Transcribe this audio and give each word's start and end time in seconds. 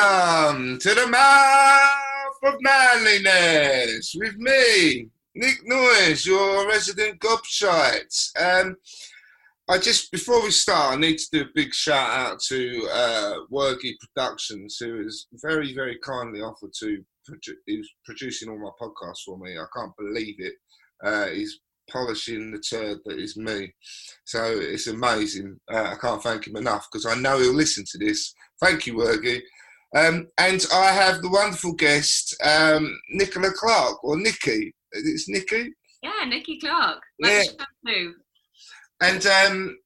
Welcome 0.00 0.78
to 0.78 0.94
the 0.94 1.08
mouth 1.08 2.38
of 2.44 2.54
manliness 2.60 4.14
with 4.16 4.36
me, 4.36 5.08
Nick 5.34 5.58
Noyes, 5.64 6.24
your 6.24 6.68
resident 6.68 7.18
gobshite. 7.18 8.30
Um, 8.40 8.76
I 9.68 9.78
just 9.78 10.12
before 10.12 10.40
we 10.44 10.52
start, 10.52 10.94
I 10.94 11.00
need 11.00 11.18
to 11.18 11.26
do 11.32 11.40
a 11.40 11.52
big 11.52 11.74
shout 11.74 12.10
out 12.10 12.40
to 12.42 12.88
uh, 12.92 13.34
Productions, 14.14 14.76
who 14.78 15.02
has 15.02 15.26
very, 15.32 15.74
very 15.74 15.98
kindly 15.98 16.42
offered 16.42 16.72
to 16.78 17.02
produ- 17.28 17.56
he's 17.66 17.88
producing 18.04 18.50
all 18.50 18.58
my 18.58 18.70
podcasts 18.80 19.24
for 19.26 19.36
me. 19.36 19.58
I 19.58 19.64
can't 19.76 19.96
believe 19.96 20.36
it. 20.38 20.54
Uh, 21.02 21.26
he's 21.26 21.58
polishing 21.90 22.52
the 22.52 22.60
turd 22.60 22.98
that 23.04 23.18
is 23.18 23.36
me. 23.36 23.74
So 24.26 24.44
it's 24.44 24.86
amazing. 24.86 25.58
Uh, 25.68 25.94
I 25.94 25.96
can't 26.00 26.22
thank 26.22 26.46
him 26.46 26.54
enough 26.54 26.86
because 26.90 27.04
I 27.04 27.16
know 27.16 27.40
he'll 27.40 27.52
listen 27.52 27.84
to 27.90 27.98
this. 27.98 28.32
Thank 28.60 28.86
you, 28.86 28.94
Wergy. 28.94 29.42
Um, 29.96 30.28
and 30.38 30.64
I 30.72 30.92
have 30.92 31.22
the 31.22 31.30
wonderful 31.30 31.72
guest, 31.72 32.36
um, 32.44 32.98
Nicola 33.10 33.50
Clarke, 33.52 34.02
or 34.04 34.16
Niki. 34.16 34.70
It's 34.92 35.28
Niki. 35.30 35.68
Yeah, 36.02 36.24
Niki 36.26 36.60
Clarke. 36.60 37.02
Yeah. 37.18 37.42
And 39.00 39.26
um, 39.26 39.78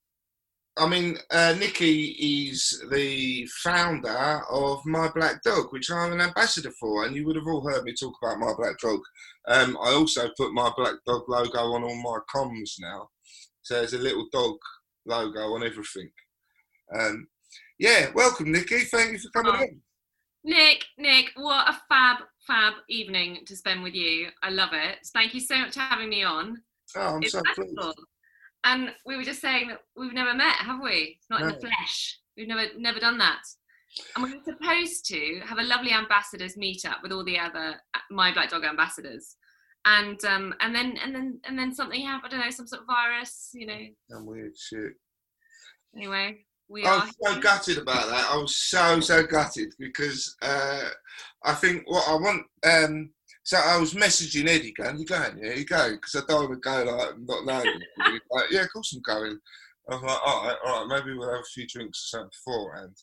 I 0.79 0.89
mean, 0.89 1.19
uh, 1.31 1.55
Niki 1.57 2.17
is 2.19 2.83
the 2.91 3.47
founder 3.63 4.41
of 4.51 4.85
My 4.87 5.09
Black 5.15 5.43
Dog, 5.43 5.67
which 5.71 5.91
I'm 5.91 6.13
an 6.13 6.21
ambassador 6.21 6.73
for. 6.81 7.05
And 7.05 7.15
you 7.15 7.27
would 7.27 7.37
have 7.37 7.47
all 7.47 7.69
heard 7.69 7.85
me 7.85 7.95
talk 7.95 8.15
about 8.23 8.39
My 8.41 8.53
Black 8.57 8.79
Dog. 8.81 9.01
Um, 9.49 9.77
I 9.83 9.91
also 9.93 10.29
put 10.37 10.53
My 10.55 10.71
Black 10.77 10.95
Dog 11.07 11.23
logo 11.29 11.59
on 11.59 11.85
all 11.85 12.03
my 12.03 12.19
comms 12.35 12.73
now. 12.81 13.09
So 13.63 13.75
there's 13.75 13.93
a 13.93 13.99
little 13.99 14.27
dog 14.33 14.57
logo 15.07 15.41
on 15.55 15.63
everything. 15.63 16.11
Um, 16.99 17.29
yeah, 17.79 18.11
welcome, 18.15 18.47
Niki. 18.47 18.83
Thank 18.89 19.13
you 19.13 19.19
for 19.19 19.43
coming 19.43 19.61
Oh. 19.61 19.65
in. 19.65 19.81
Nick, 20.45 20.85
Nick, 20.99 21.31
what 21.37 21.69
a 21.69 21.81
fab, 21.89 22.19
fab 22.47 22.75
evening 22.89 23.39
to 23.47 23.57
spend 23.57 23.83
with 23.83 23.95
you. 23.95 24.29
I 24.43 24.51
love 24.51 24.71
it. 24.73 24.99
Thank 25.13 25.35
you 25.35 25.41
so 25.41 25.59
much 25.59 25.75
for 25.75 25.81
having 25.81 26.09
me 26.09 26.25
on. 26.25 26.61
Oh, 26.97 27.17
I'm 27.17 27.23
it's 27.23 27.33
so 27.33 27.43
pleased. 27.55 27.79
And 28.65 28.91
we 29.07 29.17
were 29.17 29.25
just 29.25 29.41
saying 29.41 29.69
that 29.69 29.81
we've 29.97 30.13
never 30.13 30.35
met, 30.35 30.55
have 30.57 30.81
we? 30.83 31.19
Not 31.31 31.43
in 31.43 31.49
the 31.49 31.55
flesh. 31.55 32.19
We've 32.37 32.49
never 32.49 32.67
never 32.79 33.01
done 33.01 33.19
that. 33.19 33.43
And 34.15 34.25
we 34.25 34.35
were 34.35 34.43
supposed 34.45 35.07
to 35.07 35.41
have 35.45 35.59
a 35.59 35.63
lovely 35.63 35.93
ambassadors 35.93 36.57
meetup 36.57 37.03
with 37.03 37.13
all 37.13 37.25
the 37.25 37.39
other 37.39 37.75
uh, 37.95 37.99
My 38.11 38.33
Black 38.33 38.51
Dog 38.51 38.65
ambassadors. 38.65 39.37
And 39.85 40.25
um 40.25 40.55
and 40.61 40.75
then 40.75 40.97
and 41.03 41.15
then 41.15 41.41
and 41.45 41.59
then 41.59 41.75
something 41.75 42.01
happened, 42.01 42.33
I 42.35 42.37
don't 42.37 42.45
know, 42.47 42.51
some 42.51 42.69
sort 42.69 42.83
of 42.83 42.87
virus, 42.87 43.51
you 43.53 43.67
know. 43.67 43.81
Some 44.11 44.27
weird 44.27 44.57
shit. 44.57 44.93
Anyway, 45.97 46.45
we 46.69 46.85
I 46.85 46.91
are 46.91 47.01
was 47.01 47.15
so 47.23 47.41
gutted 47.41 47.79
about 47.79 48.09
that. 48.09 48.31
I 48.31 48.37
was 48.37 48.57
so 48.57 49.01
so 49.01 49.23
gutted 49.25 49.75
because 49.79 50.37
uh, 50.43 50.89
I 51.45 51.55
think 51.55 51.83
what 51.87 52.09
I 52.09 52.15
want. 52.15 52.47
Um, 52.65 53.11
so 53.45 53.59
I 53.59 53.77
was 53.77 53.95
messaging 53.95 54.49
Eddie, 54.49 54.73
going, 54.73 54.99
"You 54.99 55.05
going? 55.05 55.39
Yeah, 55.39 55.55
you 55.55 55.65
going?" 55.65 55.95
Because 55.95 56.17
I 56.17 56.21
don't 56.29 56.49
want 56.49 56.63
to 56.63 56.69
go 56.69 56.85
like 56.85 57.19
not 57.21 57.45
knowing. 57.45 57.81
like, 58.31 58.51
yeah, 58.51 58.63
of 58.63 58.73
course 58.73 58.95
I'm 58.95 59.03
going. 59.03 59.39
I 59.91 59.95
was 59.95 60.03
like, 60.03 60.19
all 60.25 60.47
right, 60.47 60.57
all 60.65 60.87
right, 60.87 61.05
maybe 61.05 61.17
we'll 61.17 61.31
have 61.31 61.41
a 61.41 61.53
few 61.53 61.67
drinks 61.67 61.99
or 61.99 62.19
something 62.19 62.31
beforehand. 62.31 62.97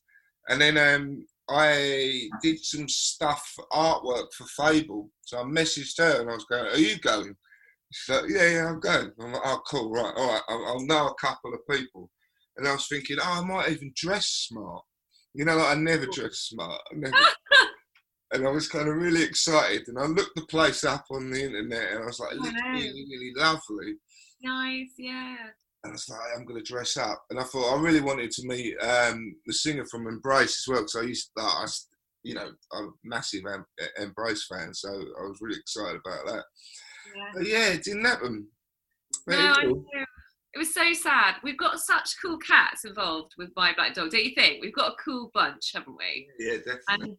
And 0.47 0.61
then 0.61 0.77
um, 0.77 1.25
I 1.49 2.29
did 2.41 2.63
some 2.63 2.87
stuff, 2.87 3.53
artwork 3.73 4.31
for 4.33 4.45
Fable. 4.45 5.09
So 5.21 5.39
I 5.39 5.43
messaged 5.43 5.97
her 5.97 6.21
and 6.21 6.29
I 6.29 6.33
was 6.33 6.45
going, 6.45 6.65
"Are 6.65 6.77
you 6.77 6.97
going?" 6.99 7.35
She's 7.91 8.15
like, 8.15 8.29
"Yeah, 8.29 8.49
yeah, 8.49 8.69
I'm 8.69 8.79
going." 8.79 9.11
I'm 9.19 9.33
like, 9.33 9.41
"Oh, 9.43 9.61
cool, 9.67 9.91
right, 9.91 10.13
all 10.15 10.27
right. 10.29 10.41
I'll, 10.47 10.65
I'll 10.67 10.85
know 10.85 11.07
a 11.07 11.15
couple 11.15 11.53
of 11.53 11.67
people." 11.69 12.09
And 12.59 12.67
I 12.67 12.73
was 12.73 12.87
thinking, 12.87 13.17
oh, 13.21 13.41
I 13.41 13.45
might 13.45 13.69
even 13.69 13.91
dress 13.95 14.27
smart. 14.47 14.83
You 15.33 15.45
know, 15.45 15.55
like 15.55 15.77
I 15.77 15.79
never 15.79 16.05
dress 16.07 16.37
smart. 16.49 16.79
I 16.91 16.95
never. 16.95 17.15
and 18.33 18.47
I 18.47 18.51
was 18.51 18.67
kind 18.67 18.87
of 18.87 18.95
really 18.95 19.23
excited. 19.23 19.87
And 19.87 19.97
I 19.97 20.05
looked 20.05 20.35
the 20.35 20.45
place 20.47 20.83
up 20.83 21.05
on 21.11 21.31
the 21.31 21.43
internet 21.43 21.91
and 21.91 22.03
I 22.03 22.05
was 22.05 22.19
like, 22.19 22.33
it 22.33 22.53
really, 22.73 23.05
really 23.09 23.31
lovely. 23.35 23.95
nice, 24.43 24.91
yeah. 24.97 25.37
And 25.83 25.91
I 25.91 25.93
was 25.93 26.09
like, 26.09 26.19
I'm 26.35 26.45
going 26.45 26.61
to 26.63 26.71
dress 26.71 26.97
up. 26.97 27.23
And 27.29 27.39
I 27.39 27.43
thought 27.43 27.73
I 27.77 27.81
really 27.81 28.01
wanted 28.01 28.31
to 28.31 28.47
meet 28.47 28.75
um, 28.81 29.33
the 29.45 29.53
singer 29.53 29.85
from 29.85 30.07
Embrace 30.07 30.59
as 30.59 30.65
well. 30.67 30.81
Because 30.81 30.95
I 30.97 31.03
used 31.07 31.31
to, 31.37 31.43
I, 31.43 31.63
s- 31.63 31.87
you 32.23 32.33
know, 32.35 32.49
I'm 32.73 32.85
a 32.85 32.91
massive 33.05 33.43
em- 33.51 33.65
Embrace 33.97 34.45
fan. 34.51 34.73
So 34.73 34.89
I 34.89 35.21
was 35.23 35.37
really 35.41 35.57
excited 35.59 36.01
about 36.05 36.25
that. 36.25 36.43
yeah. 37.15 37.31
But 37.33 37.47
yeah, 37.47 37.69
it 37.69 37.83
didn't 37.83 38.03
happen. 38.05 38.47
But 39.25 39.37
No, 39.37 39.53
I 39.57 39.65
will. 39.67 39.85
It 40.53 40.57
was 40.57 40.73
so 40.73 40.93
sad. 40.93 41.35
We've 41.43 41.57
got 41.57 41.79
such 41.79 42.15
cool 42.23 42.37
cats 42.37 42.83
involved 42.83 43.33
with 43.37 43.49
My 43.55 43.73
Black 43.73 43.93
Dog, 43.93 44.09
don't 44.09 44.23
you 44.23 44.33
think? 44.35 44.63
We've 44.63 44.73
got 44.73 44.91
a 44.93 45.03
cool 45.03 45.29
bunch, 45.33 45.71
haven't 45.73 45.95
we? 45.97 46.27
yeah, 46.39 46.57
definitely. 46.57 46.83
And 46.87 47.17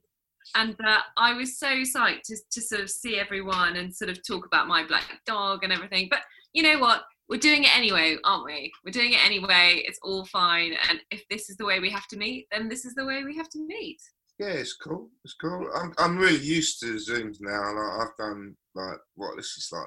and 0.56 0.74
uh, 0.84 1.00
I 1.16 1.34
was 1.34 1.58
so 1.58 1.68
psyched 1.68 2.22
to, 2.24 2.36
to 2.50 2.60
sort 2.60 2.80
of 2.80 2.90
see 2.90 3.18
everyone 3.18 3.76
and 3.76 3.94
sort 3.94 4.10
of 4.10 4.26
talk 4.26 4.46
about 4.46 4.66
My 4.66 4.84
Black 4.84 5.20
Dog 5.26 5.62
and 5.62 5.72
everything. 5.72 6.08
But 6.10 6.20
you 6.52 6.62
know 6.62 6.78
what? 6.78 7.02
We're 7.28 7.38
doing 7.38 7.62
it 7.62 7.76
anyway, 7.76 8.16
aren't 8.24 8.46
we? 8.46 8.72
We're 8.84 8.90
doing 8.90 9.12
it 9.12 9.24
anyway. 9.24 9.82
It's 9.84 10.00
all 10.02 10.24
fine. 10.24 10.72
And 10.88 11.00
if 11.12 11.22
this 11.30 11.48
is 11.48 11.56
the 11.56 11.64
way 11.66 11.78
we 11.78 11.90
have 11.90 12.08
to 12.08 12.16
meet, 12.16 12.48
then 12.50 12.68
this 12.68 12.84
is 12.84 12.94
the 12.94 13.04
way 13.04 13.22
we 13.22 13.36
have 13.36 13.48
to 13.50 13.64
meet. 13.64 14.00
Yeah, 14.40 14.48
it's 14.48 14.74
cool. 14.74 15.10
It's 15.24 15.34
cool. 15.34 15.70
I'm 15.76 15.92
I'm 15.98 16.16
really 16.16 16.38
used 16.40 16.80
to 16.80 16.94
Zooms 16.94 17.36
now. 17.40 17.72
Like 17.74 18.08
I've 18.08 18.16
done 18.18 18.56
like 18.74 18.98
what 19.14 19.36
this 19.36 19.54
is 19.58 19.68
like 19.70 19.86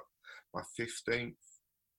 my 0.54 0.62
fifteenth 0.78 1.36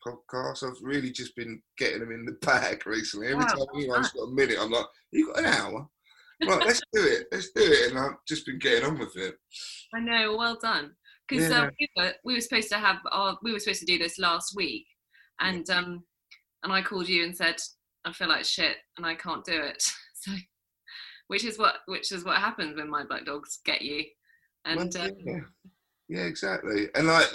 podcast. 0.05 0.63
I've 0.63 0.81
really 0.83 1.11
just 1.11 1.35
been 1.37 1.63
getting 1.79 2.01
them 2.01 2.13
in 2.13 2.25
the 2.25 2.33
bag 2.47 2.87
recently. 2.87 3.29
Every 3.29 3.45
Wow, 3.45 3.53
time 3.55 3.67
anyone's 3.77 4.11
got 4.13 4.23
a 4.23 4.35
minute, 4.35 4.59
I'm 4.61 4.71
like, 4.71 4.87
"You 5.13 5.27
got 5.29 5.39
an 5.41 5.47
hour? 5.47 5.89
Right, 6.47 6.67
let's 6.67 6.81
do 6.93 7.05
it. 7.05 7.27
Let's 7.33 7.51
do 7.53 7.63
it." 7.63 7.91
And 7.91 7.99
I've 7.99 8.17
just 8.29 8.47
been 8.47 8.59
getting 8.59 8.85
on 8.89 8.99
with 8.99 9.17
it. 9.17 9.37
I 9.95 10.01
know, 10.01 10.37
well 10.37 10.59
done. 10.61 10.93
Because 11.29 11.49
Yeah. 11.49 11.63
uh, 11.63 11.71
we, 11.81 11.89
were, 11.97 12.13
we 12.25 12.35
were 12.35 12.41
supposed 12.41 12.69
to 12.71 12.79
have 12.79 12.99
our, 13.11 13.39
we 13.43 13.53
were 13.53 13.59
supposed 13.59 13.81
to 13.81 13.87
do 13.87 13.99
this 13.99 14.19
last 14.19 14.55
week, 14.57 14.87
and 15.41 15.69
um, 15.71 16.05
and 16.63 16.73
I 16.73 16.83
called 16.83 17.09
you 17.09 17.25
and 17.25 17.35
said 17.37 17.57
I 18.05 18.13
feel 18.13 18.29
like 18.29 18.45
shit 18.45 18.77
and 18.97 19.07
I 19.07 19.15
can't 19.15 19.45
do 19.45 19.61
it. 19.61 19.83
So, 20.25 20.33
which 21.27 21.45
is 21.45 21.59
what 21.59 21.77
which 21.85 22.11
is 22.13 22.25
what 22.25 22.39
happens 22.39 22.77
when 22.77 22.89
my 22.89 23.05
black 23.05 23.27
dogs 23.27 23.59
get 23.67 23.83
you. 23.83 24.05
And 24.65 24.79
Well, 24.95 25.05
uh, 25.07 25.11
yeah. 25.23 25.41
Yeah, 26.09 26.23
exactly. 26.25 26.89
And 26.95 27.07
like, 27.07 27.27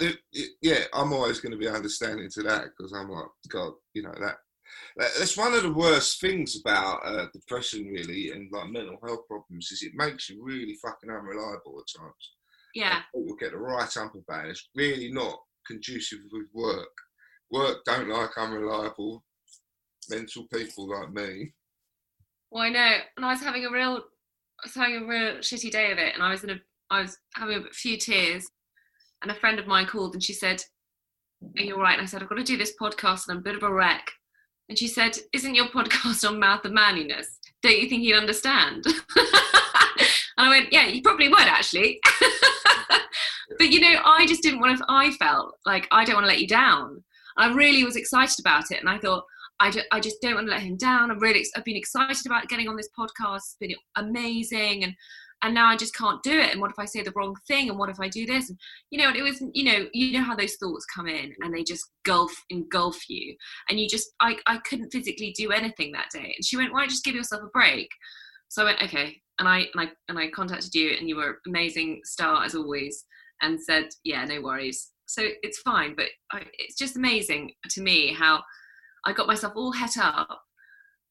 yeah, 0.62 0.84
I'm 0.92 1.12
always 1.12 1.40
going 1.40 1.52
to 1.52 1.58
be 1.58 1.68
understanding 1.68 2.28
to 2.34 2.42
that 2.44 2.64
because 2.76 2.92
I'm 2.92 3.10
like, 3.10 3.26
God, 3.48 3.72
you 3.94 4.02
know 4.02 4.12
that. 4.20 4.36
that- 4.96 5.14
That's 5.18 5.36
one 5.36 5.54
of 5.54 5.62
the 5.62 5.72
worst 5.72 6.20
things 6.20 6.60
about 6.60 7.00
uh, 7.04 7.26
depression, 7.32 7.86
really, 7.86 8.30
and 8.30 8.50
like 8.52 8.70
mental 8.70 8.98
health 9.04 9.26
problems, 9.28 9.70
is 9.72 9.82
it 9.82 9.92
makes 9.94 10.28
you 10.30 10.42
really 10.44 10.76
fucking 10.82 11.10
unreliable 11.10 11.80
at 11.80 12.00
times. 12.00 12.30
Yeah. 12.74 13.00
People 13.14 13.34
get 13.36 13.50
the 13.52 13.58
right 13.58 13.96
ump 13.96 14.14
about 14.14 14.46
it. 14.46 14.50
It's 14.50 14.68
really 14.76 15.10
not 15.12 15.36
conducive 15.66 16.20
with 16.32 16.46
work. 16.54 16.88
Work 17.50 17.78
don't 17.84 18.08
like 18.08 18.30
unreliable 18.38 19.24
mental 20.08 20.46
people 20.52 20.88
like 20.88 21.12
me. 21.12 21.52
Well, 22.50 22.62
I 22.64 22.68
know, 22.68 22.96
and 23.16 23.26
I 23.26 23.30
was 23.32 23.40
having 23.42 23.64
a 23.66 23.70
real, 23.70 23.96
I 23.96 24.66
was 24.66 24.74
having 24.74 25.02
a 25.02 25.06
real 25.06 25.36
shitty 25.38 25.70
day 25.70 25.90
of 25.92 25.98
it, 25.98 26.14
and 26.14 26.22
I 26.22 26.30
was 26.30 26.44
in 26.44 26.50
a, 26.50 26.60
I 26.90 27.02
was 27.02 27.16
having 27.34 27.58
a 27.58 27.72
few 27.72 27.96
tears, 27.96 28.46
and 29.22 29.30
a 29.30 29.34
friend 29.34 29.58
of 29.58 29.66
mine 29.66 29.86
called 29.86 30.14
and 30.14 30.22
she 30.22 30.32
said, 30.32 30.62
"Are 31.58 31.62
you 31.62 31.74
all 31.74 31.82
right?" 31.82 31.98
And 31.98 32.02
I 32.02 32.06
said, 32.06 32.22
"I've 32.22 32.28
got 32.28 32.36
to 32.36 32.44
do 32.44 32.56
this 32.56 32.74
podcast, 32.80 33.28
and 33.28 33.32
I'm 33.32 33.38
a 33.38 33.42
bit 33.42 33.56
of 33.56 33.62
a 33.62 33.72
wreck." 33.72 34.10
And 34.68 34.78
she 34.78 34.88
said, 34.88 35.18
"Isn't 35.32 35.54
your 35.54 35.66
podcast 35.66 36.26
on 36.28 36.38
mouth 36.38 36.64
of 36.64 36.72
manliness? 36.72 37.38
Don't 37.62 37.78
you 37.78 37.88
think 37.88 38.02
he'd 38.02 38.14
understand?" 38.14 38.84
and 38.86 38.94
I 40.36 40.48
went, 40.48 40.72
"Yeah, 40.72 40.86
you 40.86 41.02
probably 41.02 41.28
would 41.28 41.38
actually." 41.38 42.00
but 43.58 43.70
you 43.70 43.80
know, 43.80 44.00
I 44.04 44.26
just 44.26 44.42
didn't 44.42 44.60
want 44.60 44.78
to. 44.78 44.84
I 44.88 45.12
felt 45.12 45.54
like 45.66 45.88
I 45.90 46.04
don't 46.04 46.16
want 46.16 46.24
to 46.24 46.30
let 46.30 46.40
you 46.40 46.48
down. 46.48 47.02
I 47.36 47.52
really 47.52 47.84
was 47.84 47.96
excited 47.96 48.40
about 48.40 48.70
it, 48.70 48.80
and 48.80 48.88
I 48.88 48.98
thought. 48.98 49.24
I 49.62 49.70
just, 49.70 49.86
I 49.92 50.00
just 50.00 50.22
don't 50.22 50.36
want 50.36 50.46
to 50.46 50.52
let 50.52 50.62
him 50.62 50.78
down. 50.78 51.10
I'm 51.10 51.18
really, 51.18 51.44
I've 51.54 51.66
been 51.66 51.76
excited 51.76 52.24
about 52.24 52.48
getting 52.48 52.66
on 52.66 52.76
this 52.76 52.88
podcast. 52.98 53.36
It's 53.36 53.56
been 53.60 53.74
amazing, 53.94 54.84
and 54.84 54.94
and 55.42 55.54
now 55.54 55.66
I 55.66 55.76
just 55.76 55.94
can't 55.94 56.22
do 56.22 56.38
it. 56.38 56.52
And 56.52 56.60
what 56.60 56.70
if 56.70 56.78
I 56.78 56.84
say 56.84 57.02
the 57.02 57.12
wrong 57.16 57.34
thing? 57.48 57.68
And 57.68 57.78
what 57.78 57.90
if 57.90 57.98
I 58.00 58.08
do 58.08 58.26
this? 58.26 58.50
And 58.50 58.58
you 58.90 58.98
know, 58.98 59.10
it 59.10 59.22
was, 59.22 59.42
you 59.52 59.64
know, 59.64 59.86
you 59.92 60.12
know 60.18 60.24
how 60.24 60.36
those 60.36 60.56
thoughts 60.56 60.86
come 60.94 61.06
in 61.06 61.32
and 61.40 61.54
they 61.54 61.62
just 61.62 61.84
gulf 62.04 62.32
engulf 62.50 63.08
you, 63.08 63.34
and 63.68 63.80
you 63.80 63.88
just, 63.88 64.08
I, 64.20 64.36
I 64.46 64.58
couldn't 64.58 64.90
physically 64.90 65.34
do 65.36 65.50
anything 65.50 65.92
that 65.92 66.10
day. 66.12 66.34
And 66.36 66.44
she 66.44 66.56
went, 66.56 66.72
why 66.72 66.80
don't 66.80 66.88
you 66.88 66.90
just 66.90 67.04
give 67.04 67.14
yourself 67.14 67.42
a 67.42 67.50
break? 67.52 67.88
So 68.48 68.62
I 68.62 68.64
went, 68.66 68.82
okay. 68.82 69.16
And 69.38 69.48
I 69.48 69.66
and 69.74 69.88
I 69.88 69.88
and 70.08 70.18
I 70.18 70.28
contacted 70.30 70.74
you, 70.74 70.96
and 70.98 71.08
you 71.08 71.16
were 71.16 71.38
amazing 71.46 72.00
star 72.04 72.44
as 72.44 72.54
always, 72.54 73.04
and 73.40 73.60
said, 73.60 73.88
yeah, 74.04 74.24
no 74.24 74.42
worries. 74.42 74.90
So 75.06 75.26
it's 75.42 75.58
fine, 75.60 75.96
but 75.96 76.06
I, 76.32 76.42
it's 76.58 76.76
just 76.76 76.96
amazing 76.96 77.52
to 77.70 77.82
me 77.82 78.12
how 78.12 78.42
I 79.04 79.12
got 79.12 79.26
myself 79.26 79.54
all 79.56 79.72
het 79.72 79.96
up 79.96 80.42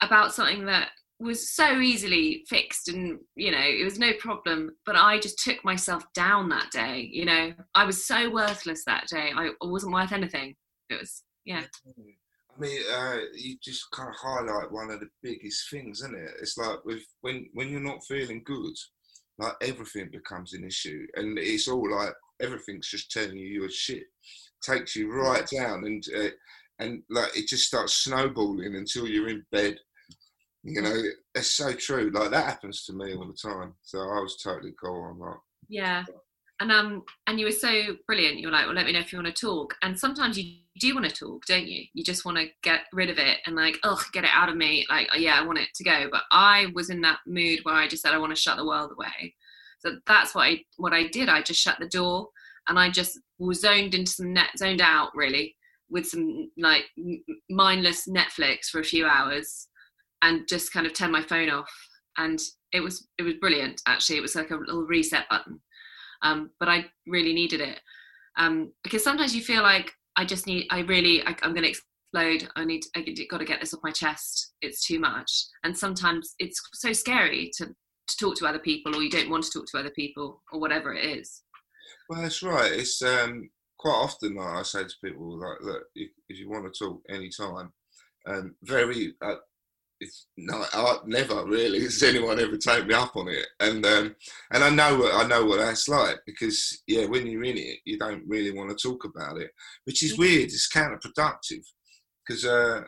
about 0.01 0.33
something 0.33 0.65
that 0.67 0.89
was 1.19 1.53
so 1.53 1.79
easily 1.79 2.45
fixed 2.47 2.87
and 2.87 3.19
you 3.35 3.51
know 3.51 3.61
it 3.61 3.83
was 3.83 3.99
no 3.99 4.13
problem 4.19 4.71
but 4.85 4.95
i 4.95 5.19
just 5.19 5.37
took 5.39 5.63
myself 5.65 6.03
down 6.13 6.47
that 6.47 6.71
day 6.71 7.09
you 7.11 7.25
know? 7.25 7.53
I 7.75 7.85
was 7.85 8.05
so 8.05 8.29
worthless 8.29 8.83
that 8.85 9.07
day. 9.07 9.31
I 9.35 9.51
wasn't 9.61 9.93
worth 9.93 10.11
anything. 10.11 10.55
It 10.89 10.99
was 10.99 11.23
yeah. 11.45 11.63
I 11.85 12.59
mean, 12.59 12.81
uh, 12.93 13.17
you 13.35 13.57
just 13.63 13.89
kind 13.91 14.09
of 14.09 14.15
highlight 14.15 14.71
one 14.71 14.89
of 14.89 14.99
the 14.99 15.09
biggest 15.23 15.69
things, 15.69 15.99
isn't 16.01 16.15
it? 16.15 16.31
It's 16.41 16.57
like 16.57 16.83
with 16.85 17.03
when 17.21 17.47
when 17.53 17.69
you're 17.69 17.79
not 17.79 18.03
feeling 18.05 18.41
good, 18.45 18.73
like 19.37 19.53
everything 19.61 20.09
becomes 20.11 20.53
an 20.53 20.63
issue, 20.63 21.05
and 21.15 21.37
it's 21.37 21.67
all 21.67 21.89
like 21.89 22.13
everything's 22.41 22.87
just 22.87 23.11
telling 23.11 23.37
you 23.37 23.47
you're 23.47 23.69
shit, 23.69 24.03
takes 24.63 24.95
you 24.95 25.11
right 25.11 25.47
down, 25.47 25.85
and 25.85 26.03
uh, 26.17 26.29
and 26.79 27.03
like 27.09 27.35
it 27.37 27.47
just 27.47 27.67
starts 27.67 27.93
snowballing 27.93 28.75
until 28.75 29.07
you're 29.07 29.29
in 29.29 29.45
bed. 29.51 29.77
You 30.63 30.81
know, 30.81 31.01
it's 31.35 31.51
so 31.51 31.73
true. 31.73 32.11
Like 32.13 32.31
that 32.31 32.45
happens 32.45 32.85
to 32.85 32.93
me 32.93 33.13
all 33.15 33.27
the 33.27 33.33
time. 33.33 33.75
So 33.81 33.99
I 33.99 34.19
was 34.19 34.37
totally 34.41 34.73
cool 34.81 35.01
on 35.03 35.19
that. 35.19 35.37
yeah 35.67 36.03
and 36.59 36.71
um 36.71 37.03
and 37.27 37.39
you 37.39 37.45
were 37.45 37.51
so 37.51 37.97
brilliant 38.05 38.37
you 38.37 38.47
were 38.47 38.51
like 38.51 38.65
well 38.65 38.75
let 38.75 38.85
me 38.85 38.91
know 38.91 38.99
if 38.99 39.11
you 39.11 39.19
want 39.19 39.33
to 39.33 39.41
talk 39.45 39.75
and 39.81 39.97
sometimes 39.97 40.37
you 40.37 40.57
do 40.79 40.93
want 40.93 41.07
to 41.07 41.15
talk 41.15 41.45
don't 41.45 41.67
you 41.67 41.83
you 41.93 42.03
just 42.03 42.25
want 42.25 42.37
to 42.37 42.47
get 42.63 42.81
rid 42.93 43.09
of 43.09 43.17
it 43.17 43.37
and 43.45 43.55
like 43.55 43.77
oh 43.83 44.01
get 44.13 44.23
it 44.23 44.29
out 44.33 44.49
of 44.49 44.55
me 44.55 44.85
like 44.89 45.07
oh, 45.13 45.17
yeah 45.17 45.39
i 45.39 45.45
want 45.45 45.59
it 45.59 45.69
to 45.73 45.83
go 45.83 46.07
but 46.11 46.23
i 46.31 46.67
was 46.73 46.89
in 46.89 47.01
that 47.01 47.19
mood 47.25 47.59
where 47.63 47.75
i 47.75 47.87
just 47.87 48.03
said 48.03 48.13
i 48.13 48.17
want 48.17 48.33
to 48.33 48.41
shut 48.41 48.57
the 48.57 48.65
world 48.65 48.91
away 48.91 49.33
so 49.79 49.97
that's 50.05 50.35
what 50.35 50.43
i 50.43 50.59
what 50.77 50.93
i 50.93 51.07
did 51.07 51.29
i 51.29 51.41
just 51.41 51.59
shut 51.59 51.77
the 51.79 51.87
door 51.87 52.27
and 52.67 52.77
i 52.77 52.89
just 52.89 53.19
was 53.37 53.61
zoned 53.61 53.93
into 53.93 54.11
some 54.11 54.33
net 54.33 54.49
zoned 54.57 54.81
out 54.81 55.09
really 55.15 55.55
with 55.89 56.05
some 56.05 56.49
like 56.57 56.83
mindless 57.49 58.07
netflix 58.07 58.65
for 58.65 58.79
a 58.79 58.85
few 58.85 59.05
hours 59.05 59.68
and 60.21 60.47
just 60.47 60.73
kind 60.73 60.85
of 60.85 60.93
turn 60.93 61.11
my 61.11 61.21
phone 61.21 61.49
off 61.49 61.71
and 62.17 62.39
it 62.73 62.81
was 62.81 63.07
it 63.17 63.23
was 63.23 63.35
brilliant 63.35 63.81
actually 63.87 64.17
it 64.17 64.21
was 64.21 64.35
like 64.35 64.51
a 64.51 64.55
little 64.55 64.85
reset 64.85 65.25
button 65.29 65.59
um, 66.21 66.49
but 66.59 66.67
I 66.67 66.85
really 67.07 67.33
needed 67.33 67.61
it 67.61 67.79
um, 68.37 68.71
because 68.83 69.03
sometimes 69.03 69.35
you 69.35 69.41
feel 69.41 69.63
like 69.63 69.93
I 70.15 70.25
just 70.25 70.47
need, 70.47 70.67
I 70.69 70.79
really, 70.79 71.21
I, 71.23 71.35
I'm 71.43 71.53
going 71.53 71.63
to 71.63 71.69
explode. 71.69 72.49
I 72.55 72.65
need, 72.65 72.83
I 72.95 73.05
got 73.29 73.37
to 73.37 73.45
get 73.45 73.61
this 73.61 73.73
off 73.73 73.81
my 73.83 73.91
chest. 73.91 74.53
It's 74.61 74.85
too 74.85 74.99
much, 74.99 75.45
and 75.63 75.77
sometimes 75.77 76.35
it's 76.39 76.61
so 76.73 76.93
scary 76.93 77.51
to 77.57 77.67
to 77.67 78.17
talk 78.19 78.35
to 78.37 78.47
other 78.47 78.59
people, 78.59 78.95
or 78.95 79.03
you 79.03 79.09
don't 79.09 79.29
want 79.29 79.43
to 79.43 79.51
talk 79.51 79.67
to 79.67 79.77
other 79.77 79.91
people, 79.91 80.41
or 80.51 80.59
whatever 80.59 80.93
it 80.93 81.05
is. 81.05 81.43
Well, 82.09 82.21
that's 82.21 82.41
right. 82.41 82.71
It's 82.71 83.01
um, 83.03 83.49
quite 83.77 83.91
often 83.91 84.35
like 84.35 84.47
I 84.47 84.63
say 84.63 84.83
to 84.83 84.95
people, 85.03 85.39
like, 85.39 85.61
look, 85.61 85.83
if, 85.95 86.09
if 86.27 86.39
you 86.39 86.49
want 86.49 86.65
to 86.65 86.85
talk 86.85 87.01
anytime, 87.09 87.71
um, 88.27 88.55
very 88.63 89.13
uh, 89.21 89.35
it's 89.99 90.27
no, 90.37 90.63
I 90.73 90.97
never 91.05 91.45
really 91.45 91.79
has 91.83 92.01
anyone 92.03 92.39
ever 92.39 92.57
take 92.57 92.87
me 92.87 92.93
up 92.93 93.15
on 93.15 93.27
it, 93.27 93.47
and 93.59 93.85
um, 93.85 94.15
and 94.51 94.63
I 94.63 94.69
know 94.69 94.97
what 94.97 95.13
I 95.13 95.27
know 95.27 95.45
what 95.45 95.59
that's 95.59 95.87
like 95.87 96.19
because 96.25 96.81
yeah, 96.87 97.05
when 97.05 97.27
you're 97.27 97.43
in 97.43 97.57
it, 97.57 97.79
you 97.85 97.97
don't 97.97 98.23
really 98.27 98.51
want 98.51 98.69
to 98.69 98.87
talk 98.87 99.05
about 99.05 99.37
it, 99.37 99.51
which 99.85 100.03
is 100.03 100.17
weird. 100.17 100.45
It's 100.45 100.71
counterproductive 100.71 101.63
because 102.27 102.45
uh, 102.45 102.81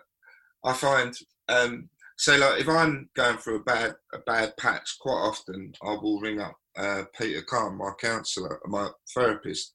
I 0.63 0.73
find 0.73 1.13
um, 1.49 1.89
so 2.17 2.37
like 2.37 2.61
if 2.61 2.69
I'm 2.69 3.09
going 3.15 3.37
through 3.37 3.57
a 3.57 3.63
bad 3.63 3.95
a 4.13 4.19
bad 4.19 4.55
patch, 4.57 4.97
quite 4.99 5.13
often 5.13 5.73
I 5.83 5.97
will 6.01 6.21
ring 6.21 6.39
up 6.39 6.55
uh, 6.77 7.03
Peter 7.17 7.41
Kahn, 7.41 7.77
my 7.77 7.91
counsellor, 7.99 8.59
my 8.65 8.89
therapist, 9.13 9.73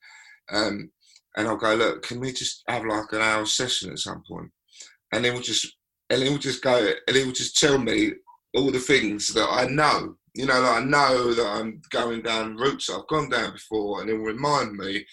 um, 0.52 0.90
and 1.36 1.48
I'll 1.48 1.56
go, 1.56 1.74
look, 1.74 2.02
can 2.02 2.20
we 2.20 2.32
just 2.32 2.62
have 2.68 2.84
like 2.84 3.12
an 3.12 3.20
hour 3.20 3.44
session 3.46 3.90
at 3.90 3.98
some 3.98 4.22
point? 4.28 4.50
And 5.12 5.24
then 5.24 5.34
we'll 5.34 5.42
just 5.42 5.76
and 6.10 6.22
he'll 6.22 6.38
just 6.38 6.62
go 6.62 6.92
and 7.06 7.16
he'll 7.16 7.32
just 7.32 7.58
tell 7.58 7.78
me 7.78 8.12
all 8.54 8.70
the 8.70 8.78
things 8.78 9.32
that 9.34 9.48
I 9.50 9.66
know. 9.66 10.16
You 10.34 10.46
know, 10.46 10.60
like 10.60 10.82
I 10.82 10.84
know 10.84 11.32
that 11.34 11.46
I'm 11.46 11.80
going 11.90 12.22
down 12.22 12.56
routes 12.56 12.90
I've 12.90 13.06
gone 13.08 13.30
down 13.30 13.52
before, 13.52 14.00
and 14.00 14.10
he'll 14.10 14.18
remind 14.18 14.76
me 14.76 15.04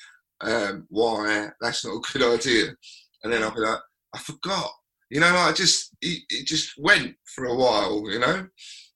um, 0.42 0.86
why 0.90 1.48
that's 1.62 1.86
not 1.86 1.96
a 1.96 2.02
good 2.20 2.34
idea. 2.40 2.76
And 3.24 3.32
then 3.32 3.42
I'll 3.44 3.54
be 3.56 3.62
like, 3.62 3.80
I 4.14 4.20
forgot. 4.20 4.70
You 5.10 5.20
know, 5.22 5.28
I 5.36 5.52
just 5.54 5.96
it, 6.02 6.24
it 6.30 6.46
just 6.48 6.74
went 6.78 7.16
for 7.26 7.46
a 7.46 7.56
while. 7.56 8.04
You 8.10 8.20
know, 8.20 8.48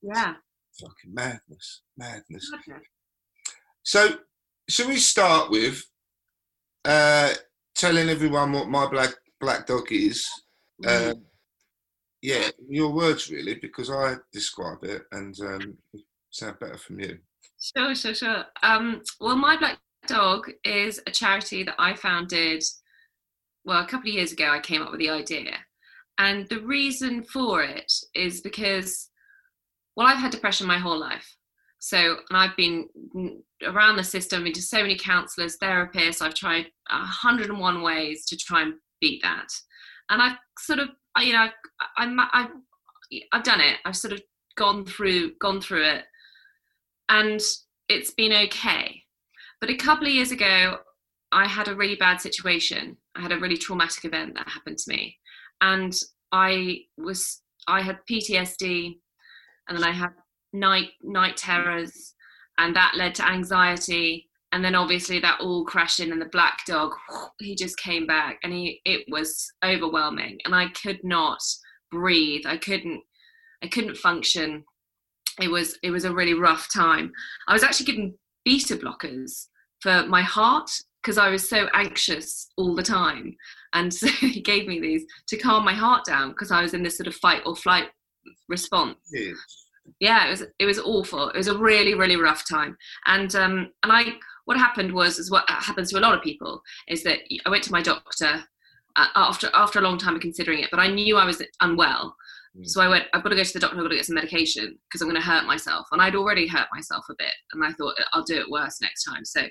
Yeah. 0.02 0.34
fucking 0.80 1.14
madness, 1.14 1.82
madness. 1.98 2.52
Okay. 2.56 2.80
So, 3.84 4.18
should 4.70 4.88
we 4.88 4.98
start 4.98 5.50
with 5.50 5.82
uh, 6.84 7.34
telling 7.76 8.10
everyone 8.10 8.52
what 8.52 8.68
my 8.68 8.88
black 8.88 9.14
black 9.40 9.66
dog 9.68 9.92
is? 9.92 10.28
Mm. 10.84 11.12
Um, 11.12 11.24
yeah, 12.22 12.50
your 12.68 12.92
words 12.92 13.30
really, 13.30 13.56
because 13.56 13.90
I 13.90 14.16
describe 14.32 14.84
it 14.84 15.04
and 15.12 15.36
um, 15.42 15.78
sound 16.30 16.60
better 16.60 16.78
from 16.78 17.00
you. 17.00 17.20
Sure, 17.60 17.96
sure, 17.96 18.14
sure. 18.14 18.46
Um, 18.64 19.02
well, 19.20 19.36
My 19.36 19.58
Black 19.58 19.80
Dog 20.08 20.50
is 20.64 21.02
a 21.08 21.12
charity 21.12 21.64
that 21.64 21.76
I 21.80 21.96
founded, 21.96 22.64
well, 23.66 23.84
a 23.84 23.88
couple 23.88 24.10
of 24.10 24.16
years 24.16 24.32
ago. 24.32 24.50
I 24.50 24.60
came 24.60 24.82
up 24.82 24.92
with 24.92 25.00
the 25.00 25.10
idea. 25.10 25.58
And 26.20 26.48
the 26.50 26.62
reason 26.62 27.24
for 27.24 27.62
it 27.62 27.92
is 28.16 28.42
because, 28.42 29.10
well, 29.96 30.08
I've 30.08 30.18
had 30.18 30.32
depression 30.32 30.66
my 30.68 30.80
whole 30.80 31.00
life. 31.00 31.36
So, 31.80 32.18
and 32.30 32.38
I've 32.38 32.58
been 32.58 32.88
around 33.64 33.98
the 33.98 34.04
system, 34.04 34.48
into 34.48 34.62
so 34.62 34.82
many 34.82 34.98
counselors, 34.98 35.58
therapists. 35.58 36.22
I've 36.22 36.34
tried 36.34 36.68
101 36.90 37.82
ways 37.84 38.26
to 38.26 38.38
try 38.38 38.64
and 38.64 38.74
beat 39.00 39.22
that. 39.22 39.48
And 40.10 40.22
I've 40.22 40.38
sort 40.60 40.80
of, 40.80 40.90
you 41.20 41.34
know, 41.34 41.48
I've, 41.98 42.16
I've, 42.34 42.50
I've 43.32 43.44
done 43.44 43.62
it. 43.62 43.78
I've 43.86 43.96
sort 43.96 44.14
of 44.14 44.22
gone 44.56 44.86
through, 44.86 45.34
gone 45.40 45.62
through 45.62 45.86
it 45.86 46.06
and 47.10 47.42
it's 47.90 48.12
been 48.12 48.34
okay. 48.34 49.04
But 49.60 49.70
a 49.70 49.76
couple 49.76 50.08
of 50.08 50.14
years 50.14 50.32
ago, 50.32 50.78
I 51.32 51.48
had 51.48 51.68
a 51.68 51.76
really 51.76 51.96
bad 51.96 52.22
situation. 52.22 52.98
I 53.16 53.22
had 53.22 53.32
a 53.32 53.40
really 53.40 53.58
traumatic 53.58 54.06
event 54.06 54.36
that 54.36 54.48
happened 54.48 54.78
to 54.80 54.92
me, 54.92 55.18
and 55.62 55.96
I 56.32 56.82
was 56.98 57.42
I 57.68 57.82
had 57.82 58.00
PTSD, 58.10 58.98
and 59.68 59.78
then 59.78 59.84
I 59.84 59.92
had 59.92 60.12
night 60.54 60.90
night 61.02 61.38
terrors, 61.38 62.14
and 62.58 62.76
that 62.76 62.94
led 62.96 63.16
to 63.16 63.28
anxiety, 63.28 64.30
and 64.52 64.64
then 64.64 64.76
obviously 64.76 65.20
that 65.20 65.42
all 65.42 65.66
crashed 65.66 66.00
in, 66.00 66.12
and 66.12 66.22
the 66.22 66.28
black 66.28 66.60
dog 66.66 66.92
he 67.40 67.56
just 67.56 67.78
came 67.78 68.06
back, 68.06 68.40
and 68.44 68.54
he 68.54 68.82
it 68.86 69.06
was 69.10 69.52
overwhelming, 69.66 70.38
and 70.46 70.54
I 70.54 70.68
could 70.70 71.04
not 71.04 71.40
breathe. 71.92 72.46
I 72.46 72.58
couldn't 72.58 73.02
I 73.64 73.68
couldn't 73.68 73.98
function 73.98 74.64
it 75.42 75.50
was 75.50 75.78
it 75.84 75.92
was 75.92 76.06
a 76.06 76.14
really 76.14 76.34
rough 76.34 76.72
time. 76.74 77.12
I 77.48 77.54
was 77.54 77.64
actually 77.64 77.86
given 77.86 78.14
beta 78.46 78.76
blockers 78.76 79.48
for 79.82 80.06
my 80.08 80.22
heart 80.22 80.70
because 81.02 81.18
I 81.18 81.30
was 81.30 81.48
so 81.48 81.68
anxious 81.74 82.50
all 82.58 82.76
the 82.76 82.84
time, 82.84 83.36
and 83.74 83.94
so 83.94 84.08
he 84.08 84.42
gave 84.42 84.68
me 84.68 84.80
these 84.80 85.06
to 85.28 85.38
calm 85.38 85.64
my 85.64 85.74
heart 85.74 86.06
down 86.06 86.30
because 86.30 86.52
I 86.52 86.62
was 86.62 86.74
in 86.74 86.84
this 86.84 86.98
sort 86.98 87.08
of 87.08 87.16
fight 87.16 87.44
or 87.46 87.56
flight 87.56 87.90
response. 88.50 88.98
Yes. 89.12 89.36
Yeah, 90.00 90.28
it 90.28 90.30
was 90.32 90.44
it 90.60 90.66
was 90.66 90.80
awful. 90.80 91.30
It 91.30 91.38
was 91.38 91.48
a 91.48 91.58
really 91.58 91.94
really 91.94 92.18
rough 92.18 92.48
time, 92.48 92.76
and 93.06 93.34
um 93.36 93.72
and 93.84 93.92
I 93.92 94.14
what 94.46 94.58
happened 94.58 94.94
was, 94.94 95.20
is 95.20 95.30
what 95.30 95.44
happens 95.50 95.92
to 95.92 96.00
a 96.00 96.00
lot 96.00 96.16
of 96.16 96.24
people, 96.24 96.62
is 96.88 97.04
that 97.04 97.20
I 97.46 97.50
went 97.50 97.64
to 97.66 97.72
my 97.72 97.82
doctor 97.82 98.44
after 98.98 99.50
after 99.54 99.80
a 99.80 99.82
long 99.82 99.98
time 99.98 100.16
of 100.16 100.22
considering 100.22 100.60
it, 100.60 100.70
but 100.72 100.80
I 100.80 100.88
knew 100.88 101.18
I 101.18 101.26
was 101.26 101.42
unwell. 101.62 102.16
Mm. 102.58 102.68
So 102.68 102.82
I 102.82 102.88
went, 102.88 103.06
I've 103.14 103.24
got 103.24 103.30
to 103.30 103.36
go 103.36 103.44
to 103.44 103.54
the 103.54 103.60
doctor, 103.60 103.78
I've 103.78 103.84
got 103.84 103.90
to 103.90 103.96
get 103.96 104.06
some 104.06 104.16
medication 104.16 104.78
because 104.88 105.02
I'm 105.02 105.10
going 105.10 105.22
to 105.22 105.28
hurt 105.28 105.46
myself. 105.46 105.88
And 105.92 106.02
I'd 106.02 106.16
already 106.16 106.48
hurt 106.48 106.68
myself 106.74 107.06
a 107.10 107.16
bit. 107.18 107.34
And 107.54 107.64
I 107.64 107.72
thought, 107.74 107.96
I'll 108.14 108.24
do 108.24 108.40
it 108.40 108.50
worse 108.50 108.82
next 108.82 109.04
time. 109.04 109.26
So 109.26 109.44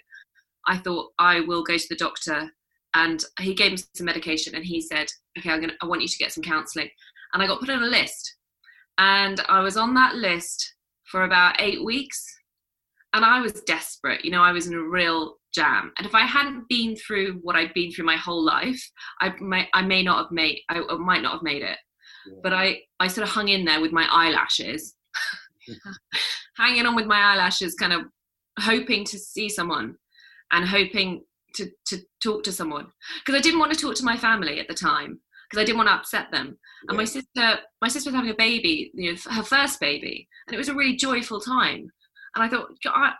I 0.66 0.78
thought, 0.78 1.12
I 1.18 1.40
will 1.40 1.62
go 1.62 1.76
to 1.76 1.88
the 1.88 1.96
doctor. 1.96 2.50
And 2.94 3.22
he 3.40 3.54
gave 3.54 3.72
me 3.72 3.78
some 3.94 4.06
medication 4.06 4.54
and 4.54 4.64
he 4.64 4.80
said, 4.80 5.08
okay, 5.38 5.50
I'm 5.50 5.60
to, 5.60 5.74
I 5.82 5.86
want 5.86 6.02
you 6.02 6.08
to 6.08 6.18
get 6.18 6.32
some 6.32 6.42
counseling. 6.42 6.88
And 7.32 7.42
I 7.42 7.46
got 7.46 7.60
put 7.60 7.70
on 7.70 7.82
a 7.82 7.86
list. 7.86 8.36
And 8.98 9.40
I 9.48 9.60
was 9.60 9.76
on 9.76 9.94
that 9.94 10.14
list 10.14 10.74
for 11.04 11.24
about 11.24 11.60
eight 11.60 11.84
weeks. 11.84 12.24
And 13.12 13.24
I 13.24 13.40
was 13.40 13.52
desperate. 13.62 14.24
You 14.24 14.30
know, 14.30 14.42
I 14.42 14.52
was 14.52 14.66
in 14.66 14.74
a 14.74 14.82
real 14.82 15.36
jam. 15.56 15.92
And 15.98 16.06
if 16.06 16.14
I 16.14 16.26
hadn't 16.26 16.68
been 16.68 16.94
through 16.94 17.40
what 17.42 17.56
I'd 17.56 17.74
been 17.74 17.90
through 17.90 18.04
my 18.04 18.16
whole 18.16 18.44
life, 18.44 18.80
I 19.20 19.32
may, 19.40 19.68
I 19.74 19.82
may 19.82 20.02
not 20.02 20.18
have 20.18 20.32
made, 20.32 20.60
I 20.68 20.80
might 20.98 21.22
not 21.22 21.32
have 21.32 21.42
made 21.42 21.62
it 21.62 21.78
but 22.42 22.52
I, 22.52 22.80
I 23.00 23.08
sort 23.08 23.26
of 23.26 23.32
hung 23.32 23.48
in 23.48 23.64
there 23.64 23.80
with 23.80 23.92
my 23.92 24.06
eyelashes, 24.10 24.94
hanging 26.56 26.86
on 26.86 26.94
with 26.94 27.06
my 27.06 27.18
eyelashes, 27.18 27.74
kind 27.74 27.92
of 27.92 28.02
hoping 28.58 29.04
to 29.04 29.18
see 29.18 29.48
someone 29.48 29.96
and 30.52 30.66
hoping 30.66 31.24
to, 31.54 31.68
to 31.86 31.98
talk 32.22 32.42
to 32.44 32.52
someone. 32.52 32.86
Because 33.24 33.38
I 33.38 33.42
didn't 33.42 33.60
want 33.60 33.72
to 33.72 33.78
talk 33.78 33.94
to 33.96 34.04
my 34.04 34.16
family 34.16 34.60
at 34.60 34.68
the 34.68 34.74
time 34.74 35.20
because 35.48 35.62
I 35.62 35.64
didn't 35.64 35.78
want 35.78 35.88
to 35.88 35.94
upset 35.94 36.30
them. 36.30 36.58
Yeah. 36.84 36.88
And 36.88 36.96
my 36.98 37.04
sister, 37.04 37.58
my 37.80 37.88
sister 37.88 38.10
was 38.10 38.14
having 38.14 38.30
a 38.30 38.34
baby, 38.34 38.90
you 38.94 39.12
know, 39.12 39.18
her 39.32 39.42
first 39.42 39.80
baby, 39.80 40.28
and 40.46 40.54
it 40.54 40.58
was 40.58 40.68
a 40.68 40.74
really 40.74 40.96
joyful 40.96 41.40
time. 41.40 41.90
And 42.36 42.44
I 42.44 42.48
thought, 42.48 42.68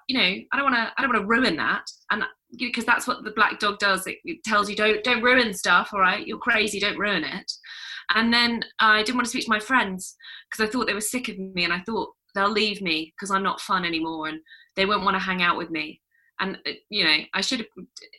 you 0.09 0.19
know, 0.19 0.23
I 0.53 0.57
don't 0.57 0.71
want 0.71 0.77
to, 0.77 0.93
I 0.97 1.03
don't 1.03 1.11
want 1.11 1.23
to 1.23 1.27
ruin 1.27 1.57
that. 1.57 1.85
And 2.11 2.23
because 2.59 2.85
that's 2.85 3.07
what 3.07 3.25
the 3.25 3.33
black 3.33 3.59
dog 3.59 3.79
does, 3.79 4.07
it, 4.07 4.19
it 4.25 4.45
tells 4.45 4.69
you 4.69 4.77
don't, 4.77 5.03
don't 5.03 5.23
ruin 5.23 5.55
stuff. 5.55 5.91
All 5.93 6.01
right, 6.01 6.27
you're 6.27 6.39
crazy, 6.39 6.79
don't 6.79 6.99
ruin 6.99 7.25
it. 7.25 7.51
And 8.15 8.33
then 8.33 8.63
I 8.79 9.03
didn't 9.03 9.17
want 9.17 9.25
to 9.25 9.31
speak 9.31 9.45
to 9.47 9.51
my 9.51 9.59
friends 9.59 10.15
because 10.51 10.69
I 10.69 10.71
thought 10.71 10.87
they 10.87 10.95
were 10.95 11.01
sick 11.01 11.29
of 11.29 11.39
me 11.39 11.65
and 11.65 11.73
I 11.73 11.81
thought 11.81 12.11
they'll 12.35 12.51
leave 12.51 12.83
me 12.83 13.15
because 13.17 13.31
I'm 13.31 13.43
not 13.43 13.61
fun 13.61 13.85
anymore 13.87 14.29
and 14.29 14.39
they 14.77 14.87
won't 14.87 15.05
want 15.05 15.15
to 15.15 15.21
hang 15.21 15.43
out 15.43 15.57
with 15.57 15.71
me. 15.71 16.03
And, 16.39 16.59
uh, 16.67 16.73
you 16.91 17.03
know, 17.03 17.17
I 17.33 17.41
should 17.41 17.67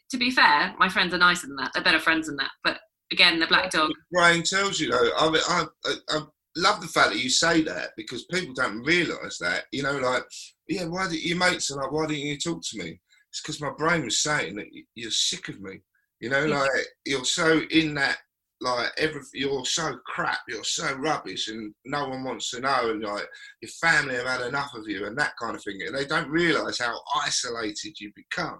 to 0.10 0.18
be 0.18 0.32
fair, 0.32 0.74
my 0.80 0.90
friends 0.90 1.14
are 1.14 1.20
nicer 1.20 1.46
than 1.46 1.58
that. 1.58 1.72
They're 1.74 1.84
better 1.84 2.00
friends 2.00 2.26
than 2.26 2.38
that. 2.38 2.50
But 2.64 2.80
again, 3.12 3.40
the 3.40 3.48
black 3.48 3.70
dog. 3.70 3.92
Brain 4.12 4.42
tells 4.44 4.80
you, 4.80 4.92
though. 4.92 5.12
I, 5.18 5.30
mean, 5.30 5.42
I, 5.48 5.66
I, 5.86 5.96
I 6.10 6.22
love 6.56 6.82
the 6.82 6.88
fact 6.88 7.10
that 7.10 7.20
you 7.20 7.30
say 7.30 7.62
that 7.62 7.90
because 7.96 8.26
people 8.26 8.56
don't 8.56 8.84
realise 8.84 9.38
that. 9.40 9.66
You 9.72 9.84
know, 9.84 9.98
like, 10.00 10.24
yeah, 10.68 10.86
why 10.86 11.08
did 11.08 11.24
your 11.24 11.38
mates 11.38 11.72
are 11.72 11.82
like, 11.82 11.92
why 11.92 12.08
didn't 12.08 12.24
you 12.24 12.38
talk 12.38 12.62
to 12.62 12.78
me? 12.78 13.00
It's 13.30 13.42
because 13.42 13.62
my 13.62 13.72
brain 13.78 14.06
was 14.06 14.20
saying 14.20 14.56
that 14.56 14.68
you're 14.96 15.12
sick 15.12 15.50
of 15.50 15.62
me. 15.62 15.80
You 16.20 16.30
know, 16.30 16.46
like 16.46 16.70
you're 17.06 17.26
so 17.26 17.62
in 17.70 17.94
that 17.96 18.18
like 18.60 18.90
every 18.98 19.22
you're 19.34 19.66
so 19.66 19.98
crap, 20.06 20.40
you're 20.48 20.64
so 20.64 20.96
rubbish, 20.96 21.48
and 21.48 21.74
no 21.86 22.10
one 22.10 22.24
wants 22.24 22.50
to 22.52 22.60
know, 22.60 22.90
and 22.90 23.04
like 23.04 23.28
your 23.62 23.70
family 23.82 24.16
have 24.16 24.26
had 24.26 24.42
enough 24.42 24.74
of 24.74 24.88
you, 24.88 25.06
and 25.06 25.18
that 25.18 25.34
kind 25.40 25.56
of 25.56 25.64
thing. 25.64 25.80
And 25.86 25.96
they 25.96 26.06
don't 26.06 26.30
realise 26.30 26.80
how 26.80 27.00
isolated 27.24 28.00
you 28.00 28.12
become. 28.16 28.60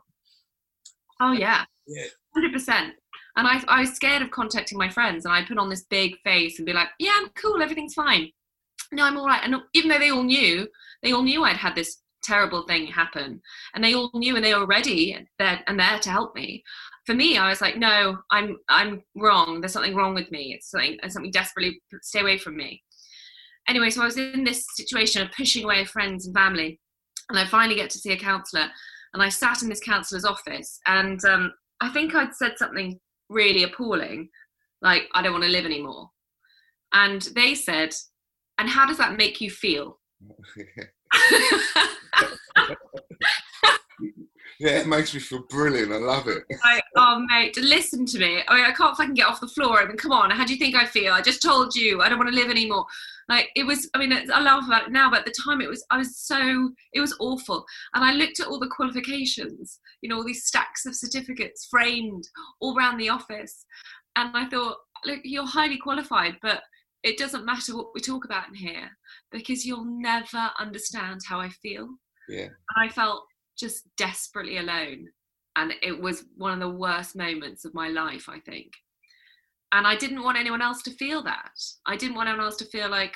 Oh 1.20 1.32
yeah, 1.32 1.66
yeah, 1.88 2.06
hundred 2.34 2.54
percent. 2.54 2.94
And 3.38 3.48
I, 3.48 3.64
I 3.68 3.82
was 3.82 3.94
scared 3.94 4.22
of 4.22 4.32
contacting 4.32 4.78
my 4.78 4.90
friends, 4.90 5.26
and 5.26 5.34
I 5.34 5.44
put 5.44 5.58
on 5.58 5.70
this 5.70 5.86
big 5.90 6.16
face 6.24 6.60
and 6.60 6.66
be 6.66 6.74
like, 6.74 6.90
"Yeah, 7.00 7.14
I'm 7.16 7.30
cool, 7.30 7.62
everything's 7.62 7.96
fine. 7.96 8.30
No, 8.92 9.04
I'm 9.04 9.18
all 9.18 9.28
right." 9.28 9.42
And 9.44 9.56
even 9.74 9.90
though 9.90 10.00
they 10.00 10.12
all 10.12 10.24
knew, 10.24 10.68
they 11.04 11.12
all 11.12 11.24
knew 11.24 11.44
I'd 11.44 11.58
had 11.58 11.76
this 11.76 12.02
terrible 12.24 12.64
thing 12.64 12.88
happen, 12.88 13.42
and 13.74 13.84
they 13.84 13.94
all 13.94 14.12
knew, 14.14 14.36
and 14.36 14.44
they 14.44 14.56
were 14.56 14.66
ready 14.66 15.18
there 15.40 15.62
and 15.68 15.80
there 15.80 16.00
to 16.00 16.10
help 16.10 16.36
me 16.36 16.64
for 17.08 17.14
me, 17.14 17.38
I 17.38 17.50
was 17.50 17.62
like, 17.62 17.78
no, 17.78 18.20
I'm 18.32 18.58
I'm 18.68 19.02
wrong. 19.16 19.62
There's 19.62 19.72
something 19.72 19.96
wrong 19.96 20.14
with 20.14 20.30
me. 20.30 20.54
It's 20.54 20.70
something 20.70 21.00
something 21.08 21.32
desperately 21.32 21.82
stay 22.02 22.20
away 22.20 22.38
from 22.38 22.58
me. 22.58 22.84
Anyway, 23.68 23.90
so 23.90 24.02
I 24.02 24.06
was 24.06 24.18
in 24.18 24.44
this 24.44 24.66
situation 24.76 25.22
of 25.22 25.32
pushing 25.32 25.64
away 25.64 25.86
friends 25.86 26.28
and 26.28 26.36
family, 26.36 26.80
and 27.30 27.40
I 27.40 27.48
finally 27.48 27.76
get 27.76 27.90
to 27.92 27.98
see 27.98 28.12
a 28.12 28.18
counsellor. 28.18 28.68
And 29.14 29.24
I 29.24 29.30
sat 29.30 29.62
in 29.62 29.70
this 29.70 29.80
counsellor's 29.80 30.26
office, 30.26 30.80
and 30.86 31.24
um, 31.24 31.54
I 31.80 31.90
think 31.94 32.14
I'd 32.14 32.36
said 32.36 32.58
something 32.58 33.00
really 33.30 33.64
appalling, 33.64 34.28
like 34.82 35.04
I 35.14 35.22
don't 35.22 35.32
want 35.32 35.46
to 35.46 35.50
live 35.50 35.66
anymore. 35.66 36.10
And 36.92 37.22
they 37.36 37.56
said, 37.56 37.96
"And 38.58 38.70
how 38.70 38.86
does 38.86 38.98
that 38.98 39.18
make 39.18 39.40
you 39.40 39.50
feel?" 39.50 40.02
Yeah, 44.60 44.80
it 44.80 44.88
makes 44.88 45.14
me 45.14 45.20
feel 45.20 45.44
brilliant. 45.50 45.92
I 45.92 45.98
love 45.98 46.28
it. 46.28 46.44
Oh 47.00 47.24
mate, 47.30 47.56
listen 47.58 48.08
to 48.08 48.18
me. 48.18 48.42
I, 48.48 48.56
mean, 48.56 48.66
I 48.66 48.72
can't 48.72 48.98
fucking 48.98 49.14
get 49.14 49.28
off 49.28 49.40
the 49.40 49.48
floor. 49.48 49.80
I 49.80 49.86
mean, 49.86 49.98
come 49.98 50.12
on. 50.12 50.32
How 50.32 50.44
do 50.44 50.52
you 50.52 50.58
think 50.58 50.74
I 50.74 50.86
feel? 50.86 51.14
I 51.14 51.22
just 51.22 51.44
told 51.44 51.76
you 51.76 52.02
I 52.02 52.10
don't 52.10 52.18
want 52.18 52.32
to 52.32 52.36
live 52.36 52.50
anymore. 52.50 52.86
Like 53.30 53.50
it 53.56 53.68
was. 53.68 53.88
I 53.94 54.00
mean, 54.00 54.12
I 54.12 54.42
laugh 54.42 54.66
about 54.66 54.88
it 54.88 54.92
now, 54.92 55.12
but 55.12 55.20
at 55.20 55.26
the 55.26 55.36
time 55.46 55.62
it 55.62 55.70
was. 55.70 55.86
I 55.92 55.98
was 55.98 56.18
so. 56.18 56.72
It 56.94 57.02
was 57.02 57.16
awful. 57.20 57.66
And 57.94 58.04
I 58.04 58.14
looked 58.14 58.40
at 58.40 58.48
all 58.48 58.60
the 58.60 58.72
qualifications. 58.76 59.80
You 60.02 60.10
know, 60.10 60.16
all 60.16 60.26
these 60.26 60.48
stacks 60.48 60.88
of 60.88 60.96
certificates 60.96 61.68
framed 61.70 62.24
all 62.60 62.76
around 62.76 62.98
the 62.98 63.10
office, 63.10 63.64
and 64.16 64.36
I 64.36 64.50
thought, 64.50 64.78
look, 65.06 65.20
you're 65.24 65.46
highly 65.46 65.78
qualified, 65.78 66.38
but 66.42 66.64
it 67.04 67.18
doesn't 67.18 67.46
matter 67.46 67.76
what 67.76 67.94
we 67.94 68.02
talk 68.02 68.26
about 68.26 68.48
in 68.50 68.56
here 68.56 68.90
because 69.32 69.66
you'll 69.66 69.86
never 69.86 70.50
understand 70.60 71.22
how 71.28 71.40
I 71.40 71.50
feel. 71.50 71.88
Yeah. 72.28 72.48
And 72.48 72.78
I 72.78 72.90
felt 72.90 73.24
just 73.58 73.84
desperately 73.98 74.58
alone. 74.58 75.08
And 75.56 75.74
it 75.82 76.00
was 76.00 76.26
one 76.36 76.54
of 76.54 76.60
the 76.60 76.76
worst 76.76 77.16
moments 77.16 77.66
of 77.66 77.74
my 77.74 77.90
life, 77.90 78.28
I 78.30 78.40
think. 78.40 78.72
And 79.72 79.86
I 79.86 79.96
didn't 79.96 80.24
want 80.24 80.38
anyone 80.38 80.62
else 80.62 80.82
to 80.84 80.92
feel 80.92 81.24
that. 81.24 81.52
I 81.86 81.98
didn't 81.98 82.16
want 82.16 82.30
anyone 82.30 82.46
else 82.46 82.58
to 82.58 82.66
feel 82.66 82.90
like 82.90 83.16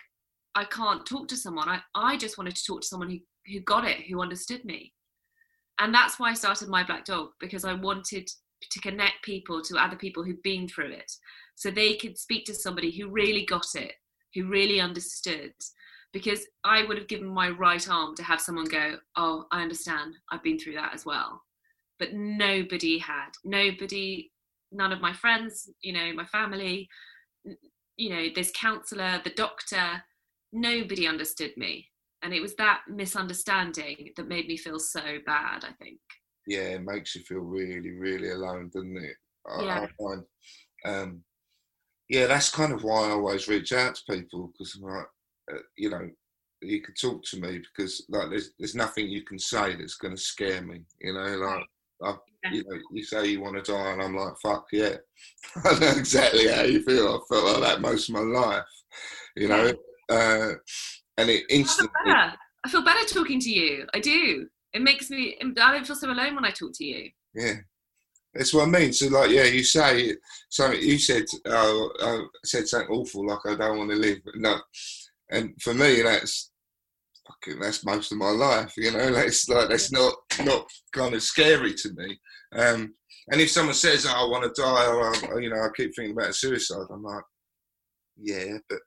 I 0.55 0.65
can't 0.65 1.05
talk 1.05 1.27
to 1.29 1.37
someone. 1.37 1.69
I, 1.69 1.79
I 1.95 2.17
just 2.17 2.37
wanted 2.37 2.55
to 2.55 2.65
talk 2.65 2.81
to 2.81 2.87
someone 2.87 3.09
who, 3.09 3.19
who 3.51 3.61
got 3.61 3.85
it, 3.85 4.01
who 4.09 4.21
understood 4.21 4.65
me. 4.65 4.93
And 5.79 5.93
that's 5.93 6.19
why 6.19 6.31
I 6.31 6.33
started 6.33 6.67
My 6.67 6.83
Black 6.83 7.05
Dog, 7.05 7.29
because 7.39 7.63
I 7.63 7.73
wanted 7.73 8.29
to 8.69 8.79
connect 8.81 9.23
people 9.23 9.61
to 9.63 9.77
other 9.77 9.95
people 9.95 10.23
who've 10.23 10.43
been 10.43 10.67
through 10.67 10.91
it 10.91 11.11
so 11.55 11.69
they 11.69 11.95
could 11.95 12.17
speak 12.17 12.45
to 12.45 12.53
somebody 12.53 12.91
who 12.91 13.09
really 13.09 13.45
got 13.45 13.67
it, 13.75 13.93
who 14.33 14.47
really 14.47 14.79
understood, 14.79 15.53
because 16.13 16.45
I 16.63 16.85
would 16.85 16.97
have 16.97 17.07
given 17.07 17.27
my 17.27 17.49
right 17.49 17.87
arm 17.89 18.15
to 18.15 18.23
have 18.23 18.41
someone 18.41 18.65
go, 18.65 18.95
Oh, 19.15 19.45
I 19.51 19.61
understand. 19.61 20.15
I've 20.31 20.43
been 20.43 20.59
through 20.59 20.75
that 20.75 20.93
as 20.93 21.05
well. 21.05 21.41
But 21.99 22.13
nobody 22.13 22.97
had. 22.97 23.29
Nobody, 23.43 24.31
none 24.71 24.91
of 24.91 25.01
my 25.01 25.13
friends, 25.13 25.69
you 25.81 25.93
know, 25.93 26.11
my 26.13 26.25
family, 26.25 26.89
you 27.97 28.09
know, 28.09 28.27
this 28.33 28.51
counselor, 28.55 29.21
the 29.23 29.29
doctor, 29.31 30.03
nobody 30.51 31.07
understood 31.07 31.51
me. 31.57 31.87
And 32.23 32.33
it 32.33 32.41
was 32.41 32.55
that 32.55 32.81
misunderstanding 32.87 34.11
that 34.15 34.27
made 34.27 34.47
me 34.47 34.57
feel 34.57 34.79
so 34.79 35.01
bad, 35.25 35.63
I 35.63 35.71
think. 35.81 35.99
Yeah, 36.47 36.61
it 36.61 36.83
makes 36.83 37.15
you 37.15 37.21
feel 37.21 37.39
really, 37.39 37.91
really 37.91 38.31
alone, 38.31 38.69
doesn't 38.73 38.97
it? 38.97 39.15
I, 39.47 39.63
yeah. 39.63 39.79
I 39.79 39.87
find, 39.97 40.23
um, 40.85 41.23
yeah, 42.11 42.27
that's 42.27 42.49
kind 42.49 42.73
of 42.73 42.83
why 42.83 43.07
I 43.07 43.11
always 43.11 43.47
reach 43.47 43.71
out 43.71 43.95
to 43.95 44.13
people 44.13 44.51
because 44.51 44.75
I'm 44.75 44.81
like, 44.81 45.05
uh, 45.53 45.59
you 45.77 45.89
know, 45.89 46.09
you 46.61 46.81
can 46.81 46.93
talk 46.93 47.23
to 47.23 47.39
me 47.39 47.59
because 47.59 48.05
like 48.09 48.29
there's 48.29 48.51
there's 48.59 48.75
nothing 48.75 49.07
you 49.07 49.23
can 49.23 49.39
say 49.39 49.77
that's 49.77 49.95
going 49.95 50.13
to 50.13 50.21
scare 50.21 50.61
me. 50.61 50.81
You 50.99 51.13
know, 51.13 51.21
like 51.21 51.63
I, 52.03 52.15
you 52.51 52.65
know, 52.67 52.77
you 52.91 53.03
say 53.05 53.27
you 53.27 53.39
want 53.39 53.63
to 53.63 53.71
die, 53.71 53.93
and 53.93 54.01
I'm 54.01 54.13
like, 54.13 54.33
fuck 54.43 54.65
yeah, 54.73 54.97
I 55.65 55.79
know 55.79 55.91
exactly 55.91 56.49
how 56.49 56.63
you 56.63 56.83
feel. 56.83 57.07
I 57.07 57.33
felt 57.33 57.45
like 57.45 57.61
that 57.61 57.81
most 57.81 58.09
of 58.09 58.15
my 58.15 58.21
life. 58.21 58.65
You 59.37 59.47
know, 59.47 59.71
uh, 60.09 60.51
and 61.17 61.29
it 61.29 61.45
instantly. 61.49 61.93
I 61.95 62.03
feel, 62.03 62.13
better. 62.13 62.37
I 62.65 62.69
feel 62.69 62.83
better 62.83 63.13
talking 63.13 63.39
to 63.39 63.49
you. 63.49 63.87
I 63.93 64.01
do. 64.01 64.47
It 64.73 64.81
makes 64.81 65.09
me. 65.09 65.37
I 65.41 65.71
don't 65.71 65.87
feel 65.87 65.95
so 65.95 66.11
alone 66.11 66.35
when 66.35 66.43
I 66.43 66.51
talk 66.51 66.73
to 66.73 66.83
you. 66.83 67.09
Yeah, 67.33 67.53
that's 68.33 68.53
what 68.53 68.67
I 68.67 68.71
mean. 68.71 68.93
So, 68.93 69.07
like, 69.07 69.31
yeah, 69.31 69.43
you 69.43 69.63
say 69.63 70.15
so. 70.49 70.71
You 70.71 70.97
said, 70.97 71.25
oh, 71.47 71.91
I 72.01 72.23
said 72.45 72.67
something 72.67 72.95
awful, 72.95 73.27
like 73.27 73.39
I 73.45 73.55
don't 73.55 73.77
want 73.77 73.91
to 73.91 73.97
live. 73.97 74.19
No, 74.35 74.57
and 75.29 75.53
for 75.61 75.73
me, 75.73 76.01
that's 76.01 76.51
fucking 77.27 77.59
that's 77.59 77.85
most 77.85 78.11
of 78.11 78.17
my 78.17 78.29
life. 78.29 78.73
You 78.77 78.91
know, 78.91 79.11
that's 79.13 79.47
like 79.49 79.69
that's 79.69 79.91
not 79.91 80.13
not 80.43 80.65
kind 80.93 81.13
of 81.13 81.23
scary 81.23 81.73
to 81.73 81.93
me. 81.93 82.19
Um, 82.53 82.93
and 83.31 83.41
if 83.41 83.51
someone 83.51 83.75
says, 83.75 84.05
oh, 84.07 84.11
"I 84.11 84.29
want 84.29 84.43
to 84.43 84.61
die," 84.61 84.87
or, 84.87 85.13
or 85.33 85.41
you 85.41 85.49
know, 85.49 85.61
I 85.61 85.67
keep 85.75 85.93
thinking 85.95 86.15
about 86.17 86.35
suicide, 86.35 86.87
I'm 86.89 87.03
like, 87.03 87.23
yeah, 88.17 88.57
but 88.69 88.79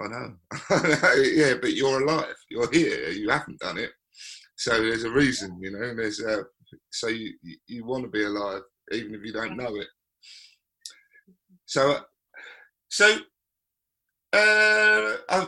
I 0.00 0.08
know, 0.08 0.34
yeah, 1.22 1.54
but 1.60 1.74
you're 1.74 2.02
alive. 2.02 2.34
You're 2.50 2.70
here. 2.72 3.10
You 3.10 3.30
haven't 3.30 3.60
done 3.60 3.78
it. 3.78 3.90
So 4.56 4.70
there's 4.70 5.04
a 5.04 5.10
reason, 5.10 5.58
you 5.60 5.70
know. 5.70 5.94
There's 5.94 6.20
a, 6.20 6.44
so 6.90 7.08
you 7.08 7.32
you 7.66 7.84
want 7.84 8.04
to 8.04 8.10
be 8.10 8.24
alive 8.24 8.62
even 8.92 9.14
if 9.14 9.24
you 9.24 9.32
don't 9.32 9.56
know 9.56 9.74
it. 9.76 9.88
So 11.66 12.00
so 12.88 13.18
uh, 14.32 15.16
I 15.28 15.46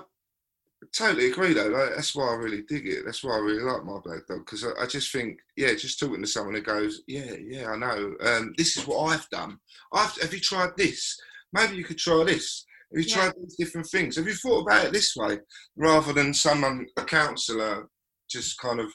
totally 0.97 1.31
agree 1.31 1.53
though. 1.53 1.69
Like, 1.69 1.97
that's 1.97 2.15
why 2.15 2.29
I 2.29 2.35
really 2.35 2.63
dig 2.63 2.87
it. 2.87 3.05
That's 3.05 3.25
why 3.25 3.35
I 3.35 3.39
really 3.39 3.63
like 3.63 3.85
my 3.85 3.99
black 4.05 4.27
dog 4.27 4.45
because 4.45 4.65
I, 4.65 4.83
I, 4.83 4.87
just 4.87 5.13
think, 5.13 5.39
yeah, 5.57 5.75
just 5.75 5.99
talking 5.99 6.21
to 6.21 6.27
someone 6.27 6.55
who 6.55 6.63
goes, 6.63 7.03
yeah, 7.07 7.35
yeah, 7.49 7.71
I 7.71 7.77
know. 7.77 8.15
Um, 8.25 8.55
this 8.57 8.77
is 8.77 8.87
what 8.87 9.07
I've 9.07 9.29
done. 9.31 9.59
I've, 9.93 10.17
have 10.21 10.33
you 10.33 10.41
tried 10.41 10.77
this? 10.77 11.17
Maybe 11.53 11.77
you 11.77 11.85
could 11.85 11.99
try 11.99 12.23
this. 12.25 12.65
Have 12.95 13.05
you 13.05 13.09
yeah. 13.09 13.17
tried 13.17 13.33
these 13.41 13.57
different 13.57 13.89
things? 13.89 14.17
Have 14.17 14.27
you 14.27 14.35
thought 14.35 14.63
about 14.63 14.87
it 14.87 14.93
this 14.93 15.15
way 15.17 15.39
rather 15.77 16.13
than 16.13 16.33
someone, 16.33 16.87
a 16.97 17.05
counsellor, 17.05 17.89
just 18.29 18.59
kind 18.59 18.81
of 18.81 18.93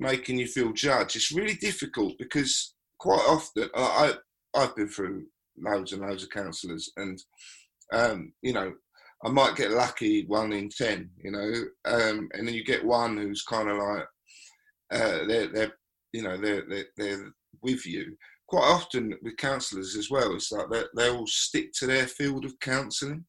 making 0.00 0.38
you 0.38 0.46
feel 0.46 0.72
judged? 0.72 1.16
It's 1.16 1.32
really 1.32 1.54
difficult 1.54 2.14
because 2.18 2.74
quite 2.98 3.24
often 3.28 3.68
I, 3.74 4.14
I've 4.54 4.74
been 4.76 4.88
through 4.88 5.26
loads 5.58 5.92
and 5.92 6.02
loads 6.02 6.22
of 6.22 6.30
counsellors, 6.30 6.90
and 6.96 7.18
um, 7.92 8.32
you 8.42 8.52
know, 8.52 8.72
I 9.24 9.30
might 9.30 9.56
get 9.56 9.70
lucky 9.70 10.24
one 10.26 10.52
in 10.52 10.68
ten, 10.68 11.10
you 11.22 11.30
know, 11.30 11.52
um, 11.84 12.28
and 12.32 12.46
then 12.46 12.54
you 12.54 12.64
get 12.64 12.84
one 12.84 13.16
who's 13.16 13.42
kind 13.42 13.68
of 13.68 13.78
like 13.78 14.06
uh, 14.92 15.26
they're 15.26 15.48
they're 15.48 15.72
you 16.12 16.22
know 16.22 16.36
they're, 16.36 16.64
they're 16.68 16.86
they're 16.96 17.32
with 17.62 17.86
you. 17.86 18.16
Quite 18.48 18.64
often 18.64 19.14
with 19.22 19.36
counsellors 19.36 19.94
as 19.96 20.10
well, 20.10 20.34
it's 20.34 20.52
like 20.52 20.70
they 20.70 20.82
they 20.96 21.10
all 21.10 21.26
stick 21.26 21.72
to 21.74 21.86
their 21.86 22.06
field 22.06 22.44
of 22.44 22.58
counselling. 22.60 23.24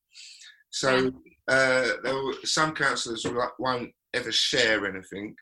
So 0.71 1.11
uh, 1.49 1.88
will, 2.03 2.33
some 2.43 2.73
counsellors 2.73 3.25
won't 3.57 3.91
ever 4.13 4.31
share 4.31 4.85
anything. 4.85 5.35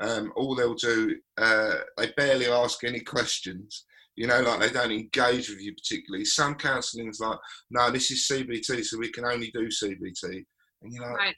Um, 0.00 0.32
all 0.36 0.54
they'll 0.54 0.74
do, 0.74 1.16
uh, 1.38 1.74
they 1.96 2.12
barely 2.16 2.46
ask 2.46 2.82
any 2.82 3.00
questions 3.00 3.84
you 4.16 4.26
know, 4.26 4.40
like 4.42 4.60
they 4.60 4.70
don't 4.70 4.92
engage 4.92 5.48
with 5.48 5.60
you 5.60 5.74
particularly. 5.74 6.24
Some 6.24 6.54
counselling 6.54 7.08
is 7.08 7.20
like, 7.20 7.38
no, 7.70 7.90
this 7.90 8.10
is 8.10 8.28
CBT, 8.30 8.84
so 8.84 8.98
we 8.98 9.10
can 9.10 9.24
only 9.24 9.50
do 9.52 9.68
CBT. 9.68 10.44
And 10.82 10.92
you're 10.92 11.08
like, 11.08 11.18
right. 11.18 11.34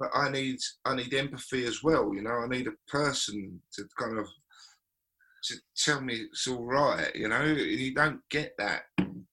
but 0.00 0.10
I 0.14 0.30
need, 0.30 0.58
I 0.84 0.96
need 0.96 1.14
empathy 1.14 1.64
as 1.64 1.82
well. 1.82 2.12
You 2.12 2.22
know, 2.22 2.32
I 2.32 2.48
need 2.48 2.66
a 2.66 2.90
person 2.90 3.60
to 3.74 3.84
kind 3.98 4.18
of 4.18 4.26
to 5.44 5.54
tell 5.76 6.00
me 6.00 6.14
it's 6.14 6.48
all 6.48 6.64
right. 6.64 7.14
You 7.14 7.28
know, 7.28 7.44
you 7.44 7.94
don't 7.94 8.20
get 8.30 8.54
that 8.58 8.82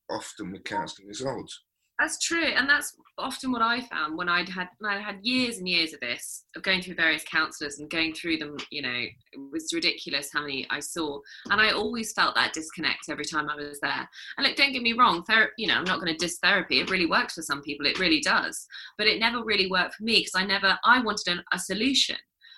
often 0.09 0.51
with 0.51 0.63
counselling. 0.63 1.09
It's 1.09 1.25
odd. 1.25 1.49
That's 1.99 2.19
true, 2.19 2.43
and 2.43 2.69
that's 2.69 2.93
often 3.17 3.53
what 3.53 3.61
I 3.61 3.79
found 3.79 4.17
when 4.17 4.27
I'd 4.27 4.49
had 4.49 4.67
when 4.79 4.91
I 4.91 4.99
had 4.99 5.19
years 5.21 5.59
and 5.59 5.69
years 5.69 5.93
of 5.93 6.01
this, 6.01 6.43
of 6.55 6.61
going 6.61 6.81
through 6.81 6.95
various 6.95 7.23
counsellors 7.23 7.79
and 7.79 7.89
going 7.89 8.13
through 8.13 8.37
them. 8.37 8.57
You 8.69 8.81
know, 8.81 8.89
it 9.31 9.39
was 9.51 9.71
ridiculous 9.73 10.29
how 10.33 10.41
many 10.41 10.67
I 10.69 10.81
saw, 10.81 11.19
and 11.49 11.61
I 11.61 11.71
always 11.71 12.11
felt 12.11 12.35
that 12.35 12.51
disconnect 12.51 13.09
every 13.09 13.23
time 13.23 13.49
I 13.49 13.55
was 13.55 13.79
there. 13.81 14.09
And 14.37 14.45
look, 14.45 14.57
don't 14.57 14.73
get 14.73 14.81
me 14.81 14.91
wrong, 14.91 15.23
ther- 15.23 15.53
you 15.57 15.67
know, 15.67 15.75
I'm 15.75 15.85
not 15.85 16.01
going 16.01 16.11
to 16.11 16.17
diss 16.17 16.37
therapy. 16.43 16.81
It 16.81 16.89
really 16.89 17.05
works 17.05 17.35
for 17.35 17.41
some 17.41 17.61
people, 17.61 17.85
it 17.85 17.99
really 17.99 18.19
does, 18.19 18.67
but 18.97 19.07
it 19.07 19.19
never 19.19 19.41
really 19.41 19.71
worked 19.71 19.95
for 19.95 20.03
me 20.03 20.19
because 20.19 20.35
I 20.35 20.45
never 20.45 20.77
I 20.83 21.01
wanted 21.01 21.27
an, 21.29 21.43
a 21.53 21.59
solution. 21.59 22.17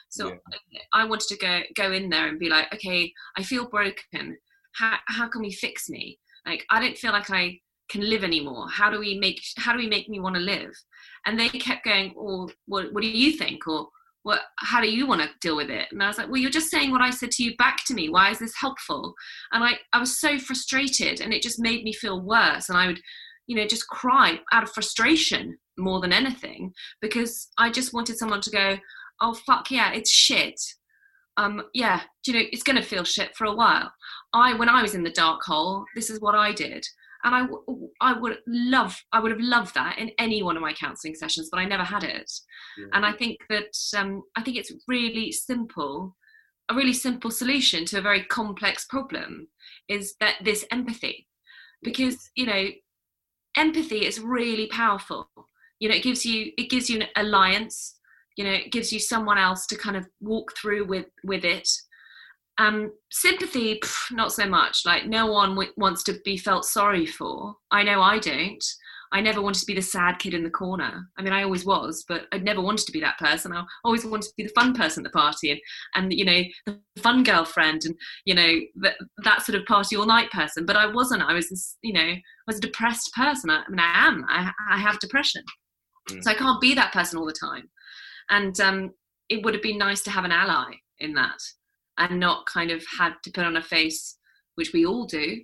So 0.09 0.29
yeah. 0.71 0.79
I 0.93 1.05
wanted 1.05 1.27
to 1.27 1.37
go 1.37 1.61
go 1.75 1.91
in 1.91 2.09
there 2.09 2.27
and 2.27 2.39
be 2.39 2.49
like, 2.49 2.73
okay, 2.73 3.13
I 3.37 3.43
feel 3.43 3.69
broken. 3.69 4.37
How 4.73 4.97
how 5.07 5.27
can 5.27 5.43
we 5.43 5.51
fix 5.51 5.89
me? 5.89 6.17
Like 6.45 6.65
I 6.71 6.79
don't 6.79 6.97
feel 6.97 7.11
like 7.11 7.29
I 7.29 7.59
can 7.89 8.01
live 8.01 8.23
anymore? 8.23 8.67
How 8.69 8.89
do 8.89 8.99
we 8.99 9.17
make 9.17 9.41
how 9.57 9.73
do 9.73 9.79
we 9.79 9.87
make 9.87 10.09
me 10.09 10.19
want 10.19 10.35
to 10.35 10.41
live? 10.41 10.71
And 11.25 11.39
they 11.39 11.49
kept 11.49 11.85
going 11.85 12.13
oh 12.17 12.49
what, 12.65 12.93
what 12.93 13.01
do 13.01 13.09
you 13.09 13.33
think? 13.33 13.67
Or 13.67 13.87
what 14.23 14.41
how 14.59 14.81
do 14.81 14.89
you 14.89 15.07
want 15.07 15.21
to 15.21 15.29
deal 15.41 15.55
with 15.55 15.69
it? 15.69 15.87
And 15.91 16.03
i 16.03 16.07
was 16.07 16.17
like 16.17 16.27
well 16.27 16.37
you're 16.37 16.49
just 16.49 16.69
saying 16.69 16.91
what 16.91 17.01
i 17.01 17.09
said 17.09 17.31
to 17.31 17.43
you 17.43 17.55
back 17.57 17.83
to 17.85 17.93
me. 17.93 18.09
Why 18.09 18.29
is 18.29 18.39
this 18.39 18.53
helpful? 18.59 19.13
And 19.51 19.63
i 19.63 19.73
i 19.93 19.99
was 19.99 20.19
so 20.19 20.37
frustrated 20.37 21.21
and 21.21 21.33
it 21.33 21.41
just 21.41 21.59
made 21.59 21.83
me 21.83 21.93
feel 21.93 22.21
worse. 22.21 22.69
And 22.69 22.77
i 22.77 22.87
would 22.87 23.01
you 23.47 23.55
know 23.55 23.65
just 23.65 23.87
cry 23.87 24.39
out 24.51 24.63
of 24.63 24.71
frustration 24.71 25.57
more 25.77 26.01
than 26.01 26.11
anything 26.11 26.73
because 27.01 27.47
i 27.57 27.69
just 27.69 27.93
wanted 27.93 28.17
someone 28.17 28.41
to 28.41 28.49
go 28.49 28.77
oh 29.21 29.33
fuck 29.33 29.71
yeah 29.71 29.93
it's 29.93 30.11
shit. 30.11 30.59
Um 31.37 31.63
yeah 31.73 32.01
you 32.25 32.33
know 32.33 32.43
it's 32.51 32.63
going 32.63 32.75
to 32.75 32.81
feel 32.81 33.05
shit 33.05 33.35
for 33.37 33.45
a 33.45 33.55
while. 33.55 33.91
I 34.33 34.53
when 34.55 34.67
i 34.67 34.81
was 34.81 34.93
in 34.93 35.03
the 35.03 35.19
dark 35.23 35.41
hole 35.43 35.85
this 35.95 36.09
is 36.09 36.19
what 36.19 36.35
i 36.35 36.51
did 36.51 36.85
and 37.23 37.35
I, 37.35 37.41
w- 37.41 37.89
I 38.01 38.13
would 38.13 38.37
love 38.47 38.99
i 39.11 39.19
would 39.19 39.31
have 39.31 39.41
loved 39.41 39.73
that 39.75 39.97
in 39.97 40.11
any 40.19 40.43
one 40.43 40.55
of 40.55 40.61
my 40.61 40.73
counseling 40.73 41.15
sessions 41.15 41.49
but 41.51 41.59
i 41.59 41.65
never 41.65 41.83
had 41.83 42.03
it. 42.03 42.31
Yeah. 42.77 42.85
and 42.93 43.05
i 43.05 43.11
think 43.11 43.37
that 43.49 43.75
um, 43.97 44.23
i 44.35 44.41
think 44.41 44.57
it's 44.57 44.71
really 44.87 45.31
simple 45.31 46.15
a 46.69 46.75
really 46.75 46.93
simple 46.93 47.31
solution 47.31 47.85
to 47.85 47.99
a 47.99 48.01
very 48.01 48.23
complex 48.23 48.85
problem 48.85 49.47
is 49.87 50.15
that 50.19 50.35
this 50.43 50.65
empathy. 50.71 51.27
Because 51.83 52.31
you 52.35 52.45
know 52.47 52.67
empathy 53.55 54.05
is 54.05 54.19
really 54.19 54.67
powerful. 54.67 55.29
You 55.79 55.89
know 55.89 55.95
it 55.95 56.03
gives 56.03 56.25
you 56.25 56.51
it 56.57 56.69
gives 56.69 56.89
you 56.89 57.01
an 57.01 57.07
alliance. 57.15 57.99
You 58.35 58.45
know 58.45 58.51
it 58.51 58.71
gives 58.71 58.91
you 58.91 58.99
someone 58.99 59.37
else 59.37 59.67
to 59.67 59.77
kind 59.77 59.95
of 59.95 60.07
walk 60.19 60.53
through 60.57 60.85
with 60.87 61.05
with 61.23 61.45
it 61.45 61.69
um, 62.57 62.91
sympathy, 63.11 63.79
pff, 63.79 64.11
not 64.11 64.31
so 64.31 64.47
much. 64.47 64.85
Like 64.85 65.05
no 65.05 65.27
one 65.27 65.49
w- 65.49 65.71
wants 65.77 66.03
to 66.03 66.19
be 66.25 66.37
felt 66.37 66.65
sorry 66.65 67.05
for. 67.05 67.55
I 67.71 67.83
know 67.83 68.01
I 68.01 68.19
don't. 68.19 68.63
I 69.13 69.21
never 69.21 69.41
wanted 69.41 69.59
to 69.59 69.65
be 69.65 69.73
the 69.73 69.81
sad 69.81 70.19
kid 70.19 70.33
in 70.33 70.43
the 70.43 70.49
corner. 70.49 71.07
I 71.17 71.21
mean, 71.21 71.31
I 71.31 71.43
always 71.43 71.65
was, 71.65 72.03
but 72.09 72.25
I 72.33 72.39
never 72.39 72.61
wanted 72.61 72.85
to 72.87 72.91
be 72.91 72.99
that 72.99 73.17
person. 73.17 73.53
I 73.53 73.63
always 73.85 74.05
wanted 74.05 74.27
to 74.27 74.33
be 74.35 74.43
the 74.43 74.53
fun 74.53 74.73
person 74.73 75.05
at 75.05 75.11
the 75.11 75.17
party 75.17 75.51
and, 75.51 75.61
and 75.95 76.13
you 76.13 76.25
know, 76.25 76.41
the 76.65 76.77
fun 77.01 77.23
girlfriend 77.23 77.85
and, 77.85 77.95
you 78.25 78.35
know, 78.35 78.59
that, 78.81 78.95
that 79.23 79.43
sort 79.43 79.57
of 79.57 79.65
party 79.65 79.95
all 79.95 80.05
night 80.05 80.29
person. 80.31 80.65
But 80.65 80.75
I 80.75 80.87
wasn't. 80.87 81.23
I 81.23 81.33
was, 81.33 81.49
this, 81.49 81.77
you 81.81 81.93
know, 81.93 82.01
I 82.01 82.21
was 82.47 82.57
a 82.57 82.61
depressed 82.61 83.13
person. 83.13 83.49
I, 83.49 83.63
I 83.65 83.69
mean, 83.69 83.79
I 83.79 84.07
am. 84.07 84.25
I, 84.27 84.51
I 84.69 84.77
have 84.77 84.99
depression. 84.99 85.43
Mm. 86.09 86.23
So 86.23 86.31
I 86.31 86.33
can't 86.33 86.59
be 86.59 86.73
that 86.73 86.91
person 86.91 87.17
all 87.17 87.25
the 87.25 87.31
time. 87.31 87.69
And 88.29 88.59
um, 88.59 88.91
it 89.29 89.45
would 89.45 89.53
have 89.53 89.63
been 89.63 89.77
nice 89.77 90.01
to 90.03 90.11
have 90.11 90.25
an 90.25 90.33
ally 90.33 90.73
in 90.99 91.13
that 91.13 91.39
and 91.97 92.19
not 92.19 92.45
kind 92.45 92.71
of 92.71 92.83
had 92.99 93.13
to 93.23 93.31
put 93.31 93.45
on 93.45 93.57
a 93.57 93.63
face, 93.63 94.17
which 94.55 94.73
we 94.73 94.85
all 94.85 95.05
do, 95.05 95.41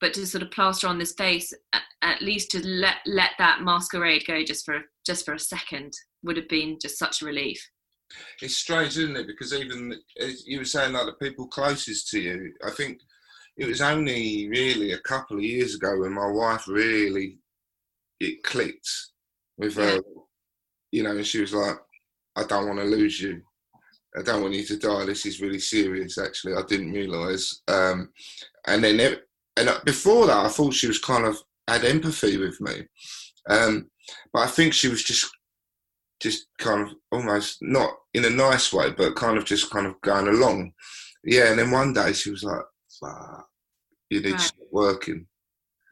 but 0.00 0.12
to 0.14 0.26
sort 0.26 0.42
of 0.42 0.50
plaster 0.50 0.86
on 0.86 0.98
this 0.98 1.14
face, 1.14 1.52
at 2.02 2.22
least 2.22 2.50
to 2.50 2.66
let 2.66 2.96
let 3.06 3.30
that 3.38 3.62
masquerade 3.62 4.24
go 4.26 4.44
just 4.44 4.64
for 4.64 4.80
just 5.04 5.24
for 5.24 5.34
a 5.34 5.38
second 5.38 5.92
would 6.22 6.36
have 6.36 6.48
been 6.48 6.78
just 6.80 6.98
such 6.98 7.22
a 7.22 7.26
relief. 7.26 7.60
It's 8.40 8.56
strange, 8.56 8.98
isn't 8.98 9.16
it? 9.16 9.26
Because 9.26 9.52
even 9.52 9.94
as 10.20 10.46
you 10.46 10.58
were 10.58 10.64
saying, 10.64 10.92
like 10.92 11.06
the 11.06 11.12
people 11.24 11.48
closest 11.48 12.08
to 12.10 12.20
you, 12.20 12.52
I 12.64 12.70
think 12.70 13.00
it 13.56 13.66
was 13.66 13.80
only 13.80 14.48
really 14.48 14.92
a 14.92 15.00
couple 15.00 15.38
of 15.38 15.42
years 15.42 15.74
ago 15.74 15.98
when 15.98 16.12
my 16.12 16.30
wife 16.30 16.68
really 16.68 17.38
it 18.20 18.42
clicked 18.42 18.88
with 19.58 19.74
her, 19.76 20.00
you 20.92 21.02
know, 21.02 21.16
and 21.16 21.26
she 21.26 21.40
was 21.40 21.54
like, 21.54 21.76
"I 22.36 22.44
don't 22.44 22.66
want 22.66 22.78
to 22.78 22.84
lose 22.84 23.20
you." 23.20 23.42
I 24.16 24.22
don't 24.22 24.42
want 24.42 24.54
you 24.54 24.64
to 24.64 24.78
die. 24.78 25.04
This 25.04 25.26
is 25.26 25.40
really 25.40 25.58
serious. 25.58 26.18
Actually, 26.18 26.54
I 26.54 26.62
didn't 26.66 26.92
realise. 26.92 27.62
Um, 27.68 28.10
and 28.66 28.82
then, 28.82 29.16
and 29.56 29.70
before 29.84 30.26
that, 30.26 30.46
I 30.46 30.48
thought 30.48 30.74
she 30.74 30.88
was 30.88 30.98
kind 30.98 31.26
of 31.26 31.36
had 31.68 31.84
empathy 31.84 32.38
with 32.38 32.60
me, 32.60 32.86
um, 33.50 33.90
but 34.32 34.40
I 34.40 34.46
think 34.46 34.72
she 34.72 34.88
was 34.88 35.02
just, 35.02 35.28
just 36.20 36.46
kind 36.58 36.82
of 36.82 36.94
almost 37.12 37.58
not 37.60 37.90
in 38.14 38.24
a 38.24 38.30
nice 38.30 38.72
way, 38.72 38.90
but 38.90 39.16
kind 39.16 39.36
of 39.36 39.44
just 39.44 39.70
kind 39.70 39.86
of 39.86 40.00
going 40.00 40.28
along. 40.28 40.72
Yeah. 41.24 41.50
And 41.50 41.58
then 41.58 41.70
one 41.70 41.92
day 41.92 42.12
she 42.12 42.30
was 42.30 42.42
like, 42.42 42.62
"You 44.08 44.20
need 44.20 44.30
right. 44.30 44.38
to 44.38 44.44
stop 44.44 44.68
working. 44.70 45.26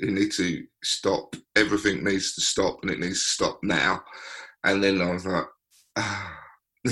You 0.00 0.12
need 0.12 0.32
to 0.32 0.64
stop. 0.82 1.36
Everything 1.56 2.02
needs 2.02 2.34
to 2.36 2.40
stop, 2.40 2.78
and 2.82 2.90
it 2.90 3.00
needs 3.00 3.22
to 3.24 3.30
stop 3.30 3.58
now." 3.62 4.02
And 4.64 4.82
then 4.82 5.02
I 5.02 5.12
was 5.12 5.26
like. 5.26 5.44
Ah 5.96 6.33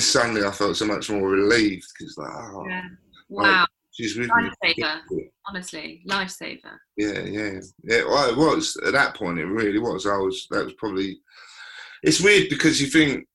suddenly 0.00 0.44
I 0.44 0.50
felt 0.50 0.76
so 0.76 0.86
much 0.86 1.10
more 1.10 1.28
relieved 1.28 1.86
because 1.98 2.16
like, 2.16 2.30
oh, 2.32 2.66
yeah. 2.68 2.82
wow, 3.28 3.66
she's 3.90 4.16
with 4.16 4.30
lifesaver. 4.30 5.00
Me. 5.10 5.30
Honestly, 5.48 6.02
lifesaver. 6.08 6.78
Yeah, 6.96 7.20
yeah, 7.20 7.60
yeah. 7.84 8.04
Well, 8.04 8.30
it 8.30 8.36
was 8.36 8.76
at 8.86 8.92
that 8.92 9.14
point. 9.14 9.38
It 9.38 9.46
really 9.46 9.78
was. 9.78 10.06
I 10.06 10.16
was. 10.16 10.46
That 10.50 10.64
was 10.64 10.74
probably. 10.74 11.18
It's 12.02 12.20
weird 12.20 12.48
because 12.48 12.80
you 12.80 12.88
think, 12.88 13.26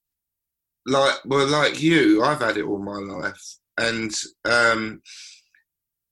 like, 0.85 1.15
well, 1.25 1.47
like 1.47 1.81
you, 1.81 2.23
I've 2.23 2.41
had 2.41 2.57
it 2.57 2.65
all 2.65 2.79
my 2.79 2.97
life, 2.97 3.57
and 3.77 4.11
um, 4.45 5.01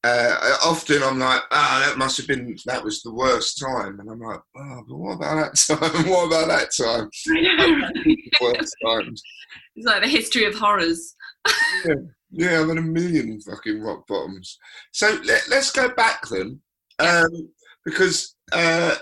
uh, 0.06 0.58
often 0.64 1.02
I'm 1.02 1.18
like, 1.18 1.42
ah, 1.52 1.82
oh, 1.84 1.90
that 1.90 1.98
must 1.98 2.18
have 2.18 2.28
been 2.28 2.56
that 2.66 2.84
was 2.84 3.02
the 3.02 3.14
worst 3.14 3.60
time, 3.60 4.00
and 4.00 4.10
I'm 4.10 4.20
like, 4.20 4.40
oh, 4.56 4.84
but 4.88 4.98
what 4.98 5.16
about 5.16 5.54
that 5.68 5.78
time? 5.80 6.10
what 6.10 6.28
about 6.28 6.48
that 6.48 6.70
time? 6.78 7.10
worst 8.42 8.76
times. 8.86 9.24
It's 9.76 9.88
like 9.88 10.04
the 10.04 10.08
history 10.08 10.46
of 10.46 10.54
horrors. 10.54 11.16
yeah, 11.86 11.96
yeah, 12.30 12.62
I've 12.62 12.68
had 12.68 12.78
a 12.78 12.82
million 12.82 13.42
fucking 13.42 13.82
rock 13.82 14.06
bottoms. 14.08 14.60
So 14.94 15.20
let, 15.26 15.52
us 15.52 15.72
go 15.72 15.90
back 15.90 16.28
then, 16.30 16.60
um, 17.00 17.50
because 17.84 18.36
uh, 18.52 18.96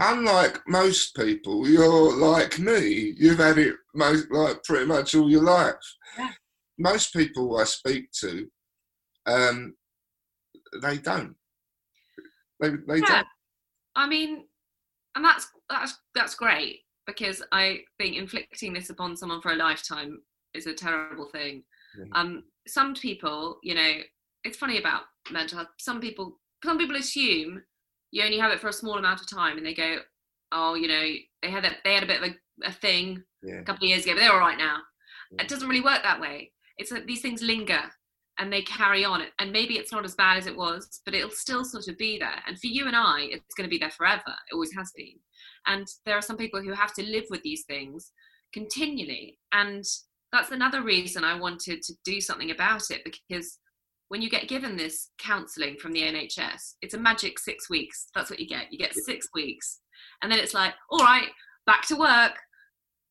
unlike 0.00 0.60
most 0.68 1.16
people, 1.16 1.66
you're 1.66 2.14
like 2.14 2.58
me. 2.58 3.14
You've 3.16 3.38
had 3.38 3.56
it 3.56 3.76
most 3.94 4.30
like 4.30 4.62
pretty 4.64 4.84
much 4.84 5.14
all 5.14 5.30
your 5.30 5.44
life. 5.44 5.74
Yeah. 6.18 6.30
Most 6.78 7.14
people 7.14 7.56
I 7.58 7.64
speak 7.64 8.10
to, 8.20 8.48
um, 9.26 9.74
they 10.82 10.98
don't. 10.98 11.34
They 12.60 12.70
they 12.70 12.98
yeah. 13.00 13.06
don't. 13.06 13.26
I 13.96 14.08
mean, 14.08 14.44
and 15.14 15.24
that's 15.24 15.48
that's 15.68 15.98
that's 16.14 16.34
great 16.34 16.80
because 17.06 17.42
I 17.52 17.80
think 17.98 18.16
inflicting 18.16 18.72
this 18.72 18.90
upon 18.90 19.16
someone 19.16 19.40
for 19.40 19.52
a 19.52 19.56
lifetime 19.56 20.20
is 20.54 20.66
a 20.66 20.74
terrible 20.74 21.26
thing. 21.26 21.62
Um, 22.12 22.44
some 22.66 22.94
people, 22.94 23.58
you 23.62 23.74
know, 23.74 23.92
it's 24.42 24.56
funny 24.56 24.78
about 24.78 25.02
mental 25.30 25.58
health. 25.58 25.68
Some 25.78 26.00
people, 26.00 26.40
some 26.64 26.78
people 26.78 26.96
assume 26.96 27.62
you 28.10 28.22
only 28.24 28.38
have 28.38 28.52
it 28.52 28.60
for 28.60 28.68
a 28.68 28.72
small 28.72 28.98
amount 28.98 29.20
of 29.20 29.30
time, 29.30 29.58
and 29.58 29.66
they 29.66 29.74
go, 29.74 29.98
"Oh, 30.52 30.74
you 30.74 30.88
know, 30.88 31.04
they 31.42 31.50
had 31.50 31.64
a, 31.64 31.70
they 31.84 31.94
had 31.94 32.02
a 32.02 32.06
bit 32.06 32.22
of 32.22 32.30
a, 32.30 32.68
a 32.68 32.72
thing 32.72 33.22
Yeah. 33.42 33.60
a 33.60 33.64
couple 33.64 33.84
of 33.84 33.90
years 33.90 34.04
ago, 34.04 34.14
but 34.14 34.20
they're 34.20 34.32
all 34.32 34.38
right 34.38 34.58
now." 34.58 34.78
Yeah. 35.32 35.42
It 35.42 35.48
doesn't 35.48 35.68
really 35.68 35.80
work 35.80 36.02
that 36.02 36.20
way. 36.20 36.52
It's 36.78 36.90
that 36.90 37.06
these 37.06 37.22
things 37.22 37.42
linger 37.42 37.82
and 38.38 38.52
they 38.52 38.62
carry 38.62 39.04
on, 39.04 39.22
and 39.38 39.52
maybe 39.52 39.74
it's 39.74 39.92
not 39.92 40.04
as 40.04 40.14
bad 40.14 40.38
as 40.38 40.46
it 40.46 40.56
was, 40.56 41.00
but 41.04 41.14
it'll 41.14 41.30
still 41.30 41.64
sort 41.64 41.88
of 41.88 41.96
be 41.96 42.18
there. 42.18 42.42
And 42.46 42.58
for 42.58 42.66
you 42.66 42.86
and 42.86 42.96
I, 42.96 43.28
it's 43.30 43.54
going 43.56 43.68
to 43.68 43.70
be 43.70 43.78
there 43.78 43.90
forever. 43.90 44.22
It 44.26 44.54
always 44.54 44.74
has 44.76 44.92
been. 44.96 45.14
And 45.66 45.86
there 46.04 46.16
are 46.16 46.22
some 46.22 46.36
people 46.36 46.60
who 46.60 46.72
have 46.72 46.92
to 46.94 47.02
live 47.04 47.24
with 47.30 47.42
these 47.42 47.64
things 47.64 48.12
continually, 48.52 49.38
and 49.52 49.84
that's 50.32 50.50
another 50.50 50.82
reason 50.82 51.22
I 51.22 51.38
wanted 51.38 51.82
to 51.82 51.94
do 52.04 52.20
something 52.20 52.50
about 52.50 52.90
it 52.90 53.02
because 53.04 53.58
when 54.08 54.20
you 54.20 54.28
get 54.28 54.48
given 54.48 54.76
this 54.76 55.10
counselling 55.18 55.76
from 55.76 55.92
the 55.92 56.02
NHS, 56.02 56.74
it's 56.82 56.94
a 56.94 56.98
magic 56.98 57.38
six 57.38 57.70
weeks. 57.70 58.08
That's 58.14 58.30
what 58.30 58.40
you 58.40 58.46
get. 58.46 58.72
You 58.72 58.78
get 58.78 58.94
six 58.94 59.28
weeks. 59.32 59.80
And 60.22 60.30
then 60.30 60.38
it's 60.38 60.54
like, 60.54 60.74
all 60.90 60.98
right, 60.98 61.28
back 61.66 61.86
to 61.88 61.96
work. 61.96 62.32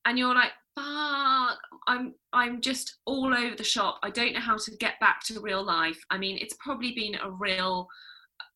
And 0.05 0.19
you're 0.19 0.35
like, 0.35 0.51
fuck, 0.75 1.59
I'm 1.87 2.13
I'm 2.33 2.61
just 2.61 2.97
all 3.05 3.33
over 3.33 3.55
the 3.55 3.63
shop. 3.63 3.99
I 4.03 4.09
don't 4.09 4.33
know 4.33 4.39
how 4.39 4.57
to 4.57 4.77
get 4.77 4.99
back 4.99 5.23
to 5.25 5.39
real 5.39 5.63
life. 5.63 5.99
I 6.09 6.17
mean, 6.17 6.37
it's 6.39 6.55
probably 6.59 6.93
been 6.93 7.15
a 7.15 7.31
real 7.31 7.87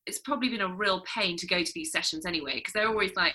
it's 0.06 0.20
probably 0.20 0.48
been 0.48 0.62
a 0.62 0.74
real 0.74 1.02
pain 1.02 1.36
to 1.36 1.46
go 1.46 1.62
to 1.62 1.72
these 1.74 1.92
sessions 1.92 2.24
anyway, 2.24 2.54
because 2.54 2.72
they're 2.72 2.88
always 2.88 3.14
like 3.14 3.34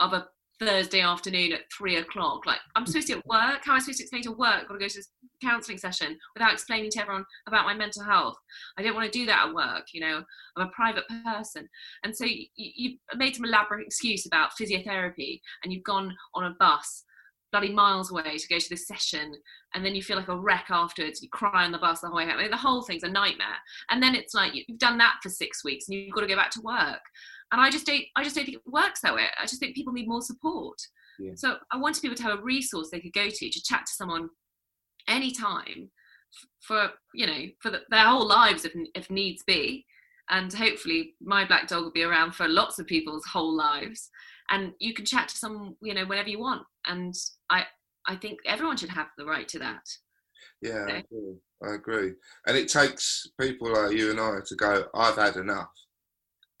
of 0.00 0.12
a 0.12 0.26
Thursday 0.60 1.00
afternoon 1.00 1.52
at 1.52 1.62
three 1.76 1.96
o'clock. 1.96 2.44
Like, 2.44 2.58
I'm 2.76 2.84
supposed 2.84 3.06
to 3.06 3.14
be 3.14 3.18
at 3.20 3.26
work. 3.26 3.62
How 3.64 3.72
am 3.72 3.76
I 3.76 3.78
supposed 3.78 3.98
to 3.98 4.04
explain 4.04 4.22
to 4.24 4.32
work? 4.32 4.68
Got 4.68 4.74
to 4.74 4.78
go 4.78 4.88
to 4.88 4.94
this 4.94 5.08
counselling 5.42 5.78
session 5.78 6.18
without 6.34 6.52
explaining 6.52 6.90
to 6.90 7.00
everyone 7.00 7.24
about 7.46 7.64
my 7.64 7.72
mental 7.72 8.04
health. 8.04 8.36
I 8.76 8.82
don't 8.82 8.94
want 8.94 9.10
to 9.10 9.18
do 9.18 9.24
that 9.26 9.48
at 9.48 9.54
work. 9.54 9.86
You 9.94 10.02
know, 10.02 10.22
I'm 10.56 10.66
a 10.66 10.70
private 10.70 11.04
person. 11.24 11.66
And 12.04 12.14
so 12.14 12.26
you, 12.26 12.46
you've 12.56 12.98
made 13.16 13.34
some 13.34 13.46
elaborate 13.46 13.86
excuse 13.86 14.26
about 14.26 14.50
physiotherapy 14.60 15.40
and 15.64 15.72
you've 15.72 15.84
gone 15.84 16.14
on 16.34 16.44
a 16.44 16.54
bus 16.58 17.04
bloody 17.52 17.72
miles 17.72 18.10
away 18.10 18.36
to 18.36 18.48
go 18.48 18.58
to 18.58 18.68
this 18.68 18.86
session 18.86 19.34
and 19.74 19.84
then 19.84 19.94
you 19.94 20.02
feel 20.02 20.16
like 20.16 20.28
a 20.28 20.36
wreck 20.36 20.66
afterwards 20.70 21.22
you 21.22 21.28
cry 21.28 21.64
on 21.64 21.72
the 21.72 21.78
bus 21.78 22.00
the 22.00 22.08
whole 22.08 22.16
way 22.16 22.24
home. 22.24 22.38
I 22.38 22.42
mean, 22.42 22.50
the 22.50 22.56
whole 22.56 22.82
thing's 22.82 23.02
a 23.02 23.08
nightmare. 23.08 23.58
And 23.90 24.02
then 24.02 24.14
it's 24.14 24.34
like 24.34 24.52
you've 24.54 24.78
done 24.78 24.98
that 24.98 25.16
for 25.22 25.28
six 25.28 25.64
weeks 25.64 25.88
and 25.88 25.98
you've 25.98 26.14
got 26.14 26.22
to 26.22 26.26
go 26.26 26.36
back 26.36 26.50
to 26.52 26.60
work. 26.62 27.00
And 27.52 27.60
i 27.60 27.68
just 27.68 27.86
don't 27.86 28.04
i 28.16 28.22
just 28.22 28.36
don't 28.36 28.44
think 28.44 28.58
it 28.58 28.72
works 28.72 29.00
that 29.00 29.14
way. 29.14 29.24
I 29.40 29.46
just 29.46 29.60
think 29.60 29.74
people 29.74 29.92
need 29.92 30.08
more 30.08 30.22
support. 30.22 30.78
Yeah. 31.18 31.32
so 31.34 31.56
i 31.70 31.76
wanted 31.76 32.00
people 32.00 32.16
to 32.16 32.22
have 32.22 32.38
a 32.38 32.42
resource 32.42 32.88
they 32.90 33.00
could 33.00 33.12
go 33.12 33.28
to 33.28 33.50
to 33.50 33.62
chat 33.62 33.84
to 33.84 33.92
someone 33.92 34.30
anytime 35.06 35.90
for 36.60 36.88
you 37.12 37.26
know 37.26 37.42
for 37.60 37.70
the, 37.70 37.80
their 37.90 38.06
whole 38.06 38.26
lives 38.26 38.64
if, 38.64 38.72
if 38.94 39.10
needs 39.10 39.42
be. 39.42 39.86
And 40.32 40.52
hopefully 40.52 41.14
my 41.20 41.44
black 41.44 41.66
dog 41.66 41.82
will 41.82 41.90
be 41.90 42.04
around 42.04 42.36
for 42.36 42.46
lots 42.46 42.78
of 42.78 42.86
people's 42.86 43.26
whole 43.26 43.52
lives 43.52 44.08
and 44.50 44.72
you 44.78 44.94
can 44.94 45.04
chat 45.04 45.28
to 45.28 45.36
someone 45.36 45.74
you 45.82 45.94
know 45.94 46.04
whenever 46.06 46.28
you 46.28 46.38
want 46.40 46.62
and 46.86 47.14
i 47.50 47.64
i 48.06 48.16
think 48.16 48.38
everyone 48.46 48.76
should 48.76 48.88
have 48.90 49.08
the 49.16 49.24
right 49.24 49.48
to 49.48 49.58
that 49.58 49.82
Yeah, 50.62 50.86
I 50.88 50.96
agree. 50.98 51.34
I 51.62 51.74
agree. 51.74 52.12
And 52.46 52.56
it 52.56 52.68
takes 52.68 53.26
people 53.40 53.72
like 53.72 53.96
you 53.96 54.10
and 54.10 54.20
I 54.20 54.38
to 54.46 54.56
go, 54.56 54.84
I've 54.94 55.16
had 55.16 55.36
enough. 55.36 55.70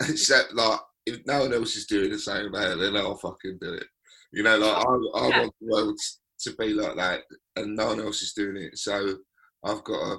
Except 0.02 0.54
like 0.54 0.80
if 1.06 1.20
no 1.26 1.40
one 1.40 1.54
else 1.54 1.76
is 1.76 1.86
doing 1.86 2.10
the 2.10 2.18
same 2.18 2.46
about 2.46 2.72
it, 2.72 2.78
then 2.80 2.96
I'll 2.96 3.16
fucking 3.16 3.58
do 3.60 3.74
it. 3.74 3.86
You 4.32 4.42
know, 4.42 4.58
like 4.58 4.76
I, 4.76 4.80
I 4.82 5.28
Yeah. 5.28 5.38
want 5.38 5.54
the 5.60 5.66
world 5.68 5.98
to 6.40 6.52
be 6.56 6.68
like 6.74 6.96
that 6.96 7.22
and 7.56 7.76
no 7.76 7.88
one 7.88 8.00
else 8.00 8.22
is 8.22 8.32
doing 8.32 8.56
it. 8.56 8.78
So 8.78 9.18
I've 9.64 9.84
got 9.84 10.00
to 10.14 10.18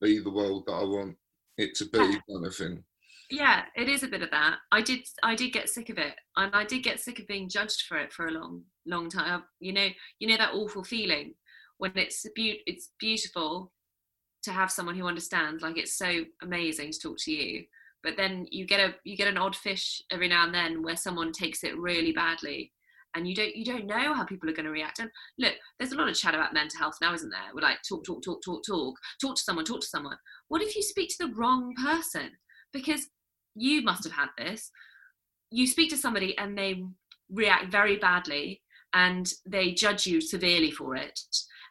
be 0.00 0.18
the 0.18 0.30
world 0.30 0.64
that 0.66 0.74
I 0.74 0.84
want 0.84 1.16
it 1.56 1.74
to 1.76 1.86
be 1.86 1.98
Yeah. 1.98 2.20
kind 2.30 2.46
of 2.46 2.54
thing. 2.54 2.84
Yeah 3.30 3.64
it 3.76 3.88
is 3.88 4.02
a 4.02 4.08
bit 4.08 4.22
of 4.22 4.30
that. 4.30 4.56
I 4.72 4.80
did 4.80 5.00
i 5.22 5.34
did 5.34 5.52
get 5.52 5.68
sick 5.68 5.90
of 5.90 5.98
it 5.98 6.14
and 6.36 6.54
i 6.54 6.64
did 6.64 6.82
get 6.82 7.00
sick 7.00 7.18
of 7.18 7.26
being 7.26 7.48
judged 7.48 7.82
for 7.82 7.98
it 7.98 8.12
for 8.12 8.26
a 8.26 8.32
long 8.32 8.62
long 8.86 9.08
time. 9.10 9.44
You 9.60 9.72
know 9.72 9.88
you 10.18 10.28
know 10.28 10.36
that 10.36 10.54
awful 10.54 10.84
feeling 10.84 11.34
when 11.78 11.92
it's 11.94 12.24
beau- 12.36 12.62
it's 12.66 12.90
beautiful 12.98 13.72
to 14.42 14.52
have 14.52 14.70
someone 14.70 14.96
who 14.96 15.06
understands 15.06 15.62
like 15.62 15.78
it's 15.78 15.96
so 15.96 16.24
amazing 16.42 16.92
to 16.92 16.98
talk 16.98 17.16
to 17.18 17.32
you 17.32 17.64
but 18.02 18.16
then 18.16 18.46
you 18.50 18.66
get 18.66 18.80
a 18.80 18.94
you 19.04 19.16
get 19.16 19.28
an 19.28 19.38
odd 19.38 19.56
fish 19.56 20.00
every 20.12 20.28
now 20.28 20.44
and 20.44 20.54
then 20.54 20.82
where 20.82 20.96
someone 20.96 21.32
takes 21.32 21.64
it 21.64 21.76
really 21.78 22.12
badly 22.12 22.72
and 23.14 23.26
you 23.28 23.34
don't 23.34 23.54
you 23.56 23.64
don't 23.64 23.86
know 23.86 24.14
how 24.14 24.24
people 24.24 24.48
are 24.48 24.54
going 24.54 24.66
to 24.66 24.70
react. 24.72 24.98
And 24.98 25.10
look 25.38 25.54
there's 25.78 25.92
a 25.92 25.96
lot 25.96 26.08
of 26.08 26.14
chat 26.14 26.34
about 26.34 26.54
mental 26.54 26.78
health 26.78 26.96
now 27.00 27.14
isn't 27.14 27.30
there? 27.30 27.40
We're 27.54 27.62
like 27.62 27.78
talk 27.88 28.04
talk 28.04 28.22
talk 28.22 28.40
talk 28.42 28.62
talk 28.64 28.94
talk 29.20 29.36
to 29.36 29.42
someone 29.42 29.64
talk 29.64 29.80
to 29.80 29.86
someone. 29.86 30.16
What 30.48 30.62
if 30.62 30.76
you 30.76 30.82
speak 30.82 31.10
to 31.10 31.26
the 31.26 31.34
wrong 31.34 31.74
person? 31.82 32.30
Because 32.72 33.08
you 33.54 33.82
must 33.82 34.04
have 34.04 34.12
had 34.12 34.28
this. 34.36 34.70
You 35.50 35.66
speak 35.66 35.90
to 35.90 35.96
somebody 35.96 36.36
and 36.38 36.56
they 36.56 36.84
react 37.30 37.70
very 37.70 37.96
badly 37.96 38.62
and 38.94 39.30
they 39.46 39.72
judge 39.72 40.06
you 40.06 40.20
severely 40.20 40.70
for 40.70 40.96
it. 40.96 41.20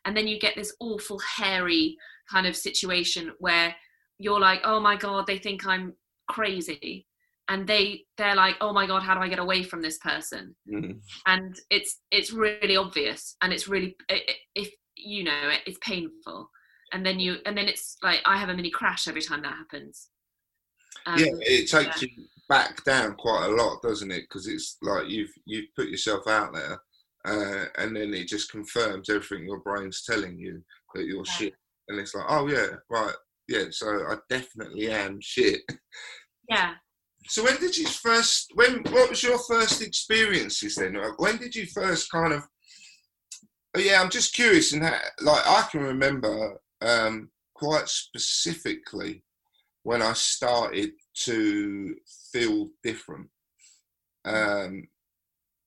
And 0.05 0.15
then 0.15 0.27
you 0.27 0.39
get 0.39 0.55
this 0.55 0.75
awful 0.79 1.19
hairy 1.19 1.97
kind 2.31 2.45
of 2.47 2.55
situation 2.55 3.31
where 3.39 3.75
you're 4.19 4.39
like 4.39 4.61
oh 4.63 4.79
my 4.79 4.95
god 4.97 5.25
they 5.27 5.37
think 5.37 5.65
i'm 5.65 5.93
crazy. 6.27 7.05
And 7.49 7.65
they 7.65 8.03
they're 8.17 8.35
like 8.35 8.55
oh 8.61 8.73
my 8.73 8.85
god 8.85 9.03
how 9.03 9.13
do 9.13 9.21
i 9.21 9.27
get 9.29 9.39
away 9.39 9.63
from 9.63 9.81
this 9.81 9.97
person? 9.99 10.55
Mhm. 10.69 10.99
and 11.25 11.55
it's 11.69 12.01
it's 12.11 12.31
really 12.33 12.75
obvious 12.75 13.35
and 13.41 13.53
it's 13.53 13.67
really 13.67 13.95
if 14.55 14.69
you 14.95 15.23
know 15.23 15.49
it, 15.49 15.61
it's 15.65 15.77
painful. 15.81 16.49
And 16.93 17.05
then 17.05 17.19
you 17.19 17.37
and 17.45 17.57
then 17.57 17.67
it's 17.67 17.97
like 18.03 18.19
i 18.25 18.37
have 18.37 18.49
a 18.49 18.55
mini 18.55 18.69
crash 18.71 19.07
every 19.07 19.21
time 19.21 19.41
that 19.43 19.53
happens 19.53 20.09
um, 21.08 21.20
yeah, 21.20 21.32
it 21.41 21.70
takes 21.70 22.02
you 22.02 22.10
back 22.50 22.84
down 22.84 23.15
quite 23.15 23.46
a 23.46 23.56
lot, 23.56 23.82
doesn't 23.82 24.12
it? 24.12 24.22
Because 24.22 24.48
it's 24.48 24.78
like 24.82 25.08
you've 25.10 25.32
you've 25.46 25.74
put 25.76 25.89
yourself 25.89 26.28
out 26.28 26.54
there, 26.54 26.80
uh, 27.26 27.65
and 27.78 27.96
then 27.96 28.13
it 28.13 28.28
just 28.28 28.52
confirms 28.52 29.10
everything 29.10 29.46
your 29.46 29.60
brain's 29.62 30.04
telling 30.04 30.38
you 30.38 30.62
that 30.93 31.06
you're 31.06 31.26
Yeah. 31.26 31.32
shit, 31.32 31.54
and 31.88 32.00
it's 32.00 32.13
like, 32.15 32.26
oh 32.30 32.48
yeah, 32.48 32.67
right, 32.89 33.15
yeah. 33.48 33.65
So 33.72 33.88
I 33.88 34.15
definitely 34.30 34.89
am 34.91 35.20
shit. 35.22 35.62
yeah 36.50 36.76
So 37.28 37.43
when 37.43 37.58
did 37.60 37.76
you 37.78 37.88
first? 37.88 38.52
When 38.56 38.84
what 38.91 39.10
was 39.10 39.24
your 39.24 39.39
first 39.39 39.82
experiences 39.82 40.76
then? 40.76 40.98
When 41.17 41.38
did 41.38 41.56
you 41.56 41.65
first 41.74 42.10
kind 42.12 42.34
of? 42.34 42.43
Oh, 43.76 43.80
yeah, 43.80 44.02
I'm 44.02 44.10
just 44.10 44.34
curious, 44.34 44.74
and 44.74 44.82
like 44.82 45.48
I 45.48 45.67
can 45.72 45.82
remember 45.82 46.60
um, 46.82 47.30
quite 47.54 47.88
specifically 47.89 49.24
when 49.88 50.02
I 50.02 50.12
started 50.12 50.89
to 51.23 51.95
feel 52.34 52.67
different. 52.84 53.30
Um, 54.26 54.89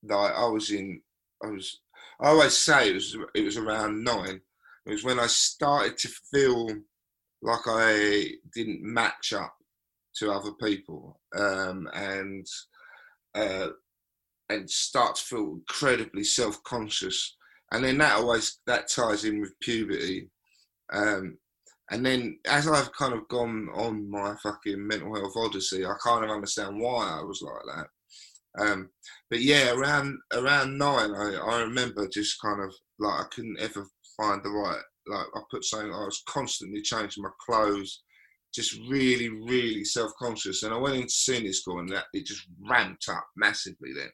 like 0.03 0.35
I 0.35 0.47
was 0.47 0.71
in, 0.71 1.01
I 1.43 1.47
was. 1.47 1.81
I 2.21 2.29
always 2.29 2.55
say 2.55 2.91
it 2.91 2.95
was 2.95 3.17
it 3.35 3.45
was 3.47 3.57
around 3.57 4.05
nine. 4.05 4.43
It 4.85 4.91
was 4.91 5.05
when 5.05 5.19
I 5.19 5.27
started 5.27 5.97
to 5.97 6.09
feel 6.31 6.69
like 7.41 7.63
I 7.67 8.33
didn't 8.55 8.83
match 8.83 9.33
up 9.33 9.55
to 10.17 10.31
other 10.31 10.53
people 10.63 11.19
um, 11.35 11.89
and 11.95 12.47
uh, 13.35 13.69
and 14.51 14.69
start 14.69 15.17
to 15.17 15.23
feel 15.23 15.61
incredibly 15.61 16.25
self-conscious 16.25 17.37
and 17.73 17.85
then 17.85 17.97
that 17.99 18.19
always 18.19 18.59
that 18.67 18.89
ties 18.89 19.25
in 19.25 19.41
with 19.41 19.59
puberty 19.61 20.29
um, 20.93 21.39
and 21.91 22.05
then 22.05 22.39
as 22.47 22.69
I've 22.69 22.93
kind 22.93 23.15
of 23.15 23.29
gone 23.29 23.69
on 23.75 24.11
my 24.11 24.35
fucking 24.43 24.87
mental 24.87 25.15
health 25.15 25.35
odyssey 25.37 25.85
I 25.85 25.95
kind 26.05 26.25
of 26.25 26.31
understand 26.31 26.81
why 26.81 27.19
I 27.19 27.23
was 27.23 27.43
like 27.43 27.77
that 27.77 28.65
um, 28.65 28.91
but 29.31 29.41
yeah 29.41 29.73
around 29.73 30.19
around 30.35 30.79
nine 30.79 31.15
I, 31.15 31.37
I 31.37 31.61
remember 31.63 32.09
just 32.09 32.41
kind 32.41 32.63
of 32.63 32.75
like 32.99 33.21
I 33.21 33.25
couldn't 33.31 33.61
ever 33.61 33.87
find 34.17 34.43
the 34.43 34.51
right 34.51 34.83
like 35.07 35.27
I 35.35 35.41
put 35.51 35.65
something 35.65 35.93
I 35.93 36.05
was 36.05 36.23
constantly 36.29 36.83
changing 36.83 37.23
my 37.23 37.31
clothes 37.45 38.03
just 38.53 38.79
really, 38.89 39.29
really 39.29 39.85
self-conscious. 39.85 40.63
And 40.63 40.75
I 40.75 40.77
went 40.77 40.97
into 40.97 41.11
senior 41.11 41.53
school, 41.53 41.81
and 41.81 41.89
that 41.91 42.05
it 42.13 42.27
just 42.27 42.47
ramped 42.69 43.09
up 43.09 43.27
massively 43.37 43.91
then. 43.95 44.11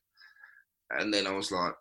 And 0.91 1.13
then 1.13 1.27
I 1.27 1.33
was 1.33 1.51
like, 1.51 1.73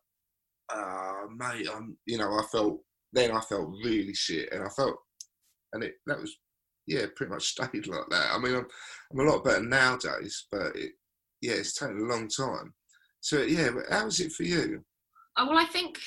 uh, 0.74 1.28
mate, 1.38 1.68
I'm, 1.74 1.98
you 2.06 2.18
know, 2.18 2.32
I 2.32 2.44
felt 2.52 2.80
then 3.14 3.32
I 3.32 3.40
felt 3.42 3.70
really 3.84 4.14
shit, 4.14 4.52
and 4.52 4.64
I 4.64 4.70
felt, 4.70 4.96
and 5.76 5.84
it 5.84 5.96
that 6.08 6.20
was, 6.20 6.36
yeah, 6.88 7.06
pretty 7.16 7.32
much 7.32 7.44
stayed 7.50 7.88
like 7.88 8.10
that. 8.10 8.32
I 8.34 8.40
mean, 8.40 8.56
I'm, 8.56 8.68
I'm 9.12 9.20
a 9.20 9.30
lot 9.30 9.44
better 9.44 9.62
nowadays, 9.62 10.48
but 10.52 10.76
it, 10.76 10.94
yeah, 11.42 11.54
it's 11.54 11.76
taken 11.78 12.00
a 12.00 12.12
long 12.12 12.28
time. 12.28 12.74
So 13.22 13.44
yeah, 13.44 13.70
but 13.72 13.86
how 13.92 14.06
was 14.06 14.20
it 14.20 14.32
for 14.32 14.44
you? 14.44 14.84
Oh, 15.38 15.48
well, 15.50 15.60
I 15.60 15.66
think 15.66 16.00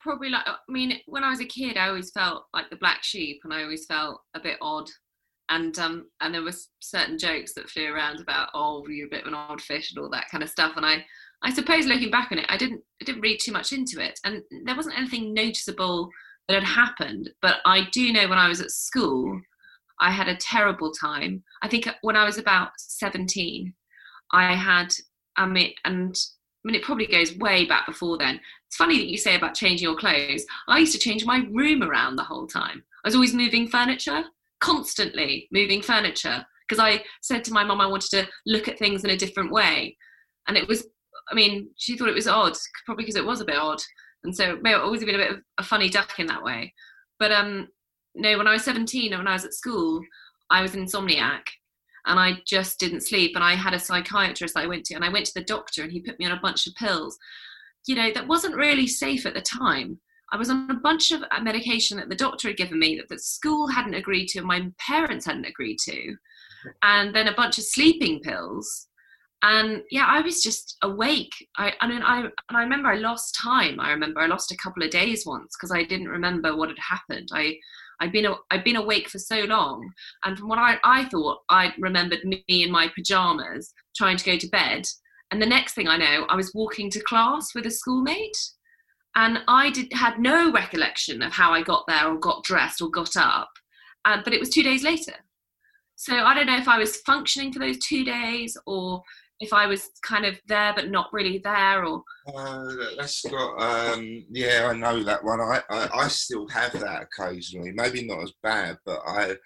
probably 0.00 0.28
like 0.28 0.46
I 0.46 0.56
mean, 0.68 0.98
when 1.06 1.24
I 1.24 1.30
was 1.30 1.40
a 1.40 1.46
kid, 1.46 1.76
I 1.76 1.88
always 1.88 2.10
felt 2.12 2.44
like 2.52 2.68
the 2.70 2.76
black 2.76 3.02
sheep, 3.02 3.40
and 3.44 3.52
I 3.52 3.62
always 3.62 3.86
felt 3.86 4.20
a 4.34 4.40
bit 4.40 4.58
odd. 4.60 4.88
and 5.48 5.76
um, 5.78 6.06
and 6.20 6.34
there 6.34 6.42
was 6.42 6.68
certain 6.80 7.18
jokes 7.18 7.54
that 7.54 7.70
flew 7.70 7.86
around 7.86 8.20
about 8.20 8.50
oh 8.54 8.86
you're 8.88 9.06
a 9.06 9.10
bit 9.10 9.22
of 9.22 9.28
an 9.28 9.34
odd 9.34 9.60
fish 9.60 9.92
and 9.92 10.02
all 10.02 10.10
that 10.10 10.28
kind 10.30 10.42
of 10.42 10.50
stuff. 10.50 10.72
And 10.76 10.84
I 10.84 11.04
I 11.42 11.52
suppose 11.52 11.86
looking 11.86 12.10
back 12.10 12.32
on 12.32 12.38
it, 12.38 12.46
I 12.48 12.56
didn't 12.56 12.82
I 13.00 13.04
didn't 13.04 13.22
read 13.22 13.38
too 13.40 13.52
much 13.52 13.72
into 13.72 14.04
it, 14.04 14.18
and 14.24 14.42
there 14.64 14.76
wasn't 14.76 14.98
anything 14.98 15.32
noticeable 15.32 16.10
that 16.48 16.54
had 16.54 16.64
happened. 16.64 17.30
But 17.42 17.56
I 17.64 17.88
do 17.92 18.12
know 18.12 18.28
when 18.28 18.38
I 18.38 18.48
was 18.48 18.60
at 18.60 18.70
school, 18.70 19.40
I 20.00 20.10
had 20.10 20.28
a 20.28 20.36
terrible 20.36 20.92
time. 20.92 21.42
I 21.62 21.68
think 21.68 21.88
when 22.02 22.16
I 22.16 22.24
was 22.24 22.38
about 22.38 22.70
seventeen, 22.78 23.74
I 24.32 24.54
had 24.54 24.94
I 25.36 25.46
mean 25.46 25.72
and 25.84 26.16
I 26.64 26.68
mean, 26.68 26.76
it 26.76 26.82
probably 26.82 27.06
goes 27.06 27.36
way 27.36 27.66
back 27.66 27.86
before 27.86 28.16
then. 28.16 28.40
It's 28.66 28.76
funny 28.76 28.98
that 28.98 29.08
you 29.08 29.18
say 29.18 29.36
about 29.36 29.54
changing 29.54 29.84
your 29.84 29.96
clothes. 29.96 30.46
I 30.66 30.78
used 30.78 30.94
to 30.94 30.98
change 30.98 31.26
my 31.26 31.46
room 31.50 31.82
around 31.82 32.16
the 32.16 32.24
whole 32.24 32.46
time. 32.46 32.82
I 33.04 33.08
was 33.08 33.14
always 33.14 33.34
moving 33.34 33.68
furniture, 33.68 34.24
constantly 34.60 35.46
moving 35.52 35.82
furniture, 35.82 36.44
because 36.66 36.82
I 36.82 37.04
said 37.20 37.44
to 37.44 37.52
my 37.52 37.64
mum 37.64 37.82
I 37.82 37.86
wanted 37.86 38.10
to 38.12 38.28
look 38.46 38.66
at 38.66 38.78
things 38.78 39.04
in 39.04 39.10
a 39.10 39.16
different 39.16 39.52
way. 39.52 39.98
And 40.48 40.56
it 40.56 40.66
was, 40.66 40.86
I 41.30 41.34
mean, 41.34 41.68
she 41.76 41.98
thought 41.98 42.08
it 42.08 42.14
was 42.14 42.26
odd, 42.26 42.56
probably 42.86 43.04
because 43.04 43.16
it 43.16 43.26
was 43.26 43.42
a 43.42 43.44
bit 43.44 43.56
odd. 43.56 43.82
And 44.24 44.34
so 44.34 44.58
I've 44.64 44.80
always 44.80 45.04
been 45.04 45.14
a 45.14 45.18
bit 45.18 45.30
of 45.32 45.40
a 45.58 45.62
funny 45.62 45.88
duck 45.88 46.18
in 46.18 46.26
that 46.26 46.42
way. 46.42 46.72
But 47.18 47.30
um, 47.30 47.68
no, 48.14 48.36
when 48.38 48.46
I 48.46 48.52
was 48.52 48.64
17 48.64 49.12
and 49.12 49.20
when 49.20 49.28
I 49.28 49.34
was 49.34 49.44
at 49.44 49.54
school, 49.54 50.00
I 50.50 50.62
was 50.62 50.74
an 50.74 50.84
insomniac 50.84 51.42
and 52.06 52.18
I 52.18 52.38
just 52.46 52.78
didn't 52.78 53.02
sleep. 53.02 53.32
And 53.34 53.44
I 53.44 53.54
had 53.54 53.74
a 53.74 53.78
psychiatrist 53.78 54.56
I 54.56 54.66
went 54.66 54.84
to, 54.86 54.94
and 54.94 55.04
I 55.04 55.08
went 55.08 55.26
to 55.26 55.34
the 55.34 55.44
doctor, 55.44 55.82
and 55.82 55.92
he 55.92 56.00
put 56.00 56.18
me 56.18 56.26
on 56.26 56.36
a 56.36 56.40
bunch 56.40 56.66
of 56.66 56.74
pills. 56.74 57.18
You 57.86 57.96
know, 57.96 58.10
that 58.12 58.28
wasn't 58.28 58.56
really 58.56 58.86
safe 58.86 59.26
at 59.26 59.34
the 59.34 59.40
time. 59.40 60.00
I 60.32 60.36
was 60.36 60.50
on 60.50 60.70
a 60.70 60.74
bunch 60.74 61.12
of 61.12 61.22
uh, 61.22 61.40
medication 61.40 61.98
that 61.98 62.08
the 62.08 62.14
doctor 62.14 62.48
had 62.48 62.56
given 62.56 62.78
me 62.78 62.96
that 62.96 63.08
the 63.08 63.18
school 63.18 63.68
hadn't 63.68 63.94
agreed 63.94 64.26
to, 64.28 64.38
and 64.38 64.48
my 64.48 64.70
parents 64.78 65.26
hadn't 65.26 65.46
agreed 65.46 65.78
to, 65.80 66.16
and 66.82 67.14
then 67.14 67.28
a 67.28 67.34
bunch 67.34 67.58
of 67.58 67.64
sleeping 67.64 68.20
pills. 68.20 68.88
And 69.44 69.82
yeah, 69.90 70.06
I 70.08 70.22
was 70.22 70.42
just 70.42 70.78
awake. 70.80 71.34
I, 71.58 71.74
I 71.82 71.86
mean, 71.86 72.00
I 72.00 72.20
and 72.20 72.32
I 72.48 72.62
remember 72.62 72.88
I 72.88 72.96
lost 72.96 73.36
time. 73.38 73.78
I 73.78 73.90
remember 73.90 74.20
I 74.20 74.26
lost 74.26 74.50
a 74.50 74.56
couple 74.56 74.82
of 74.82 74.88
days 74.88 75.26
once 75.26 75.54
because 75.54 75.70
I 75.70 75.84
didn't 75.84 76.08
remember 76.08 76.56
what 76.56 76.70
had 76.70 76.78
happened. 76.78 77.28
I 77.30 77.56
I'd 78.00 78.10
been 78.10 78.26
I'd 78.50 78.64
been 78.64 78.76
awake 78.76 79.10
for 79.10 79.18
so 79.18 79.40
long, 79.40 79.86
and 80.24 80.38
from 80.38 80.48
what 80.48 80.58
I, 80.58 80.78
I 80.82 81.04
thought, 81.10 81.40
I 81.50 81.74
remembered 81.78 82.24
me 82.24 82.42
in 82.48 82.70
my 82.70 82.88
pajamas 82.94 83.74
trying 83.94 84.16
to 84.16 84.24
go 84.24 84.38
to 84.38 84.48
bed, 84.48 84.86
and 85.30 85.42
the 85.42 85.46
next 85.46 85.74
thing 85.74 85.88
I 85.88 85.98
know, 85.98 86.24
I 86.30 86.36
was 86.36 86.54
walking 86.54 86.88
to 86.90 87.00
class 87.00 87.54
with 87.54 87.66
a 87.66 87.70
schoolmate, 87.70 88.38
and 89.14 89.40
I 89.46 89.70
did 89.70 89.92
had 89.92 90.18
no 90.18 90.52
recollection 90.52 91.20
of 91.20 91.32
how 91.32 91.52
I 91.52 91.62
got 91.62 91.84
there 91.86 92.08
or 92.08 92.18
got 92.18 92.44
dressed 92.44 92.80
or 92.80 92.88
got 92.88 93.14
up, 93.14 93.50
uh, 94.06 94.22
but 94.24 94.32
it 94.32 94.40
was 94.40 94.48
two 94.48 94.62
days 94.62 94.82
later. 94.82 95.16
So 95.96 96.16
I 96.16 96.34
don't 96.34 96.46
know 96.46 96.56
if 96.56 96.66
I 96.66 96.78
was 96.78 96.96
functioning 97.02 97.52
for 97.52 97.58
those 97.58 97.78
two 97.78 98.04
days 98.04 98.56
or 98.66 99.02
if 99.40 99.52
I 99.52 99.66
was 99.66 99.90
kind 100.02 100.24
of 100.24 100.38
there 100.46 100.72
but 100.74 100.90
not 100.90 101.12
really 101.12 101.38
there, 101.38 101.84
or 101.84 102.02
uh, 102.34 102.64
that's 102.96 103.24
got 103.24 103.60
um, 103.60 104.24
yeah, 104.30 104.68
I 104.70 104.76
know 104.76 105.02
that 105.02 105.24
one. 105.24 105.40
I, 105.40 105.60
I, 105.70 105.88
I 105.94 106.08
still 106.08 106.48
have 106.48 106.72
that 106.72 107.02
occasionally. 107.02 107.72
Maybe 107.72 108.06
not 108.06 108.22
as 108.22 108.32
bad, 108.42 108.78
but 108.86 109.00
I 109.06 109.36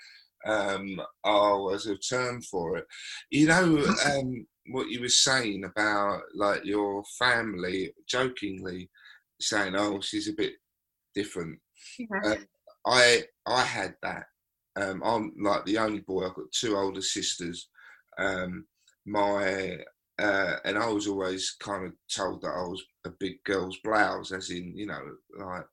um, 0.47 1.01
oh, 1.25 1.71
as 1.75 1.87
a 1.87 1.97
term 1.97 2.43
for 2.43 2.77
it. 2.77 2.87
You 3.31 3.49
know 3.49 3.85
um, 4.07 4.47
what 4.71 4.89
you 4.89 5.01
were 5.01 5.09
saying 5.09 5.65
about 5.65 6.21
like 6.35 6.65
your 6.65 7.03
family, 7.19 7.93
jokingly 8.07 8.91
saying, 9.41 9.75
"Oh, 9.77 10.01
she's 10.01 10.29
a 10.29 10.35
bit 10.35 10.53
different." 11.15 11.59
Yeah. 11.99 12.33
Um, 12.33 12.47
I 12.87 13.23
I 13.47 13.63
had 13.63 13.95
that. 14.03 14.25
Um, 14.77 15.03
I'm 15.05 15.33
like 15.43 15.65
the 15.65 15.79
only 15.79 16.01
boy. 16.01 16.27
I've 16.27 16.35
got 16.35 16.53
two 16.53 16.77
older 16.77 17.03
sisters. 17.03 17.69
Um, 18.19 18.67
my 19.09 19.79
uh, 20.19 20.57
and 20.65 20.77
I 20.77 20.89
was 20.89 21.07
always 21.07 21.57
kind 21.61 21.87
of 21.87 21.93
told 22.13 22.43
that 22.43 22.49
I 22.49 22.63
was 22.63 22.83
a 23.07 23.11
big 23.21 23.43
girl's 23.45 23.79
blouse, 23.85 24.33
as 24.33 24.51
in 24.51 24.77
you 24.77 24.87
know 24.87 25.01
like 25.39 25.65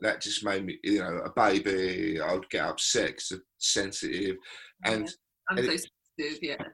that 0.00 0.20
just 0.20 0.44
made 0.44 0.64
me 0.64 0.78
you 0.84 1.00
know 1.00 1.20
a 1.24 1.30
baby. 1.30 2.20
I 2.20 2.34
would 2.34 2.48
get 2.50 2.64
upset 2.64 3.20
sensitive, 3.58 4.36
and, 4.84 5.12
I'm 5.50 5.58
and 5.58 5.66
so 5.66 5.72
it, 5.72 5.88
sensitive, 6.18 6.42
yeah. 6.42 6.64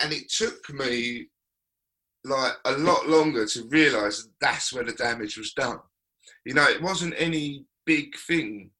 And 0.00 0.12
it 0.12 0.30
took 0.30 0.58
me 0.72 1.28
like 2.24 2.54
a 2.64 2.72
lot 2.72 3.08
longer 3.08 3.46
to 3.46 3.68
realise 3.68 4.22
that 4.22 4.32
that's 4.40 4.72
where 4.72 4.84
the 4.84 4.92
damage 4.92 5.36
was 5.36 5.52
done. 5.52 5.78
You 6.44 6.54
know, 6.54 6.64
it 6.64 6.82
wasn't 6.82 7.14
any 7.18 7.66
big 7.84 8.16
thing, 8.26 8.70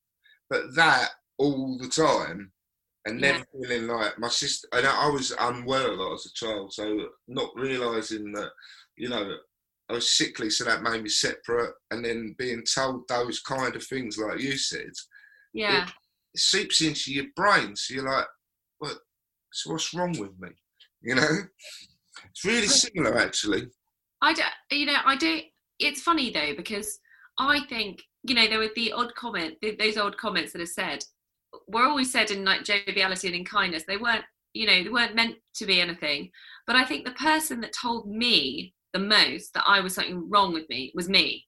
but 0.49 0.75
that 0.75 1.11
all 1.39 1.79
the 1.79 1.89
time 1.89 2.53
and 3.07 3.21
yeah. 3.21 3.33
never 3.33 3.45
feeling 3.53 3.89
like 3.89 4.19
my 4.19 4.29
sister. 4.29 4.69
And 4.73 4.87
I 4.87 5.09
was 5.09 5.35
unwell 5.39 5.91
a 5.91 5.95
lot 5.95 6.15
as 6.15 6.27
a 6.27 6.33
child, 6.35 6.73
so 6.73 7.07
not 7.29 7.51
realizing 7.57 8.33
that, 8.33 8.51
you 8.97 9.09
know, 9.09 9.37
I 9.89 9.95
was 9.95 10.17
sickly, 10.17 10.51
so 10.51 10.65
that 10.65 10.83
made 10.83 11.03
me 11.03 11.09
separate. 11.09 11.75
And 11.91 12.05
then 12.05 12.35
being 12.39 12.63
told 12.63 13.09
those 13.09 13.41
kind 13.41 13.75
of 13.75 13.85
things, 13.85 14.19
like 14.19 14.41
you 14.41 14.57
said, 14.57 14.91
yeah, 15.53 15.85
it, 15.85 15.89
it 16.35 16.41
seeps 16.41 16.81
into 16.81 17.13
your 17.13 17.27
brain. 17.37 17.77
So 17.77 17.95
you're 17.95 18.11
like, 18.11 18.27
what? 18.79 18.97
So 19.53 19.73
what's 19.73 19.93
wrong 19.93 20.17
with 20.19 20.39
me? 20.39 20.49
You 21.03 21.17
know, 21.17 21.29
it's 22.31 22.45
really 22.45 22.69
similar, 22.69 23.19
actually. 23.19 23.67
I 24.23 24.33
do, 24.33 24.43
you 24.71 24.87
know, 24.87 24.97
I 25.05 25.17
do. 25.17 25.41
It's 25.79 26.03
funny 26.03 26.31
though 26.31 26.55
because 26.57 26.99
I 27.39 27.61
think 27.69 28.01
you 28.23 28.35
know 28.35 28.47
there 28.49 28.61
were 28.61 28.71
the 28.77 28.93
odd 28.93 29.15
comment, 29.15 29.55
those 29.79 29.97
odd 29.97 30.17
comments 30.17 30.53
that 30.53 30.63
are 30.63 30.67
said, 30.67 31.05
were 31.69 31.85
always 31.85 32.13
said 32.13 32.31
in 32.31 32.45
like 32.45 32.65
joviality 32.65 33.29
and 33.29 33.37
in 33.37 33.45
kindness. 33.45 33.85
They 33.87 33.97
weren't, 33.97 34.25
you 34.55 34.67
know, 34.67 34.83
they 34.83 34.91
weren't 34.91 35.15
meant 35.17 35.37
to 35.57 35.67
be 35.67 35.81
anything. 35.81 36.31
But 36.67 36.77
I 36.77 36.85
think 36.85 37.05
the 37.05 37.13
person 37.13 37.61
that 37.61 37.73
told 37.81 38.09
me 38.09 38.75
the 38.93 38.99
most 38.99 39.55
that 39.55 39.65
I 39.67 39.81
was 39.81 39.95
something 39.95 40.29
wrong 40.31 40.53
with 40.53 40.69
me 40.69 40.93
was 40.95 41.09
me. 41.09 41.47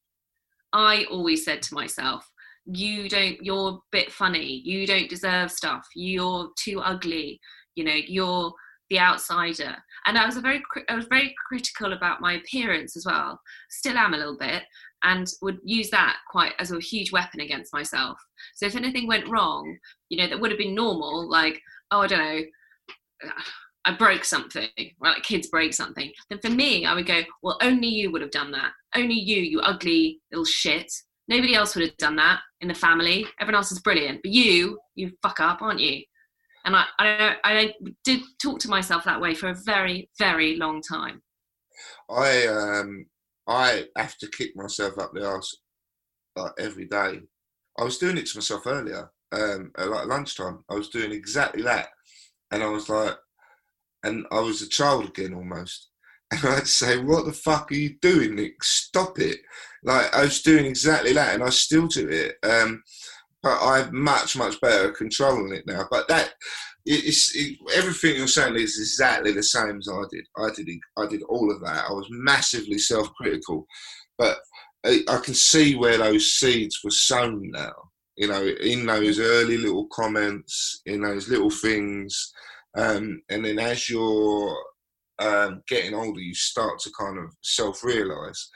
I 0.73 1.05
always 1.11 1.45
said 1.45 1.62
to 1.62 1.75
myself, 1.75 2.29
you 2.67 3.09
don't 3.09 3.37
you're 3.43 3.71
a 3.73 3.79
bit 3.93 4.11
funny 4.11 4.62
you 4.64 4.87
don't 4.87 5.11
deserve 5.11 5.51
stuff 5.51 5.87
you're 5.95 6.49
too 6.59 6.81
ugly 6.81 7.38
you 7.75 7.85
know 7.85 7.93
you're 8.07 8.53
the 8.90 8.99
outsider 8.99 9.77
and 10.07 10.18
i 10.18 10.27
was 10.27 10.37
a 10.37 10.40
very 10.40 10.62
i 10.88 10.94
was 10.94 11.07
very 11.07 11.35
critical 11.49 11.92
about 11.92 12.20
my 12.20 12.35
appearance 12.35 12.97
as 12.97 13.07
well 13.07 13.40
still 13.70 13.97
am 13.97 14.14
a 14.14 14.18
little 14.18 14.37
bit 14.37 14.62
and 15.05 15.31
would 15.42 15.59
use 15.62 15.90
that 15.90 16.16
quite 16.31 16.53
as 16.59 16.73
a 16.73 16.81
huge 16.81 17.12
weapon 17.12 17.40
against 17.40 17.73
myself. 17.73 18.18
So 18.55 18.66
if 18.66 18.75
anything 18.75 19.07
went 19.07 19.29
wrong, 19.29 19.77
you 20.09 20.18
know, 20.18 20.27
that 20.29 20.40
would 20.40 20.51
have 20.51 20.59
been 20.59 20.75
normal, 20.75 21.29
like, 21.31 21.61
oh, 21.90 22.01
I 22.01 22.07
don't 22.07 22.18
know, 22.18 23.31
I 23.85 23.94
broke 23.94 24.25
something, 24.25 24.68
right? 24.77 25.14
Like 25.14 25.23
kids 25.23 25.49
break 25.49 25.75
something. 25.75 26.11
Then 26.31 26.40
for 26.40 26.49
me, 26.49 26.87
I 26.87 26.94
would 26.94 27.07
go, 27.07 27.20
well, 27.42 27.59
only 27.62 27.87
you 27.87 28.11
would 28.11 28.23
have 28.23 28.31
done 28.31 28.51
that. 28.53 28.73
Only 28.97 29.14
you, 29.14 29.42
you 29.42 29.61
ugly 29.61 30.20
little 30.33 30.47
shit. 30.47 30.90
Nobody 31.29 31.55
else 31.55 31.75
would 31.75 31.85
have 31.85 31.97
done 31.99 32.16
that 32.16 32.40
in 32.62 32.68
the 32.68 32.75
family. 32.75 33.27
Everyone 33.40 33.57
else 33.57 33.73
is 33.73 33.81
brilliant, 33.81 34.20
but 34.23 34.33
you, 34.33 34.79
you 34.94 35.12
fuck 35.23 35.38
up, 35.38 35.61
aren't 35.61 35.81
you? 35.81 36.03
And 36.64 36.74
I, 36.74 36.85
I, 36.98 37.37
I 37.44 37.74
did 38.05 38.20
talk 38.40 38.59
to 38.61 38.68
myself 38.68 39.05
that 39.05 39.20
way 39.20 39.35
for 39.35 39.50
a 39.50 39.55
very, 39.55 40.09
very 40.18 40.57
long 40.57 40.81
time. 40.81 41.22
I 42.11 42.46
um, 42.46 43.07
I 43.46 43.85
have 43.96 44.16
to 44.18 44.29
kick 44.29 44.57
myself 44.57 44.98
up 44.98 45.12
the 45.12 45.27
arse 45.27 45.57
like 46.37 46.53
every 46.59 46.87
day. 46.87 47.20
I 47.79 47.85
was 47.85 47.98
doing 47.98 48.16
it 48.16 48.27
to 48.27 48.38
myself 48.38 48.66
earlier, 48.66 49.11
um, 49.33 49.72
at 49.79 49.88
like 49.88 50.07
lunchtime. 50.07 50.64
I 50.70 50.74
was 50.74 50.88
doing 50.88 51.12
exactly 51.12 51.62
that, 51.62 51.88
and 52.50 52.62
I 52.62 52.66
was 52.66 52.88
like, 52.88 53.16
and 54.05 54.27
I 54.31 54.40
was 54.40 54.62
a 54.62 54.68
child 54.68 55.07
again 55.07 55.35
almost. 55.35 55.90
And 56.33 56.42
I'd 56.46 56.66
say, 56.66 56.96
"What 56.96 57.27
the 57.27 57.33
fuck 57.33 57.70
are 57.70 57.74
you 57.74 57.96
doing, 58.00 58.35
Nick? 58.35 58.64
Stop 58.64 59.20
it!" 59.20 59.40
Like 59.85 60.12
I 60.12 60.22
was 60.22 60.40
doing 60.40 60.64
exactly 60.64 61.12
that, 61.12 61.35
and 61.35 61.44
I 61.44 61.50
still 61.50 61.87
do 61.87 62.09
it. 62.09 62.37
Um, 62.42 62.83
but 63.45 63.59
I'm 63.61 63.97
much, 63.97 64.37
much 64.37 64.59
better 64.63 64.89
at 64.89 64.97
controlling 64.97 65.53
it 65.53 65.67
now. 65.67 65.87
But 65.91 66.09
that 66.09 66.33
it's 66.87 67.37
it, 67.37 67.59
everything 67.77 68.17
you're 68.17 68.27
saying 68.27 68.57
is 68.57 68.79
exactly 68.79 69.33
the 69.33 69.43
same 69.43 69.79
as 69.79 69.89
I 69.89 70.03
did. 70.11 70.27
I 70.37 70.49
did 70.57 70.69
I 70.97 71.07
did 71.07 71.23
all 71.25 71.53
of 71.53 71.61
that. 71.61 71.85
I 71.89 71.93
was 71.93 72.09
massively 72.11 72.79
self-critical, 72.79 73.67
but 74.19 74.39
I, 74.85 75.01
I 75.09 75.19
can 75.19 75.35
see 75.35 75.77
where 75.77 75.99
those 75.99 76.33
seeds 76.33 76.81
were 76.83 76.91
sown 76.91 77.51
now. 77.51 77.75
You 78.17 78.29
know, 78.29 78.47
in 78.47 78.87
those 78.87 79.19
early 79.19 79.59
little 79.59 79.89
comments, 79.93 80.81
in 80.87 81.03
those 81.03 81.29
little 81.29 81.51
things, 81.51 82.33
um, 82.79 83.21
and 83.29 83.45
then 83.45 83.59
as 83.59 83.91
you're 83.91 84.57
um, 85.19 85.63
getting 85.69 85.95
older, 85.95 86.21
you 86.21 86.35
start 86.35 86.79
to 86.81 86.91
kind 86.99 87.19
of 87.19 87.27
self-realize, 87.43 88.51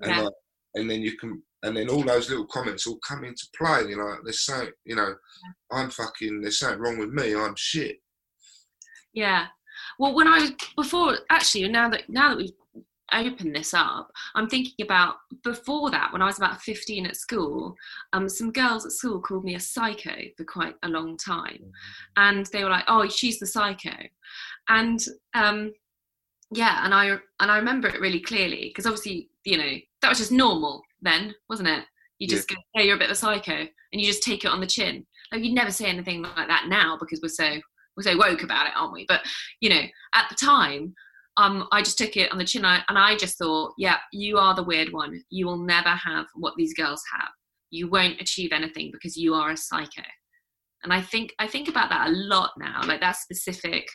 and 0.00 0.10
yeah. 0.10 0.22
like, 0.22 0.32
and 0.74 0.90
then 0.90 1.00
you 1.00 1.16
can 1.16 1.40
and 1.64 1.76
then 1.76 1.88
all 1.88 2.02
those 2.02 2.28
little 2.28 2.46
comments 2.46 2.86
all 2.86 2.98
come 2.98 3.24
into 3.24 3.46
play. 3.56 3.84
You're 3.88 4.08
like, 4.08 4.20
there's 4.22 4.40
so, 4.40 4.66
you 4.84 4.96
know, 4.96 5.14
I'm 5.72 5.90
fucking, 5.90 6.42
there's 6.42 6.58
something 6.58 6.78
wrong 6.78 6.98
with 6.98 7.10
me. 7.10 7.34
I'm 7.34 7.56
shit. 7.56 7.96
Yeah. 9.14 9.46
Well, 9.98 10.14
when 10.14 10.28
I 10.28 10.40
was 10.40 10.52
before, 10.76 11.18
actually, 11.30 11.66
now 11.68 11.88
that 11.88 12.08
now 12.08 12.30
that 12.30 12.38
we've 12.38 12.52
opened 13.12 13.54
this 13.56 13.72
up, 13.72 14.10
I'm 14.34 14.48
thinking 14.48 14.84
about 14.84 15.16
before 15.42 15.90
that, 15.90 16.12
when 16.12 16.20
I 16.20 16.26
was 16.26 16.38
about 16.38 16.60
15 16.60 17.06
at 17.06 17.16
school, 17.16 17.74
um, 18.12 18.28
some 18.28 18.52
girls 18.52 18.84
at 18.84 18.92
school 18.92 19.20
called 19.20 19.44
me 19.44 19.54
a 19.54 19.60
psycho 19.60 20.14
for 20.36 20.44
quite 20.44 20.74
a 20.82 20.88
long 20.88 21.16
time. 21.16 21.72
And 22.16 22.46
they 22.46 22.62
were 22.62 22.70
like, 22.70 22.84
oh, 22.88 23.08
she's 23.08 23.38
the 23.38 23.46
psycho. 23.46 23.96
And 24.68 25.02
um, 25.32 25.72
yeah, 26.50 26.84
and 26.84 26.92
I 26.92 27.06
and 27.40 27.50
I 27.50 27.56
remember 27.56 27.88
it 27.88 28.00
really 28.00 28.20
clearly 28.20 28.68
because 28.68 28.86
obviously, 28.86 29.30
you 29.44 29.56
know, 29.58 29.72
that 30.02 30.08
was 30.08 30.18
just 30.18 30.32
normal 30.32 30.82
then, 31.04 31.34
wasn't 31.48 31.68
it? 31.68 31.84
You 32.18 32.28
just 32.28 32.50
yeah. 32.50 32.56
go, 32.56 32.62
hey, 32.74 32.86
you're 32.86 32.96
a 32.96 32.98
bit 32.98 33.10
of 33.10 33.12
a 33.12 33.16
psycho, 33.16 33.52
and 33.52 34.00
you 34.00 34.06
just 34.06 34.22
take 34.22 34.44
it 34.44 34.50
on 34.50 34.60
the 34.60 34.66
chin. 34.66 35.06
Like 35.32 35.42
you'd 35.42 35.54
never 35.54 35.70
say 35.70 35.86
anything 35.86 36.22
like 36.22 36.48
that 36.48 36.66
now 36.68 36.96
because 36.98 37.20
we're 37.22 37.28
so 37.28 37.60
we're 37.96 38.02
so 38.02 38.16
woke 38.16 38.42
about 38.42 38.66
it, 38.66 38.72
aren't 38.76 38.92
we? 38.92 39.04
But 39.08 39.20
you 39.60 39.70
know, 39.70 39.82
at 40.14 40.28
the 40.28 40.34
time, 40.34 40.94
um, 41.36 41.66
I 41.72 41.82
just 41.82 41.98
took 41.98 42.16
it 42.16 42.30
on 42.30 42.38
the 42.38 42.44
chin 42.44 42.64
and 42.64 42.98
I 42.98 43.16
just 43.16 43.38
thought, 43.38 43.74
yeah, 43.76 43.96
you 44.12 44.38
are 44.38 44.54
the 44.54 44.62
weird 44.62 44.92
one. 44.92 45.22
You 45.30 45.46
will 45.46 45.58
never 45.58 45.88
have 45.88 46.26
what 46.34 46.54
these 46.56 46.74
girls 46.74 47.02
have. 47.18 47.28
You 47.70 47.88
won't 47.90 48.20
achieve 48.20 48.52
anything 48.52 48.90
because 48.92 49.16
you 49.16 49.34
are 49.34 49.50
a 49.50 49.56
psycho. 49.56 50.02
And 50.84 50.92
I 50.92 51.00
think 51.00 51.34
I 51.38 51.48
think 51.48 51.68
about 51.68 51.90
that 51.90 52.08
a 52.08 52.12
lot 52.12 52.52
now, 52.58 52.82
like 52.86 53.00
that 53.00 53.16
specific 53.16 53.86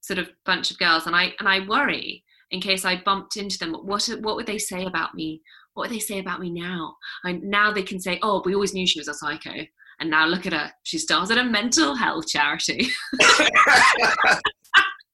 sort 0.00 0.18
of 0.18 0.28
bunch 0.44 0.70
of 0.70 0.78
girls, 0.78 1.06
and 1.06 1.16
I 1.16 1.32
and 1.38 1.48
I 1.48 1.66
worry 1.66 2.24
in 2.50 2.60
case 2.60 2.84
I 2.84 3.02
bumped 3.04 3.36
into 3.36 3.58
them. 3.58 3.72
What 3.72 4.06
what 4.20 4.36
would 4.36 4.46
they 4.46 4.58
say 4.58 4.84
about 4.84 5.14
me? 5.14 5.40
What 5.76 5.90
would 5.90 5.94
they 5.94 6.00
say 6.00 6.20
about 6.20 6.40
me 6.40 6.50
now? 6.50 6.96
And 7.24 7.42
now 7.42 7.70
they 7.70 7.82
can 7.82 8.00
say, 8.00 8.18
oh, 8.22 8.40
we 8.46 8.54
always 8.54 8.72
knew 8.72 8.86
she 8.86 8.98
was 8.98 9.08
a 9.08 9.14
psycho. 9.14 9.52
And 10.00 10.08
now 10.08 10.26
look 10.26 10.46
at 10.46 10.54
her. 10.54 10.72
She 10.84 10.96
started 10.96 11.36
a 11.36 11.44
mental 11.44 11.94
health 11.94 12.26
charity. 12.28 12.88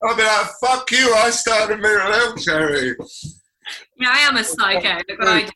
I'll 0.04 0.16
be 0.16 0.22
like, 0.22 0.46
fuck 0.60 0.88
you, 0.92 1.12
I 1.16 1.30
started 1.30 1.80
a 1.80 1.82
mental 1.82 2.12
health 2.12 2.40
charity. 2.44 2.94
Yeah, 3.98 4.10
I 4.12 4.20
am 4.20 4.36
a 4.36 4.44
psycho. 4.44 5.00
Look 5.08 5.18
what 5.18 5.28
I. 5.28 5.48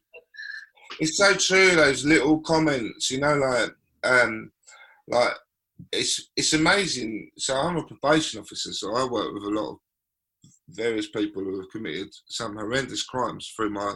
It's 0.98 1.18
so 1.18 1.34
true, 1.34 1.76
those 1.76 2.04
little 2.04 2.40
comments, 2.40 3.08
you 3.08 3.20
know, 3.20 3.36
like, 3.36 3.70
um, 4.02 4.50
like, 5.06 5.34
it's 5.92 6.30
it's 6.34 6.52
amazing. 6.52 7.30
So 7.38 7.54
I'm 7.54 7.76
a 7.76 7.84
probation 7.84 8.40
officer, 8.40 8.72
so 8.72 8.96
I 8.96 9.04
work 9.04 9.32
with 9.34 9.44
a 9.44 9.50
lot 9.50 9.70
of 9.70 9.78
various 10.70 11.08
people 11.10 11.44
who 11.44 11.60
have 11.60 11.70
committed 11.70 12.08
some 12.26 12.56
horrendous 12.56 13.04
crimes 13.04 13.52
through 13.54 13.70
my 13.70 13.94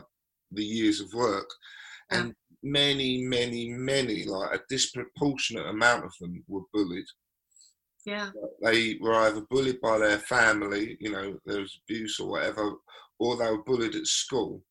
the 0.53 0.65
years 0.65 1.01
of 1.01 1.13
work, 1.13 1.49
and 2.11 2.35
many, 2.63 3.23
many, 3.23 3.71
many, 3.71 4.25
like 4.25 4.55
a 4.55 4.63
disproportionate 4.69 5.67
amount 5.67 6.05
of 6.05 6.13
them 6.21 6.43
were 6.49 6.63
bullied. 6.73 7.07
Yeah. 8.05 8.31
They 8.63 8.99
were 9.01 9.15
either 9.15 9.43
bullied 9.51 9.81
by 9.81 9.99
their 9.99 10.19
family, 10.19 10.97
you 11.01 11.11
know, 11.13 11.39
there 11.47 11.61
was 11.61 11.79
abuse 11.85 12.19
or 12.19 12.31
whatever, 12.31 12.73
or 13.19 13.37
they 13.37 13.51
were 13.51 13.63
bullied 13.63 13.95
at 13.95 14.07
school. 14.07 14.63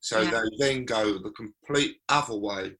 So 0.00 0.20
yeah. 0.20 0.30
they 0.30 0.56
then 0.58 0.84
go 0.84 1.18
the 1.18 1.30
complete 1.30 1.96
other 2.08 2.36
way 2.36 2.72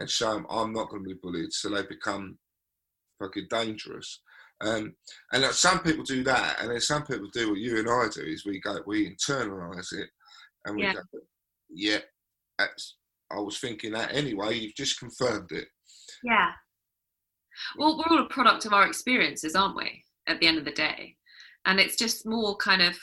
and 0.00 0.08
show 0.08 0.34
them, 0.34 0.46
I'm 0.48 0.72
not 0.72 0.88
going 0.88 1.02
to 1.02 1.08
be 1.08 1.20
bullied. 1.20 1.52
So 1.52 1.68
they 1.68 1.82
become 1.82 2.38
fucking 3.18 3.46
dangerous. 3.50 4.20
Um, 4.60 4.94
and 5.32 5.44
some 5.46 5.80
people 5.80 6.04
do 6.04 6.22
that, 6.24 6.60
and 6.60 6.70
then 6.70 6.80
some 6.80 7.04
people 7.04 7.28
do 7.32 7.50
what 7.50 7.58
you 7.58 7.78
and 7.78 7.88
I 7.88 8.06
do 8.12 8.22
is 8.22 8.46
we 8.46 8.60
go, 8.60 8.78
we 8.86 9.10
internalize 9.10 9.92
it, 9.92 10.08
and 10.64 10.76
we 10.76 10.82
yeah. 10.84 10.94
go, 10.94 11.00
yeah, 11.74 11.98
that's 12.58 12.96
I 13.30 13.40
was 13.40 13.58
thinking 13.58 13.92
that 13.92 14.14
anyway. 14.14 14.58
You've 14.58 14.74
just 14.74 14.98
confirmed 14.98 15.50
it. 15.52 15.66
Yeah. 16.22 16.50
Well, 17.76 17.96
we're 17.96 18.16
all 18.16 18.24
a 18.24 18.28
product 18.28 18.64
of 18.64 18.72
our 18.72 18.86
experiences, 18.86 19.54
aren't 19.54 19.76
we? 19.76 20.04
At 20.26 20.40
the 20.40 20.46
end 20.46 20.58
of 20.58 20.64
the 20.64 20.72
day, 20.72 21.16
and 21.66 21.78
it's 21.78 21.96
just 21.96 22.26
more 22.26 22.56
kind 22.56 22.82
of 22.82 22.96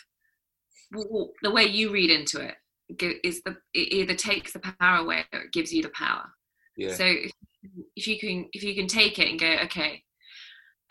the 0.91 1.51
way 1.51 1.63
you 1.63 1.91
read 1.91 2.09
into 2.09 2.41
it 2.41 2.55
is 3.23 3.41
the 3.43 3.55
it 3.73 3.93
either 3.93 4.15
takes 4.15 4.53
the 4.53 4.59
power 4.59 4.97
away 4.97 5.23
or 5.31 5.41
it 5.41 5.53
gives 5.53 5.71
you 5.71 5.83
the 5.83 5.89
power. 5.89 6.25
Yeah. 6.75 6.93
So 6.93 7.05
if, 7.05 7.31
if 7.95 8.07
you 8.07 8.19
can 8.19 8.49
if 8.53 8.63
you 8.63 8.75
can 8.75 8.87
take 8.87 9.19
it 9.19 9.29
and 9.29 9.39
go, 9.39 9.55
okay, 9.65 10.03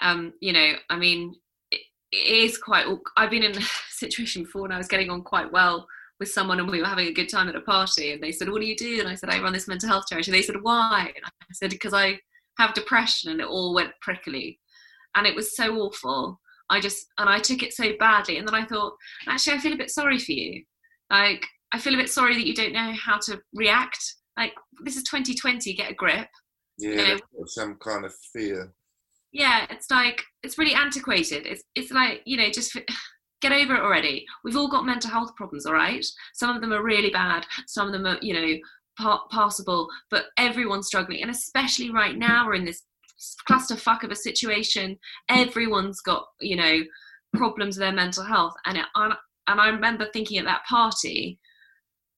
um, 0.00 0.32
you 0.40 0.52
know, 0.52 0.72
I 0.88 0.96
mean, 0.96 1.34
it, 1.70 1.80
it 2.12 2.16
is 2.16 2.58
quite. 2.58 2.86
I've 3.16 3.30
been 3.30 3.42
in 3.42 3.58
a 3.58 3.62
situation 3.90 4.44
before, 4.44 4.64
and 4.64 4.72
I 4.72 4.78
was 4.78 4.88
getting 4.88 5.10
on 5.10 5.22
quite 5.22 5.52
well 5.52 5.86
with 6.20 6.30
someone 6.30 6.61
and 6.61 6.70
we 6.70 6.80
were 6.80 6.87
having 6.87 7.09
a 7.09 7.12
good 7.12 7.30
time 7.30 7.48
at 7.48 7.56
a 7.56 7.62
party 7.62 8.12
and 8.12 8.22
they 8.22 8.30
said 8.30 8.50
what 8.50 8.61
do 8.61 8.66
you 8.66 8.76
do? 8.76 9.00
And 9.00 9.09
i 9.09 9.14
said 9.14 9.30
i 9.30 9.40
run 9.40 9.54
this 9.54 9.66
mental 9.66 9.88
health 9.88 10.04
charity. 10.09 10.30
And 10.30 10.38
they 10.38 10.42
said 10.42 10.62
why? 10.62 11.11
And 11.16 11.24
i 11.24 11.52
said 11.52 11.70
because 11.70 11.94
i 11.94 12.20
have 12.59 12.74
depression 12.74 13.30
and 13.30 13.40
it 13.40 13.46
all 13.46 13.74
went 13.74 13.92
prickly. 14.02 14.61
And 15.16 15.26
it 15.26 15.35
was 15.35 15.56
so 15.56 15.74
awful. 15.78 16.38
I 16.68 16.78
just 16.78 17.06
and 17.18 17.28
i 17.28 17.40
took 17.40 17.62
it 17.62 17.72
so 17.72 17.92
badly. 17.98 18.37
And 18.37 18.46
then 18.46 18.54
i 18.54 18.64
thought 18.64 18.92
actually 19.26 19.56
i 19.56 19.59
feel 19.59 19.72
a 19.72 19.78
bit 19.78 19.90
sorry 19.90 20.18
for 20.18 20.33
you. 20.33 20.62
Like 21.09 21.44
i 21.72 21.78
feel 21.78 21.94
a 21.94 21.98
bit 21.98 22.11
sorry 22.11 22.35
that 22.35 22.46
you 22.46 22.54
don't 22.54 22.74
know 22.74 22.92
how 22.92 23.18
to 23.22 23.40
react. 23.54 24.14
Like 24.37 24.52
this 24.85 24.96
is 24.96 25.02
2020 25.04 25.74
get 25.74 25.90
a 25.90 25.94
grip. 25.94 26.28
Yeah 26.78 26.90
you 26.90 26.96
know? 26.96 27.18
some 27.46 27.76
kind 27.83 28.04
of 28.04 28.14
fear. 28.33 28.72
Yeah 29.33 29.66
it's 29.70 29.90
like 29.90 30.22
it's 30.42 30.59
really 30.59 30.74
antiquated. 30.74 31.46
It's 31.46 31.64
it's 31.74 31.90
like 31.90 32.20
you 32.26 32.37
know 32.37 32.50
just 32.50 32.76
get 33.40 33.53
over 33.53 33.74
it 33.74 33.83
already. 33.83 34.26
We've 34.44 34.57
all 34.57 34.68
got 34.68 34.87
mental 34.87 35.11
health 35.11 35.35
problems, 35.37 35.66
all 35.66 35.72
right? 35.72 36.05
Some 36.35 36.55
of 36.55 36.61
them 36.61 36.72
are 36.72 36.83
really 36.83 37.11
bad, 37.11 37.46
some 37.66 37.87
of 37.87 37.92
them 37.92 38.07
are, 38.07 38.18
you 38.20 38.35
know, 38.35 38.59
pa- 38.98 39.26
passable, 39.31 39.88
but 40.11 40.26
everyone's 40.37 40.87
struggling. 40.87 41.22
And 41.22 41.31
especially 41.31 41.90
right 41.90 42.16
now, 42.16 42.46
we're 42.46 42.55
in 42.55 42.64
this 42.64 42.83
clusterfuck 43.48 44.03
of 44.03 44.11
a 44.11 44.16
situation. 44.16 44.98
Everyone's 45.29 46.00
got, 46.00 46.26
you 46.40 46.57
know, 46.57 46.81
problems 47.35 47.76
with 47.76 47.83
their 47.83 47.92
mental 47.92 48.24
health. 48.24 48.55
And, 48.66 48.79
it, 48.79 48.85
and 48.94 49.14
I 49.46 49.68
remember 49.68 50.07
thinking 50.12 50.38
at 50.38 50.44
that 50.44 50.64
party, 50.68 51.38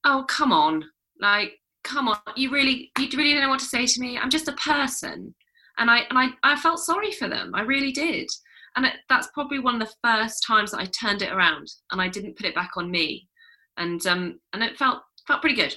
oh, 0.05 0.25
come 0.29 0.53
on. 0.53 0.85
Like, 1.21 1.53
come 1.85 2.09
on. 2.09 2.19
You 2.37 2.51
really, 2.51 2.91
you 2.99 3.09
really 3.17 3.33
don't 3.33 3.43
know 3.43 3.49
what 3.49 3.61
to 3.61 3.65
say 3.65 3.87
to 3.87 4.01
me. 4.01 4.19
I'm 4.19 4.31
just 4.31 4.49
a 4.49 4.53
person. 4.53 5.35
And 5.79 5.91
I, 5.91 6.01
and 6.11 6.19
I, 6.19 6.29
I 6.43 6.57
felt 6.57 6.81
sorry 6.81 7.13
for 7.13 7.29
them. 7.29 7.53
I 7.55 7.63
really 7.63 7.93
did 7.93 8.29
and 8.77 8.87
it, 8.87 8.95
that's 9.09 9.29
probably 9.35 9.59
one 9.59 9.81
of 9.81 9.89
the 9.89 9.95
first 10.05 10.45
times 10.47 10.71
that 10.71 10.81
I 10.81 10.87
turned 10.87 11.23
it 11.23 11.33
around 11.33 11.69
and 11.91 12.01
I 12.01 12.09
didn't 12.09 12.37
put 12.37 12.47
it 12.47 12.55
back 12.55 12.73
on 12.77 12.91
me, 12.91 13.29
and 13.77 14.05
um, 14.07 14.41
and 14.53 14.63
it 14.63 14.77
felt 14.77 15.03
felt 15.27 15.41
pretty 15.41 15.57
good. 15.57 15.77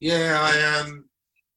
Yeah, 0.00 0.38
I 0.40 0.80
um, 0.80 1.04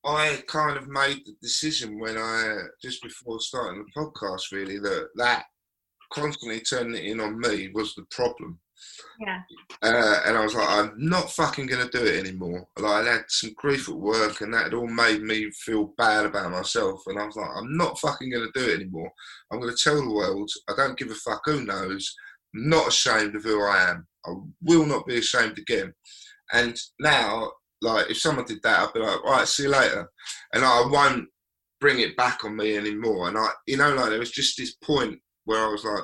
I 0.06 0.44
kind 0.48 0.78
of 0.78 0.88
made 0.88 1.22
the 1.26 1.34
decision 1.42 2.00
when 2.00 2.18
I 2.18 2.58
just 2.82 3.02
before 3.02 3.40
starting 3.40 3.84
the 3.84 4.02
podcast, 4.02 4.52
really 4.52 4.80
that 4.80 5.10
that 5.16 5.46
constantly 6.14 6.62
turning 6.62 6.96
it 6.96 7.06
in 7.06 7.20
on 7.20 7.40
me 7.40 7.70
was 7.74 7.96
the 7.96 8.06
problem. 8.12 8.60
Yeah. 9.20 9.42
Uh, 9.82 10.20
and 10.26 10.38
I 10.38 10.44
was 10.44 10.56
like, 10.56 10.68
I'm 10.68 10.94
not 10.98 11.32
fucking 11.32 11.68
going 11.68 11.88
to 11.88 11.98
do 11.98 12.06
it 12.06 12.20
anymore. 12.20 12.68
Like, 12.78 13.06
I 13.06 13.12
had 13.12 13.24
some 13.28 13.54
grief 13.56 13.90
at 13.90 13.96
work, 13.96 14.42
and 14.42 14.54
that 14.54 14.66
had 14.66 14.74
all 14.74 14.88
made 14.88 15.22
me 15.22 15.52
feel 15.52 15.94
bad 15.98 16.26
about 16.26 16.52
myself. 16.52 17.02
And 17.08 17.20
I 17.20 17.26
was 17.26 17.36
like, 17.36 17.50
I'm 17.56 17.76
not 17.78 18.00
fucking 18.00 18.32
going 18.32 18.50
to 18.52 18.60
do 18.60 18.72
it 18.72 18.82
anymore. 18.82 19.12
I'm 19.52 19.60
going 19.60 19.74
to 19.74 19.84
tell 19.84 19.96
the 19.96 20.14
world, 20.14 20.50
I 20.70 20.74
don't 20.76 20.98
give 20.98 21.12
a 21.12 21.16
fuck 21.16 21.42
who 21.46 21.66
knows. 21.66 22.14
I'm 22.56 22.70
not 22.70 22.88
ashamed 22.88 23.36
of 23.36 23.44
who 23.44 23.62
I 23.64 23.92
am. 23.92 24.08
I 24.26 24.34
will 24.62 24.86
not 24.86 25.06
be 25.06 25.18
ashamed 25.18 25.58
again. 25.60 25.94
And 26.52 26.78
now, 27.00 27.52
like, 27.82 28.10
if 28.10 28.18
someone 28.18 28.46
did 28.46 28.62
that, 28.64 28.80
I'd 28.80 28.94
be 28.94 29.00
like, 29.00 29.24
all 29.24 29.32
right, 29.32 29.48
see 29.48 29.64
you 29.64 29.70
later. 29.70 30.10
And 30.54 30.64
I 30.64 30.86
won't 30.90 31.28
bring 31.80 32.00
it 32.00 32.16
back 32.16 32.46
on 32.46 32.56
me 32.56 32.78
anymore. 32.78 33.28
And 33.28 33.38
I, 33.38 33.50
you 33.68 33.78
know, 33.78 33.94
like, 33.94 34.10
there 34.10 34.20
was 34.20 34.32
just 34.32 34.58
this 34.58 34.76
point 34.76 35.20
where 35.46 35.66
I 35.66 35.70
was 35.70 35.84
like, 35.84 36.04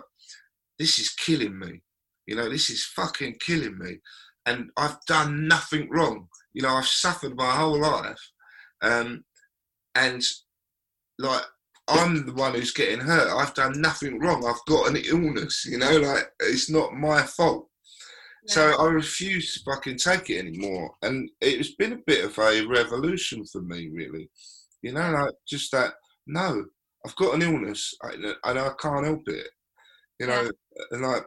this 0.77 0.99
is 0.99 1.09
killing 1.09 1.57
me 1.57 1.81
you 2.29 2.35
know, 2.35 2.47
this 2.47 2.69
is 2.69 2.85
fucking 2.85 3.35
killing 3.39 3.79
me. 3.79 3.97
And 4.45 4.69
I've 4.77 4.97
done 5.07 5.47
nothing 5.47 5.89
wrong. 5.89 6.27
You 6.53 6.61
know, 6.61 6.75
I've 6.75 6.85
suffered 6.85 7.35
my 7.35 7.49
whole 7.49 7.81
life. 7.81 8.21
Um, 8.83 9.23
and 9.95 10.21
like, 11.17 11.41
I'm 11.87 12.27
the 12.27 12.33
one 12.33 12.53
who's 12.53 12.71
getting 12.71 12.99
hurt. 12.99 13.35
I've 13.35 13.55
done 13.55 13.81
nothing 13.81 14.19
wrong. 14.19 14.45
I've 14.45 14.63
got 14.67 14.89
an 14.89 14.97
illness, 14.97 15.65
you 15.65 15.79
know, 15.79 15.97
like, 15.97 16.31
it's 16.41 16.69
not 16.69 16.93
my 16.93 17.23
fault. 17.23 17.67
So 18.45 18.79
I 18.79 18.85
refuse 18.85 19.53
to 19.53 19.59
fucking 19.65 19.97
take 19.97 20.29
it 20.29 20.45
anymore. 20.45 20.91
And 21.01 21.29
it's 21.41 21.75
been 21.75 21.93
a 21.93 22.03
bit 22.05 22.25
of 22.25 22.37
a 22.37 22.65
revolution 22.67 23.43
for 23.45 23.61
me, 23.61 23.89
really. 23.91 24.29
You 24.83 24.93
know, 24.93 25.09
like, 25.11 25.33
just 25.47 25.71
that, 25.71 25.93
no, 26.27 26.63
I've 27.05 27.15
got 27.15 27.33
an 27.33 27.41
illness 27.41 27.91
and 28.03 28.35
I 28.43 28.71
can't 28.79 29.05
help 29.05 29.27
it. 29.27 29.49
You 30.19 30.27
know, 30.27 30.43
yeah. 30.43 30.83
and 30.91 31.01
like, 31.01 31.23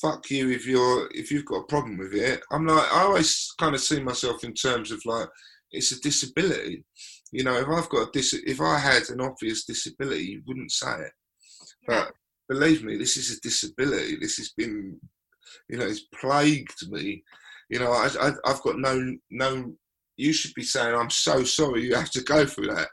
fuck 0.00 0.30
you 0.30 0.50
if 0.50 0.66
you're 0.66 1.08
if 1.12 1.30
you've 1.30 1.44
got 1.44 1.62
a 1.62 1.66
problem 1.66 1.98
with 1.98 2.14
it. 2.14 2.40
I'm 2.50 2.66
like 2.66 2.92
I 2.92 3.02
always 3.02 3.52
kind 3.58 3.74
of 3.74 3.80
see 3.80 4.00
myself 4.00 4.44
in 4.44 4.54
terms 4.54 4.90
of 4.90 5.00
like 5.04 5.28
it's 5.70 5.92
a 5.92 6.00
disability. 6.00 6.84
You 7.32 7.44
know, 7.44 7.56
if 7.56 7.68
I've 7.68 7.88
got 7.90 8.08
a 8.08 8.10
dis 8.12 8.32
if 8.32 8.60
I 8.60 8.78
had 8.78 9.08
an 9.10 9.20
obvious 9.20 9.64
disability, 9.64 10.24
you 10.24 10.42
wouldn't 10.46 10.72
say 10.72 10.92
it. 11.00 11.12
But 11.86 12.12
believe 12.48 12.84
me, 12.84 12.96
this 12.96 13.16
is 13.16 13.36
a 13.36 13.40
disability. 13.40 14.16
This 14.16 14.36
has 14.36 14.52
been, 14.56 14.98
you 15.68 15.78
know, 15.78 15.86
it's 15.86 16.06
plagued 16.20 16.90
me. 16.90 17.22
You 17.70 17.80
know, 17.80 17.92
I, 17.92 18.08
I 18.20 18.32
I've 18.44 18.62
got 18.62 18.78
no 18.78 19.16
no. 19.30 19.74
You 20.16 20.32
should 20.32 20.54
be 20.54 20.64
saying, 20.64 20.94
"I'm 20.94 21.10
so 21.10 21.44
sorry 21.44 21.84
you 21.84 21.94
have 21.94 22.10
to 22.12 22.22
go 22.22 22.46
through 22.46 22.68
that." 22.68 22.88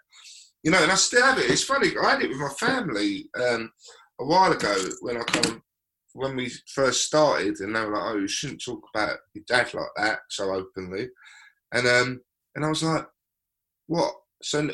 You 0.63 0.71
know, 0.71 0.81
and 0.81 0.91
I 0.91 0.95
still 0.95 1.23
have 1.23 1.37
it. 1.37 1.49
It's 1.49 1.63
funny. 1.63 1.91
I 2.01 2.11
had 2.11 2.21
it 2.23 2.29
with 2.29 2.39
my 2.39 2.49
family 2.59 3.29
um, 3.39 3.71
a 4.19 4.25
while 4.25 4.51
ago 4.51 4.75
when 5.01 5.17
I 5.17 5.23
kind 5.23 5.45
of 5.45 5.61
when 6.15 6.35
we 6.37 6.49
first 6.73 7.03
started, 7.05 7.59
and 7.59 7.75
they 7.75 7.81
were 7.81 7.91
like, 7.93 8.03
"Oh, 8.13 8.17
you 8.17 8.27
shouldn't 8.27 8.63
talk 8.63 8.81
about 8.93 9.17
your 9.33 9.43
dad 9.47 9.73
like 9.73 9.85
that 9.97 10.19
so 10.29 10.51
openly," 10.53 11.09
and 11.73 11.85
um, 11.87 12.21
and 12.55 12.65
I 12.65 12.69
was 12.69 12.81
like, 12.83 13.05
"What?" 13.87 14.13
So 14.41 14.69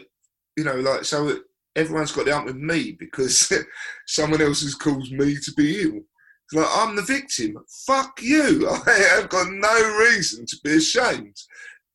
you 0.57 0.63
know, 0.63 0.75
like 0.75 1.03
so 1.03 1.39
everyone's 1.75 2.11
got 2.11 2.25
the 2.25 2.37
up 2.37 2.45
with 2.45 2.57
me 2.57 2.95
because 2.99 3.51
someone 4.07 4.41
else 4.41 4.61
has 4.61 4.75
caused 4.75 5.11
me 5.13 5.35
to 5.35 5.51
be 5.57 5.81
ill. 5.81 5.95
It's 5.97 6.53
like 6.53 6.67
I'm 6.71 6.95
the 6.95 7.01
victim. 7.01 7.57
Fuck 7.87 8.21
you! 8.21 8.69
I 8.87 8.91
have 9.15 9.29
got 9.29 9.47
no 9.49 9.97
reason 9.97 10.45
to 10.45 10.57
be 10.63 10.77
ashamed. 10.77 11.35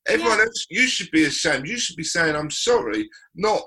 Everyone 0.09 0.39
Yeah. 0.39 0.45
else, 0.45 0.67
you 0.71 0.87
should 0.87 1.11
be 1.13 1.25
ashamed. 1.25 1.69
You 1.69 1.79
should 1.79 1.97
be 1.97 2.05
saying 2.05 2.35
I'm 2.35 2.51
sorry, 2.51 3.09
not 3.37 3.63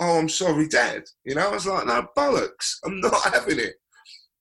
oh 0.00 0.18
I'm 0.18 0.28
sorry, 0.28 0.68
Dad. 0.68 1.02
You 1.24 1.34
know, 1.34 1.48
I 1.48 1.52
was 1.52 1.66
like, 1.66 1.86
no 1.86 2.06
bollocks. 2.16 2.76
I'm 2.84 3.00
not 3.00 3.20
having 3.34 3.58
it. 3.58 3.74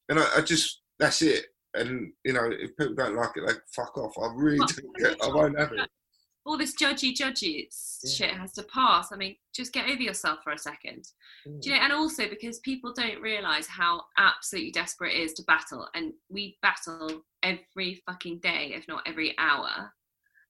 And 0.10 0.20
I, 0.20 0.26
I 0.38 0.42
just 0.42 0.82
that's 1.00 1.22
it. 1.22 1.46
And 1.74 2.12
you 2.24 2.34
know, 2.34 2.50
if 2.52 2.76
people 2.78 2.96
don't 2.96 3.16
like 3.16 3.32
it, 3.36 3.46
they 3.46 3.54
fuck 3.76 3.98
off. 3.98 4.14
I 4.18 4.32
really 4.36 4.60
Well, 4.60 4.68
don't 4.68 4.98
get. 4.98 5.24
I 5.24 5.28
won't 5.28 5.60
have 5.60 5.72
it. 5.74 5.90
all 6.46 6.58
this 6.58 6.76
judgy 6.76 7.14
judgy 7.14 7.68
Yeah. 8.04 8.10
shit 8.10 8.32
has 8.36 8.54
to 8.54 8.64
pass. 8.64 9.12
I 9.12 9.18
mean, 9.18 9.36
just 9.54 9.74
get 9.74 9.90
over 9.90 10.02
yourself 10.02 10.40
for 10.44 10.54
a 10.54 10.58
second. 10.58 11.04
Mm. 11.48 11.62
Do 11.62 11.70
you 11.70 11.76
know? 11.76 11.82
And 11.84 11.94
also 11.94 12.28
because 12.30 12.60
people 12.60 12.94
don't 12.94 13.22
realise 13.22 13.68
how 13.68 14.04
absolutely 14.18 14.72
desperate 14.72 15.14
it 15.14 15.22
is 15.22 15.34
to 15.34 15.44
battle, 15.44 15.88
and 15.94 16.14
we 16.30 16.58
battle 16.62 17.22
every 17.44 18.02
fucking 18.08 18.40
day, 18.40 18.72
if 18.76 18.88
not 18.88 19.04
every 19.06 19.36
hour, 19.38 19.94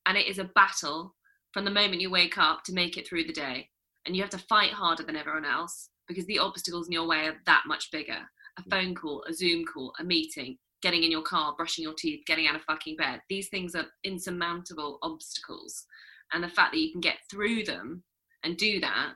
and 0.05 0.17
it 0.17 0.27
is 0.27 0.37
a 0.39 0.45
battle 0.55 1.15
from 1.51 1.65
the 1.65 1.71
moment 1.71 2.01
you 2.01 2.09
wake 2.11 2.37
up 2.37 2.63
to 2.65 2.73
make 2.73 2.97
it 2.97 3.07
through 3.07 3.23
the 3.25 3.33
day, 3.33 3.69
and 4.05 4.15
you 4.15 4.21
have 4.21 4.31
to 4.31 4.37
fight 4.37 4.71
harder 4.71 5.03
than 5.03 5.15
everyone 5.17 5.45
else 5.45 5.89
because 6.07 6.25
the 6.27 6.39
obstacles 6.39 6.87
in 6.87 6.93
your 6.93 7.07
way 7.07 7.25
are 7.27 7.35
that 7.47 7.63
much 7.65 7.91
bigger. 7.91 8.19
A 8.57 8.69
phone 8.69 8.95
call, 8.95 9.23
a 9.29 9.33
Zoom 9.33 9.65
call, 9.65 9.93
a 9.99 10.03
meeting, 10.03 10.57
getting 10.81 11.03
in 11.03 11.11
your 11.11 11.21
car, 11.21 11.53
brushing 11.55 11.83
your 11.83 11.93
teeth, 11.93 12.21
getting 12.25 12.47
out 12.47 12.55
of 12.55 12.63
fucking 12.63 12.95
bed. 12.97 13.21
These 13.29 13.49
things 13.49 13.75
are 13.75 13.85
insurmountable 14.03 14.99
obstacles. 15.01 15.85
And 16.33 16.43
the 16.43 16.49
fact 16.49 16.73
that 16.73 16.79
you 16.79 16.91
can 16.91 17.01
get 17.01 17.17
through 17.29 17.63
them 17.63 18.03
and 18.43 18.57
do 18.57 18.79
that 18.79 19.15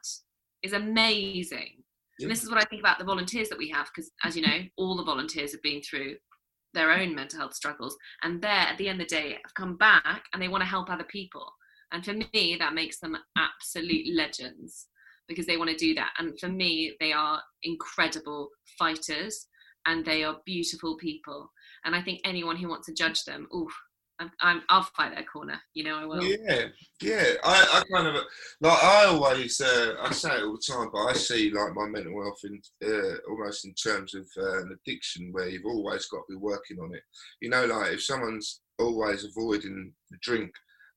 is 0.64 0.74
amazing. 0.74 1.84
Yeah. 2.20 2.26
And 2.26 2.32
this 2.32 2.44
is 2.44 2.50
what 2.50 2.60
I 2.60 2.66
think 2.66 2.82
about 2.82 3.00
the 3.00 3.06
volunteers 3.06 3.50
that 3.50 3.58
we 3.58 3.70
have, 3.70 3.88
because 3.94 4.12
as 4.24 4.36
you 4.36 4.44
know, 4.44 4.60
all 4.78 4.96
the 4.96 5.04
volunteers 5.04 5.52
have 5.52 5.62
been 5.62 5.82
through 5.82 6.16
their 6.74 6.92
own 6.92 7.14
mental 7.16 7.40
health 7.40 7.54
struggles. 7.54 7.98
And 8.24 8.42
they're 8.42 8.52
at 8.52 8.78
the 8.78 8.88
end 8.88 9.02
of 9.02 9.08
the 9.08 9.16
day 9.16 9.32
have 9.44 9.54
come 9.56 9.76
back 9.78 10.24
and 10.34 10.42
they 10.42 10.48
want 10.48 10.62
to 10.62 10.70
help 10.70 10.90
other 10.90 11.04
people. 11.04 11.52
And 11.92 12.06
for 12.06 12.14
me, 12.14 12.56
that 12.58 12.74
makes 12.74 13.00
them 13.00 13.18
absolute 13.38 14.16
legends 14.16 14.88
because 15.28 15.46
they 15.46 15.58
want 15.58 15.70
to 15.70 15.76
do 15.76 15.94
that. 15.96 16.12
And 16.18 16.38
for 16.40 16.50
me, 16.50 16.96
they 17.00 17.14
are 17.14 17.42
incredible 17.64 18.50
fighters 18.78 19.48
and 19.86 20.06
they 20.06 20.24
are 20.24 20.38
beautiful 20.46 20.98
people. 20.98 21.52
And 21.86 21.96
I 21.96 22.02
think 22.02 22.22
anyone 22.24 22.58
who 22.58 22.70
wants 22.70 22.88
to 22.88 22.94
judge 22.94 23.24
them, 23.24 23.48
oof, 23.56 23.74
I'm, 24.22 24.32
I'm, 24.40 24.62
I'll 24.70 24.88
fight 24.96 25.16
their 25.16 25.24
corner. 25.24 25.60
You 25.74 25.86
know, 25.86 25.96
I 25.98 26.06
will. 26.06 26.24
Yeah, 26.24 26.66
yeah. 27.02 27.34
I, 27.44 27.82
I 27.82 27.84
kind 27.92 28.08
of 28.08 28.24
like 28.62 28.84
I 28.84 29.06
always 29.06 29.60
uh, 29.60 29.96
I 30.00 30.12
say 30.12 30.38
it 30.38 30.44
all 30.44 30.58
the 30.58 30.74
time, 30.74 30.90
but 30.94 31.06
I 31.06 31.14
see 31.14 31.50
like 31.50 31.74
my 31.74 31.88
mental 31.88 32.22
health 32.22 32.40
in 32.44 32.62
uh, 32.86 33.16
almost 33.30 33.66
in 33.66 33.74
terms 33.74 34.14
of 34.14 34.28
uh, 34.38 34.62
an 34.62 34.78
addiction 34.80 35.32
where 35.32 35.50
you've 35.50 35.66
always 35.66 36.06
got 36.06 36.20
to 36.28 36.34
be 36.34 36.36
working 36.36 36.78
on 36.80 36.94
it. 36.94 37.02
You 37.42 37.50
know, 37.50 37.66
like 37.66 37.94
if 37.94 38.04
someone's 38.04 38.62
always 38.78 39.26
avoiding 39.26 39.92
the 40.12 40.18
drink, 40.22 40.52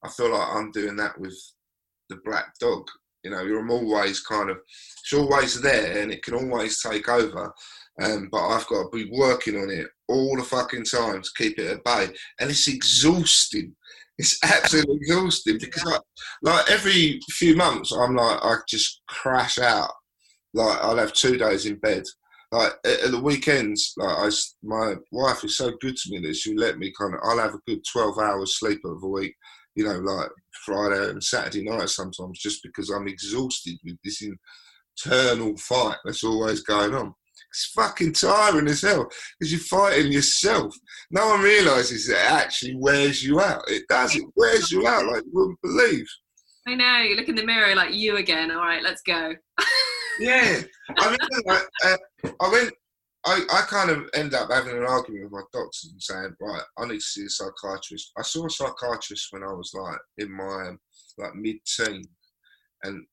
I 0.04 0.10
feel 0.10 0.30
like 0.30 0.48
I'm 0.48 0.70
doing 0.72 0.96
that 0.96 1.18
with 1.18 1.38
the 2.10 2.16
black 2.26 2.58
dog. 2.60 2.86
You 3.24 3.30
know, 3.30 3.42
you're 3.42 3.68
always 3.70 4.20
kind 4.20 4.50
of 4.50 4.58
it's 5.02 5.12
always 5.12 5.60
there 5.60 6.02
and 6.02 6.12
it 6.12 6.22
can 6.22 6.34
always 6.34 6.80
take 6.80 7.08
over. 7.08 7.52
Um, 8.02 8.28
but 8.30 8.48
I've 8.48 8.66
got 8.66 8.84
to 8.84 8.88
be 8.92 9.10
working 9.12 9.56
on 9.56 9.70
it 9.70 9.86
all 10.08 10.36
the 10.36 10.42
fucking 10.42 10.84
time 10.84 11.22
to 11.22 11.30
keep 11.36 11.58
it 11.58 11.70
at 11.70 11.84
bay, 11.84 12.08
and 12.40 12.50
it's 12.50 12.68
exhausting. 12.68 13.74
It's 14.18 14.38
absolutely 14.44 14.96
exhausting 14.96 15.58
because 15.58 15.84
like, 15.84 16.00
like 16.42 16.70
every 16.70 17.20
few 17.30 17.56
months 17.56 17.92
I'm 17.92 18.16
like 18.16 18.38
I 18.42 18.56
just 18.68 19.02
crash 19.08 19.58
out. 19.58 19.90
Like 20.52 20.78
I'll 20.82 20.96
have 20.96 21.12
two 21.12 21.36
days 21.36 21.66
in 21.66 21.76
bed. 21.76 22.04
Like 22.52 22.72
at, 22.84 23.00
at 23.00 23.10
the 23.10 23.20
weekends, 23.20 23.92
like 23.96 24.16
I, 24.16 24.30
my 24.62 24.94
wife 25.10 25.44
is 25.44 25.56
so 25.56 25.72
good 25.80 25.96
to 25.96 26.10
me 26.10 26.20
that 26.20 26.36
she 26.36 26.56
let 26.56 26.78
me 26.78 26.92
kind 26.98 27.14
of. 27.14 27.20
I'll 27.22 27.38
have 27.38 27.54
a 27.54 27.60
good 27.66 27.80
twelve 27.90 28.18
hours 28.18 28.58
sleep 28.58 28.80
over 28.84 29.06
a 29.06 29.10
week. 29.10 29.34
You 29.76 29.84
know, 29.84 29.98
like 29.98 30.30
Friday 30.64 31.10
and 31.10 31.22
Saturday 31.22 31.62
night 31.62 31.88
sometimes, 31.88 32.38
just 32.38 32.62
because 32.62 32.90
I'm 32.90 33.08
exhausted 33.08 33.76
with 33.84 33.96
this 34.04 34.22
internal 34.22 35.56
fight 35.56 35.96
that's 36.04 36.24
always 36.24 36.62
going 36.62 36.94
on. 36.94 37.14
It's 37.50 37.70
fucking 37.76 38.14
tiring 38.14 38.66
as 38.68 38.82
hell 38.82 39.08
because 39.38 39.52
you're 39.52 39.60
fighting 39.60 40.10
yourself. 40.10 40.74
No 41.10 41.28
one 41.28 41.40
realizes 41.40 42.08
that 42.08 42.16
it 42.16 42.32
actually 42.32 42.76
wears 42.76 43.22
you 43.24 43.40
out. 43.40 43.62
It 43.68 43.84
does. 43.88 44.16
It 44.16 44.24
wears 44.34 44.72
you 44.72 44.86
out 44.88 45.06
like 45.06 45.22
you 45.24 45.30
wouldn't 45.32 45.62
believe. 45.62 46.06
I 46.66 46.74
know. 46.74 47.02
You 47.02 47.14
look 47.14 47.28
in 47.28 47.36
the 47.36 47.46
mirror 47.46 47.74
like 47.76 47.94
you 47.94 48.16
again. 48.16 48.50
All 48.50 48.58
right, 48.58 48.82
let's 48.82 49.02
go. 49.02 49.34
Yeah, 50.18 50.62
I 50.96 51.04
remember. 51.04 51.42
Like, 51.46 51.62
uh, 51.84 51.96
I 52.40 52.48
went. 52.50 52.72
I, 53.26 53.40
I 53.50 53.62
kind 53.62 53.90
of 53.90 54.08
end 54.14 54.34
up 54.34 54.50
having 54.50 54.76
an 54.76 54.84
argument 54.84 55.24
with 55.24 55.32
my 55.32 55.42
doctors 55.52 55.90
and 55.90 56.02
saying, 56.02 56.36
right, 56.40 56.62
I 56.78 56.86
need 56.86 56.96
to 56.96 57.00
see 57.00 57.24
a 57.24 57.28
psychiatrist. 57.28 58.12
I 58.18 58.22
saw 58.22 58.46
a 58.46 58.50
psychiatrist 58.50 59.28
when 59.30 59.42
I 59.42 59.52
was 59.52 59.72
like 59.74 59.98
in 60.18 60.30
my 60.30 60.72
like 61.16 61.34
mid-teen, 61.34 62.04
and 62.82 63.06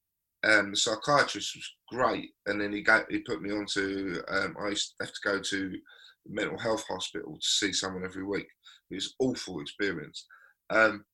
um, 0.44 0.72
the 0.72 0.78
psychiatrist 0.78 1.56
was 1.56 1.76
great. 1.90 2.32
And 2.46 2.60
then 2.60 2.74
he 2.74 2.82
got 2.82 3.10
he 3.10 3.20
put 3.20 3.42
me 3.42 3.52
onto. 3.52 4.22
Um, 4.28 4.56
I 4.62 4.70
used 4.70 4.96
to 5.00 5.06
have 5.06 5.14
to 5.14 5.22
go 5.24 5.40
to 5.40 5.78
mental 6.28 6.60
health 6.60 6.84
hospital 6.90 7.36
to 7.36 7.48
see 7.48 7.72
someone 7.72 8.04
every 8.04 8.26
week. 8.26 8.48
It 8.90 8.96
was 8.96 9.16
awful 9.20 9.62
experience. 9.62 10.28
Um, 10.70 11.06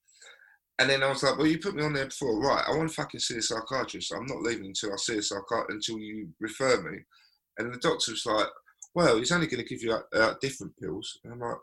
and 0.79 0.89
then 0.89 1.03
I 1.03 1.09
was 1.09 1.23
like, 1.23 1.37
well, 1.37 1.47
you 1.47 1.59
put 1.59 1.75
me 1.75 1.83
on 1.83 1.93
there 1.93 2.05
before, 2.05 2.39
right? 2.39 2.63
I 2.67 2.75
want 2.75 2.89
to 2.89 2.95
fucking 2.95 3.19
see 3.19 3.37
a 3.37 3.41
psychiatrist. 3.41 4.13
I'm 4.13 4.25
not 4.25 4.41
leaving 4.41 4.67
until 4.67 4.93
I 4.93 4.97
see 4.97 5.17
a 5.17 5.21
psychiatrist 5.21 5.69
until 5.69 5.99
you 5.99 6.29
refer 6.39 6.81
me. 6.81 6.99
And 7.57 7.73
the 7.73 7.79
doctor 7.79 8.11
was 8.11 8.25
like, 8.25 8.47
well, 8.97 9.19
he's 9.19 9.31
only 9.31 9.45
going 9.45 9.63
to 9.63 9.69
give 9.69 9.83
you 9.83 9.91
uh, 9.93 10.33
different 10.41 10.75
pills. 10.75 11.19
And 11.23 11.33
I'm 11.33 11.39
like, 11.39 11.57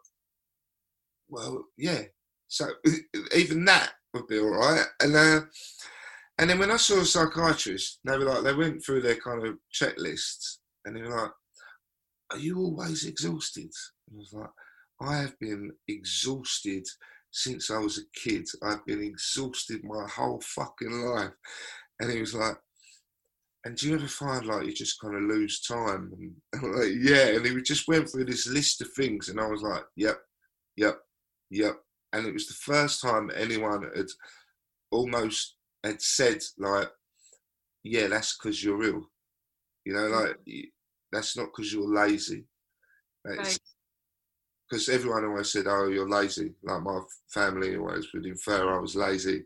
well, 1.28 1.64
yeah. 1.76 2.03
So 2.47 2.66
even 3.35 3.64
that 3.64 3.95
would 4.14 4.28
be 4.28 4.39
all 4.39 4.51
right. 4.51 4.85
And 5.01 5.16
uh, 5.16 5.41
and 6.39 6.49
then 6.49 6.61
when 6.61 6.70
I 6.70 6.76
saw 6.76 7.01
a 7.01 7.05
psychiatrist, 7.05 7.99
they 8.05 8.16
were 8.16 8.26
like, 8.26 8.45
they 8.45 8.55
went 8.55 8.85
through 8.85 9.03
their 9.03 9.16
kind 9.16 9.45
of 9.45 9.57
checklists, 9.74 10.59
and 10.85 10.95
they 10.95 11.03
were 11.03 11.20
like, 11.22 11.32
"Are 12.30 12.39
you 12.39 12.57
always 12.57 13.05
exhausted?" 13.05 13.72
And 14.09 14.16
I 14.16 14.18
was 14.18 14.32
like, 14.32 14.51
"I 15.01 15.16
have 15.16 15.37
been 15.41 15.72
exhausted 15.89 16.87
since 17.32 17.68
I 17.68 17.78
was 17.78 17.99
a 17.99 18.18
kid. 18.28 18.47
I've 18.62 18.87
been 18.87 19.03
exhausted 19.03 19.80
my 19.82 20.07
whole 20.09 20.41
fucking 20.41 20.93
life." 20.93 21.32
And 21.99 22.12
he 22.12 22.20
was 22.20 22.35
like, 22.35 22.59
and 23.65 23.77
do 23.77 23.89
you 23.89 23.95
ever 23.95 24.09
find 24.09 24.47
like 24.47 24.67
you 24.67 24.73
just 24.73 25.01
kind 25.01 25.15
of 25.15 25.23
lose 25.23 25.61
time? 25.61 26.12
And 26.12 26.33
I'm 26.55 26.73
like, 26.79 26.93
yeah. 27.01 27.29
And 27.29 27.47
he 27.47 27.62
just 27.62 27.89
went 27.89 28.11
through 28.11 28.27
this 28.27 28.47
list 28.47 28.83
of 28.83 28.89
things, 28.93 29.29
and 29.29 29.41
I 29.41 29.47
was 29.47 29.62
like, 29.62 29.85
yep, 29.97 30.19
yep, 30.77 30.99
yep. 31.51 31.77
And 32.12 32.27
it 32.27 32.33
was 32.33 32.47
the 32.47 32.55
first 32.55 33.01
time 33.01 33.31
anyone 33.35 33.91
had 33.97 34.07
almost 34.91 35.57
had 35.83 36.01
said 36.01 36.39
like, 36.59 36.89
yeah, 37.83 38.07
that's 38.07 38.37
because 38.37 38.62
you're 38.62 38.83
ill. 38.83 39.11
You 39.85 39.95
know, 39.95 40.01
mm. 40.01 40.27
like 40.27 40.39
that's 41.12 41.37
not 41.37 41.47
because 41.47 41.73
you're 41.73 41.89
lazy. 41.89 42.45
Right. 43.25 43.59
Because 44.69 44.89
everyone 44.89 45.25
always 45.25 45.53
said, 45.53 45.67
"Oh, 45.67 45.89
you're 45.89 46.09
lazy." 46.09 46.55
Like 46.62 46.83
my 46.83 47.01
family 47.29 47.77
always 47.77 48.12
would 48.12 48.27
infer 48.27 48.75
I 48.75 48.79
was 48.79 48.97
lazy, 48.97 49.45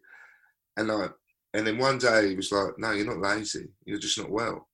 and 0.77 0.89
like, 0.89 1.13
and 1.55 1.67
then 1.67 1.79
one 1.79 1.99
day 1.99 2.29
he 2.31 2.37
was 2.37 2.53
like, 2.53 2.79
"No, 2.79 2.93
you're 2.93 3.07
not 3.07 3.21
lazy. 3.21 3.69
You're 3.85 3.99
just 3.99 4.19
not 4.19 4.31
well." 4.31 4.69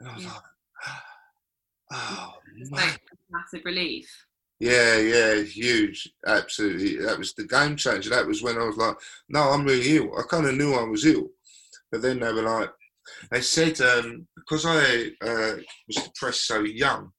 And 0.00 0.08
I 0.10 0.14
was 0.14 0.24
Yeah. 0.24 0.32
like, 0.34 0.42
"Oh, 1.92 2.34
man." 2.54 2.68
like 2.70 3.00
massive 3.30 3.64
relief. 3.64 4.08
yeah, 4.60 4.96
yeah, 4.98 5.42
huge, 5.42 6.08
absolutely. 6.26 6.96
That 6.98 7.18
was 7.18 7.34
the 7.34 7.44
game 7.46 7.76
changer. 7.76 8.10
That 8.10 8.26
was 8.26 8.42
when 8.42 8.58
I 8.58 8.64
was 8.64 8.76
like, 8.76 8.96
"No, 9.28 9.50
I'm 9.50 9.64
really 9.64 9.96
ill." 9.96 10.16
I 10.18 10.22
kind 10.28 10.46
of 10.46 10.54
knew 10.54 10.74
I 10.74 10.84
was 10.84 11.04
ill, 11.06 11.30
but 11.90 12.02
then 12.02 12.20
they 12.20 12.32
were 12.32 12.42
like, 12.42 12.70
they 13.30 13.40
said 13.40 13.80
um, 13.80 14.26
because 14.36 14.64
I 14.66 15.10
uh, 15.26 15.56
was 15.88 15.96
depressed 16.04 16.46
so 16.46 16.60
young, 16.60 17.12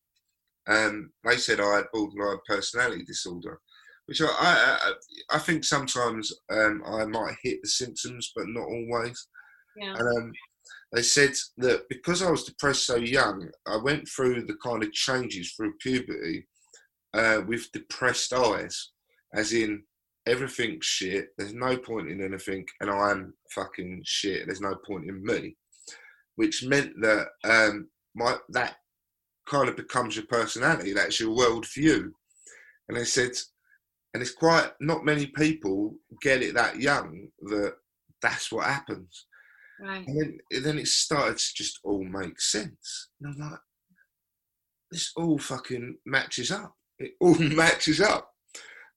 um, 0.67 1.11
they 1.25 1.37
said 1.37 1.59
I 1.59 1.75
had 1.77 1.85
borderline 1.91 2.37
personality 2.47 3.03
disorder, 3.03 3.59
which 4.05 4.21
I 4.21 4.27
I, 4.29 4.93
I 5.31 5.39
think 5.39 5.63
sometimes 5.63 6.31
um, 6.51 6.83
I 6.85 7.05
might 7.05 7.35
hit 7.43 7.59
the 7.61 7.69
symptoms, 7.69 8.31
but 8.35 8.45
not 8.47 8.67
always. 8.67 9.27
Yeah. 9.77 9.95
And 9.97 10.17
um, 10.17 10.31
they 10.91 11.01
said 11.01 11.31
that 11.57 11.89
because 11.89 12.21
I 12.21 12.29
was 12.29 12.43
depressed 12.43 12.85
so 12.85 12.97
young, 12.97 13.49
I 13.65 13.77
went 13.77 14.07
through 14.07 14.43
the 14.43 14.57
kind 14.63 14.83
of 14.83 14.93
changes 14.93 15.53
through 15.53 15.73
puberty 15.81 16.47
uh, 17.13 17.41
with 17.47 17.71
depressed 17.71 18.33
eyes, 18.33 18.91
as 19.33 19.53
in 19.53 19.83
everything's 20.27 20.85
shit. 20.85 21.29
There's 21.37 21.53
no 21.53 21.77
point 21.77 22.09
in 22.09 22.21
anything, 22.23 22.65
and 22.79 22.89
I'm 22.89 23.33
fucking 23.51 24.01
shit. 24.05 24.45
There's 24.45 24.61
no 24.61 24.75
point 24.85 25.05
in 25.05 25.23
me, 25.23 25.55
which 26.35 26.63
meant 26.63 26.93
that 27.01 27.27
um, 27.43 27.87
my 28.15 28.35
that 28.49 28.75
kind 29.47 29.67
of 29.67 29.75
becomes 29.75 30.15
your 30.15 30.25
personality. 30.27 30.93
That's 30.93 31.19
your 31.19 31.35
worldview. 31.35 32.09
and 32.87 32.97
they 32.97 33.03
said, 33.05 33.31
and 34.13 34.21
it's 34.21 34.33
quite 34.33 34.71
not 34.79 35.05
many 35.05 35.27
people 35.27 35.95
get 36.21 36.41
it 36.41 36.53
that 36.53 36.79
young 36.79 37.27
that 37.41 37.73
that's 38.21 38.51
what 38.51 38.65
happens. 38.65 39.25
Right. 39.79 40.07
And 40.07 40.39
then, 40.51 40.63
then 40.63 40.79
it 40.79 40.87
started 40.87 41.37
to 41.37 41.53
just 41.55 41.79
all 41.83 42.03
make 42.03 42.39
sense. 42.39 43.09
And 43.21 43.33
I'm 43.33 43.51
like, 43.51 43.59
this 44.91 45.11
all 45.15 45.37
fucking 45.37 45.97
matches 46.05 46.51
up. 46.51 46.73
It 46.99 47.13
all 47.19 47.35
matches 47.39 47.99
up. 47.99 48.29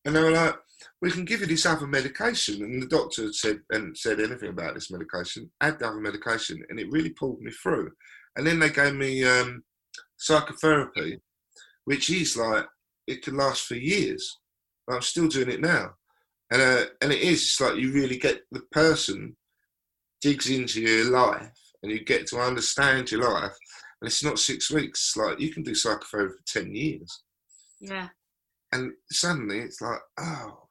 And 0.04 0.14
they 0.14 0.22
were 0.22 0.30
like, 0.30 0.54
we 1.02 1.10
can 1.10 1.24
give 1.24 1.40
you 1.40 1.46
this 1.46 1.66
other 1.66 1.86
medication. 1.86 2.62
And 2.62 2.82
the 2.82 2.86
doctor 2.86 3.32
said 3.32 3.60
and 3.70 3.96
said 3.96 4.20
anything 4.20 4.50
about 4.50 4.74
this 4.74 4.90
medication, 4.90 5.50
add 5.60 5.78
the 5.78 5.88
other 5.88 6.00
medication, 6.00 6.62
and 6.68 6.78
it 6.78 6.90
really 6.90 7.10
pulled 7.10 7.40
me 7.40 7.50
through. 7.50 7.90
And 8.36 8.46
then 8.46 8.58
they 8.58 8.70
gave 8.70 8.94
me 8.94 9.24
um, 9.24 9.64
psychotherapy, 10.16 11.20
which 11.86 12.10
is 12.10 12.36
like 12.36 12.66
it 13.06 13.22
can 13.22 13.36
last 13.36 13.66
for 13.66 13.74
years. 13.74 14.38
I'm 14.88 15.02
still 15.02 15.28
doing 15.28 15.50
it 15.50 15.60
now, 15.60 15.94
and 16.50 16.62
uh, 16.62 16.84
and 17.00 17.12
it 17.12 17.20
is. 17.20 17.42
It's 17.42 17.60
like 17.60 17.76
you 17.76 17.92
really 17.92 18.18
get 18.18 18.42
the 18.52 18.60
person 18.72 19.36
digs 20.20 20.48
into 20.50 20.80
your 20.80 21.10
life, 21.10 21.52
and 21.82 21.90
you 21.92 22.04
get 22.04 22.26
to 22.28 22.38
understand 22.38 23.10
your 23.10 23.22
life. 23.30 23.52
And 24.00 24.08
it's 24.08 24.22
not 24.24 24.38
six 24.38 24.70
weeks. 24.70 25.00
It's 25.00 25.16
like 25.16 25.40
you 25.40 25.52
can 25.52 25.62
do 25.62 25.74
psychotherapy 25.74 26.34
for 26.36 26.60
ten 26.60 26.74
years, 26.74 27.22
Yeah. 27.80 28.08
and 28.72 28.92
suddenly 29.10 29.60
it's 29.60 29.80
like, 29.80 30.00
oh, 30.18 30.68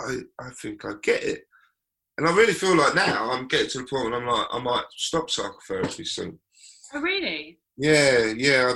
I 0.00 0.18
I 0.40 0.50
think 0.60 0.84
I 0.84 0.92
get 1.02 1.22
it. 1.22 1.44
And 2.18 2.28
I 2.28 2.34
really 2.36 2.52
feel 2.52 2.76
like 2.76 2.94
now 2.94 3.30
I'm 3.30 3.48
getting 3.48 3.68
to 3.70 3.78
the 3.78 3.84
point 3.86 4.10
where 4.10 4.20
I'm 4.20 4.26
like, 4.26 4.46
I 4.52 4.58
might 4.58 4.84
stop 4.96 5.30
psychotherapy 5.30 6.04
soon. 6.04 6.38
Oh, 6.94 7.00
really? 7.00 7.58
Yeah, 7.78 8.32
yeah. 8.36 8.74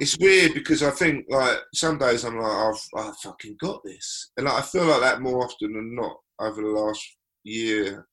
It's 0.00 0.18
weird 0.18 0.54
because 0.54 0.82
I 0.82 0.90
think 0.90 1.26
like 1.28 1.58
some 1.74 1.98
days 1.98 2.24
I'm 2.24 2.38
like 2.38 2.52
I've 2.52 2.88
I 2.96 3.12
fucking 3.22 3.56
got 3.60 3.82
this, 3.84 4.30
and 4.36 4.46
like, 4.46 4.62
I 4.62 4.62
feel 4.62 4.84
like 4.84 5.00
that 5.00 5.20
more 5.20 5.44
often 5.44 5.72
than 5.72 5.94
not 5.94 6.16
over 6.38 6.62
the 6.62 6.68
last 6.68 7.04
year. 7.44 8.06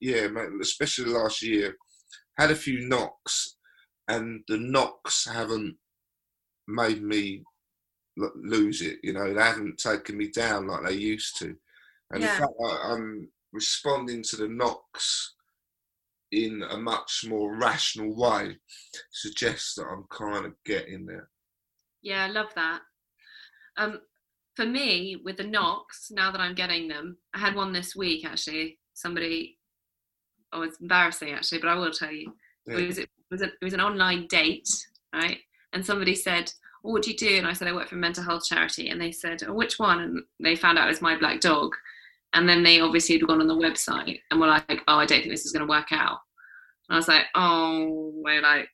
Yeah, 0.00 0.28
especially 0.62 1.10
last 1.12 1.42
year, 1.42 1.76
had 2.38 2.50
a 2.50 2.56
few 2.56 2.88
knocks, 2.88 3.56
and 4.08 4.42
the 4.48 4.56
knocks 4.58 5.26
haven't 5.26 5.76
made 6.66 7.02
me 7.02 7.42
lose 8.16 8.82
it. 8.82 8.98
You 9.02 9.12
know, 9.12 9.32
they 9.32 9.42
haven't 9.42 9.78
taken 9.78 10.16
me 10.16 10.28
down 10.28 10.66
like 10.66 10.86
they 10.86 10.94
used 10.94 11.38
to, 11.38 11.54
and 12.10 12.22
Yeah. 12.22 12.34
the 12.34 12.40
fact 12.40 12.52
that 12.58 12.80
I'm 12.84 13.30
responding 13.52 14.22
to 14.22 14.36
the 14.36 14.48
knocks 14.48 15.34
in 16.32 16.62
a 16.70 16.76
much 16.76 17.24
more 17.28 17.56
rational 17.56 18.14
way 18.14 18.56
suggests 19.12 19.74
that 19.74 19.86
I'm 19.86 20.04
kind 20.10 20.46
of 20.46 20.52
getting 20.64 21.06
there. 21.06 21.28
Yeah, 22.02 22.24
I 22.24 22.28
love 22.28 22.48
that. 22.54 22.80
Um, 23.76 24.00
for 24.56 24.66
me, 24.66 25.20
with 25.24 25.36
the 25.36 25.44
knocks, 25.44 26.10
now 26.10 26.30
that 26.30 26.40
I'm 26.40 26.54
getting 26.54 26.88
them, 26.88 27.16
I 27.34 27.38
had 27.38 27.54
one 27.54 27.72
this 27.72 27.94
week 27.94 28.24
actually. 28.24 28.78
Somebody, 28.94 29.58
oh, 30.52 30.62
it's 30.62 30.80
embarrassing 30.80 31.32
actually, 31.32 31.60
but 31.60 31.68
I 31.68 31.76
will 31.76 31.92
tell 31.92 32.12
you. 32.12 32.32
Yeah. 32.66 32.78
It 32.78 32.86
was 32.88 32.98
it 32.98 33.08
was 33.30 33.42
a, 33.42 33.46
it 33.46 33.62
was 33.62 33.74
an 33.74 33.80
online 33.80 34.26
date, 34.26 34.68
right? 35.14 35.38
And 35.72 35.84
somebody 35.84 36.14
said, 36.14 36.52
oh, 36.84 36.90
"What 36.90 37.02
do 37.02 37.10
you 37.10 37.16
do?" 37.16 37.36
And 37.36 37.46
I 37.46 37.52
said, 37.52 37.68
"I 37.68 37.72
work 37.72 37.88
for 37.88 37.94
a 37.94 37.98
mental 37.98 38.24
health 38.24 38.44
charity." 38.46 38.88
And 38.88 39.00
they 39.00 39.12
said, 39.12 39.42
"Oh, 39.46 39.54
which 39.54 39.78
one?" 39.78 40.00
And 40.00 40.22
they 40.40 40.56
found 40.56 40.78
out 40.78 40.86
it 40.86 40.90
was 40.90 41.00
my 41.00 41.16
black 41.16 41.40
dog. 41.40 41.74
And 42.34 42.48
then 42.48 42.62
they 42.62 42.80
obviously 42.80 43.16
had 43.18 43.26
gone 43.26 43.40
on 43.40 43.48
the 43.48 43.54
website 43.54 44.20
and 44.30 44.40
were 44.40 44.46
like, 44.46 44.82
"Oh, 44.88 44.98
I 44.98 45.06
don't 45.06 45.20
think 45.20 45.30
this 45.30 45.46
is 45.46 45.52
going 45.52 45.66
to 45.66 45.70
work 45.70 45.88
out." 45.92 46.18
And 46.88 46.94
I 46.94 46.96
was 46.96 47.08
like, 47.08 47.24
"Oh, 47.34 48.12
we're 48.14 48.42
like." 48.42 48.68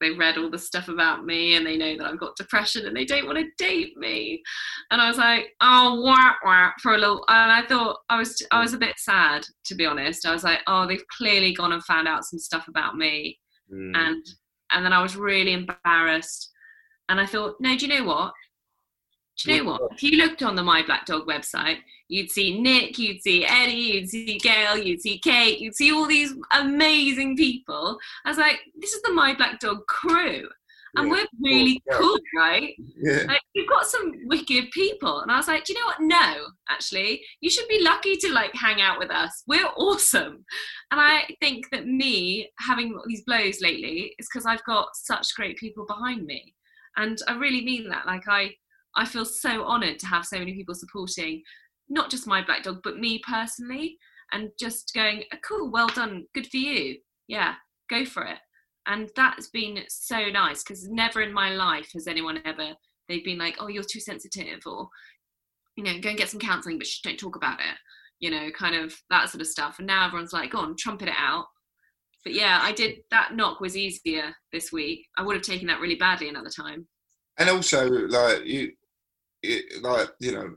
They 0.00 0.10
read 0.10 0.36
all 0.36 0.50
the 0.50 0.58
stuff 0.58 0.88
about 0.88 1.24
me 1.24 1.54
and 1.54 1.64
they 1.64 1.76
know 1.78 1.96
that 1.96 2.06
I've 2.06 2.18
got 2.18 2.36
depression 2.36 2.84
and 2.84 2.94
they 2.94 3.04
don't 3.06 3.26
want 3.26 3.38
to 3.38 3.48
date 3.64 3.96
me. 3.96 4.42
And 4.90 5.00
I 5.00 5.08
was 5.08 5.16
like, 5.16 5.54
oh, 5.62 6.02
wah, 6.02 6.32
wah, 6.44 6.72
for 6.82 6.94
a 6.94 6.98
little. 6.98 7.24
And 7.28 7.50
I 7.52 7.64
thought 7.64 8.00
I 8.10 8.18
was, 8.18 8.44
I 8.50 8.60
was 8.60 8.74
a 8.74 8.78
bit 8.78 8.98
sad 8.98 9.46
to 9.66 9.74
be 9.74 9.86
honest. 9.86 10.26
I 10.26 10.32
was 10.32 10.44
like, 10.44 10.58
oh, 10.66 10.86
they've 10.86 11.06
clearly 11.16 11.54
gone 11.54 11.72
and 11.72 11.82
found 11.84 12.08
out 12.08 12.24
some 12.24 12.40
stuff 12.40 12.66
about 12.68 12.96
me 12.96 13.38
Mm. 13.72 13.96
and 13.96 14.24
and 14.72 14.84
then 14.84 14.92
I 14.92 15.02
was 15.02 15.16
really 15.16 15.52
embarrassed. 15.52 16.50
And 17.08 17.20
I 17.20 17.26
thought, 17.26 17.56
no, 17.60 17.76
do 17.76 17.86
you 17.86 17.98
know 17.98 18.04
what? 18.04 18.32
Do 19.38 19.52
you 19.52 19.62
know 19.62 19.70
what? 19.72 19.92
If 19.92 20.02
you 20.02 20.16
looked 20.16 20.42
on 20.42 20.54
the 20.54 20.62
My 20.62 20.82
Black 20.82 21.06
Dog 21.06 21.26
website, 21.26 21.78
you'd 22.14 22.30
see 22.30 22.60
Nick, 22.60 22.98
you'd 22.98 23.22
see 23.22 23.44
Eddie, 23.44 23.74
you'd 23.92 24.08
see 24.08 24.38
Gail, 24.38 24.78
you'd 24.78 25.00
see 25.00 25.18
Kate, 25.18 25.58
you'd 25.58 25.74
see 25.74 25.92
all 25.92 26.06
these 26.06 26.32
amazing 26.52 27.36
people. 27.36 27.98
I 28.24 28.28
was 28.28 28.38
like, 28.38 28.60
this 28.80 28.92
is 28.92 29.02
the 29.02 29.12
My 29.12 29.34
Black 29.34 29.58
Dog 29.58 29.86
crew. 29.88 30.48
And 30.96 31.08
Yeah. 31.08 31.12
we're 31.12 31.26
really 31.42 31.82
Yeah. 31.88 31.98
cool, 31.98 32.18
right? 32.36 32.72
yeah, 33.02 33.24
Like, 33.26 33.40
you've 33.52 33.68
got 33.68 33.84
some 33.86 34.12
wicked 34.26 34.70
people. 34.70 35.20
And 35.22 35.32
I 35.32 35.36
was 35.38 35.48
like, 35.48 35.64
do 35.64 35.72
you 35.72 35.80
know 35.80 35.86
what? 35.86 36.00
No, 36.00 36.46
actually, 36.68 37.20
you 37.40 37.50
should 37.50 37.66
be 37.66 37.82
lucky 37.82 38.14
to 38.18 38.32
like 38.32 38.54
hang 38.54 38.80
out 38.80 39.00
with 39.00 39.10
us. 39.10 39.42
We're 39.48 39.66
awesome. 39.76 40.44
And 40.92 41.00
I 41.00 41.34
think 41.40 41.68
that 41.72 41.88
me 41.88 42.48
having 42.60 42.96
these 43.08 43.24
blows 43.26 43.60
lately 43.60 44.14
is 44.20 44.28
because 44.32 44.46
I've 44.46 44.64
got 44.64 44.86
such 44.94 45.34
great 45.34 45.56
people 45.56 45.84
behind 45.84 46.26
me. 46.26 46.54
And 46.96 47.18
I 47.26 47.34
really 47.34 47.64
mean 47.64 47.88
that. 47.88 48.06
Like 48.06 48.28
I 48.28 48.54
I 48.96 49.04
feel 49.04 49.24
so 49.24 49.64
honoured 49.64 49.98
to 49.98 50.06
have 50.06 50.24
so 50.24 50.38
many 50.38 50.54
people 50.54 50.76
supporting 50.76 51.42
not 51.88 52.10
just 52.10 52.26
my 52.26 52.44
black 52.44 52.62
dog, 52.62 52.80
but 52.82 52.98
me 52.98 53.20
personally, 53.26 53.98
and 54.32 54.50
just 54.58 54.92
going, 54.94 55.24
oh, 55.32 55.36
cool, 55.46 55.70
well 55.70 55.88
done, 55.88 56.24
good 56.34 56.46
for 56.46 56.56
you. 56.56 56.98
Yeah, 57.28 57.54
go 57.90 58.04
for 58.04 58.24
it. 58.24 58.38
And 58.86 59.10
that's 59.16 59.48
been 59.48 59.78
so 59.88 60.28
nice 60.28 60.62
because 60.62 60.88
never 60.88 61.22
in 61.22 61.32
my 61.32 61.50
life 61.54 61.90
has 61.94 62.06
anyone 62.06 62.40
ever 62.44 62.74
they've 63.08 63.24
been 63.24 63.38
like, 63.38 63.56
oh, 63.60 63.68
you're 63.68 63.82
too 63.82 64.00
sensitive, 64.00 64.60
or 64.66 64.88
you 65.76 65.84
know, 65.84 65.98
go 66.00 66.10
and 66.10 66.18
get 66.18 66.30
some 66.30 66.40
counselling, 66.40 66.78
but 66.78 66.86
don't 67.02 67.18
talk 67.18 67.36
about 67.36 67.60
it. 67.60 67.76
You 68.20 68.30
know, 68.30 68.50
kind 68.56 68.76
of 68.76 68.94
that 69.10 69.28
sort 69.28 69.42
of 69.42 69.46
stuff. 69.46 69.76
And 69.78 69.86
now 69.86 70.06
everyone's 70.06 70.32
like, 70.32 70.52
go 70.52 70.58
on, 70.58 70.76
trumpet 70.78 71.08
it 71.08 71.14
out. 71.18 71.46
But 72.24 72.32
yeah, 72.32 72.60
I 72.62 72.72
did 72.72 73.00
that 73.10 73.34
knock 73.34 73.60
was 73.60 73.76
easier 73.76 74.34
this 74.52 74.72
week. 74.72 75.06
I 75.18 75.22
would 75.22 75.36
have 75.36 75.44
taken 75.44 75.66
that 75.66 75.80
really 75.80 75.96
badly 75.96 76.28
another 76.28 76.50
time. 76.50 76.86
and 77.38 77.50
also 77.50 77.86
like 77.88 78.46
you, 78.46 78.72
it, 79.42 79.82
like 79.82 80.08
you 80.20 80.32
know, 80.32 80.54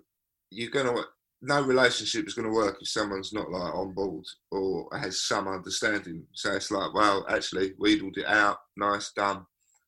you're 0.50 0.72
gonna 0.72 0.94
no 1.42 1.62
relationship 1.62 2.28
is 2.28 2.34
gonna 2.34 2.52
work 2.52 2.78
if 2.82 2.88
someone's 2.88 3.34
not 3.34 3.50
like 3.52 3.74
on 3.74 3.94
board 3.94 4.26
or 4.52 4.88
has 4.98 5.24
some 5.24 5.48
understanding. 5.48 6.26
So 6.34 6.54
it's 6.54 6.72
like, 6.72 6.94
well, 6.94 7.26
actually, 7.30 7.74
wheedled 7.78 8.18
it 8.18 8.26
out, 8.26 8.58
nice, 8.76 9.12
done. 9.14 9.46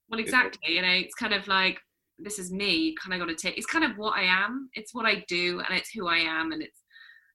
Well, 0.09 0.19
exactly. 0.19 0.73
You 0.73 0.81
know, 0.81 0.91
it's 0.91 1.15
kind 1.15 1.33
of 1.33 1.47
like 1.47 1.79
this 2.17 2.39
is 2.39 2.51
me. 2.51 2.95
Kind 3.01 3.13
of 3.13 3.27
got 3.27 3.35
to 3.35 3.41
take. 3.41 3.57
It's 3.57 3.65
kind 3.65 3.85
of 3.85 3.97
what 3.97 4.17
I 4.17 4.23
am. 4.23 4.69
It's 4.73 4.93
what 4.93 5.05
I 5.05 5.23
do, 5.27 5.59
and 5.59 5.77
it's 5.77 5.91
who 5.91 6.07
I 6.07 6.17
am, 6.17 6.51
and 6.51 6.61
it's 6.61 6.83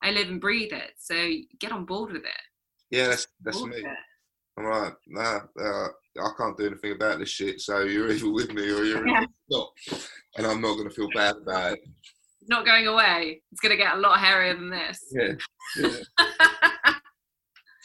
I 0.02 0.10
live 0.10 0.28
and 0.28 0.40
breathe 0.40 0.72
it. 0.72 0.92
So 0.98 1.14
get 1.60 1.72
on 1.72 1.84
board 1.84 2.12
with 2.12 2.24
it. 2.24 2.30
Yeah, 2.90 3.08
that's 3.08 3.26
that's 3.42 3.64
me. 3.64 3.82
I'm 4.56 4.70
like, 4.70 4.94
nah, 5.08 5.40
uh, 5.60 5.88
I 6.20 6.30
can't 6.38 6.56
do 6.56 6.66
anything 6.66 6.92
about 6.92 7.18
this 7.18 7.30
shit. 7.30 7.60
So 7.60 7.80
you're 7.80 8.10
either 8.12 8.30
with 8.30 8.52
me 8.52 8.70
or 8.70 8.84
you're 8.84 9.06
Yeah. 9.08 9.24
not, 9.48 9.72
and 10.36 10.46
I'm 10.46 10.60
not 10.60 10.76
gonna 10.76 10.90
feel 10.90 11.10
bad 11.12 11.36
about 11.36 11.72
it. 11.72 11.80
Not 12.48 12.64
going 12.66 12.86
away. 12.86 13.42
It's 13.52 13.60
going 13.60 13.70
to 13.76 13.82
get 13.82 13.94
a 13.94 13.98
lot 13.98 14.18
hairier 14.20 14.54
than 14.54 14.70
this. 14.70 15.00
Yeah. 15.12 15.32
yeah. 15.76 15.90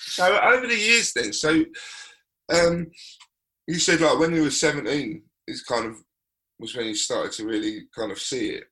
So 0.01 0.37
over 0.37 0.65
the 0.67 0.75
years, 0.75 1.13
then, 1.13 1.31
so 1.31 1.63
um, 2.53 2.87
you 3.67 3.75
said 3.75 4.01
like 4.01 4.17
when 4.19 4.33
you 4.33 4.43
were 4.43 4.49
seventeen, 4.51 5.23
is 5.47 5.61
kind 5.63 5.85
of 5.85 5.95
was 6.59 6.75
when 6.75 6.87
you 6.87 6.95
started 6.95 7.31
to 7.33 7.45
really 7.45 7.83
kind 7.95 8.11
of 8.11 8.19
see 8.19 8.49
it, 8.49 8.63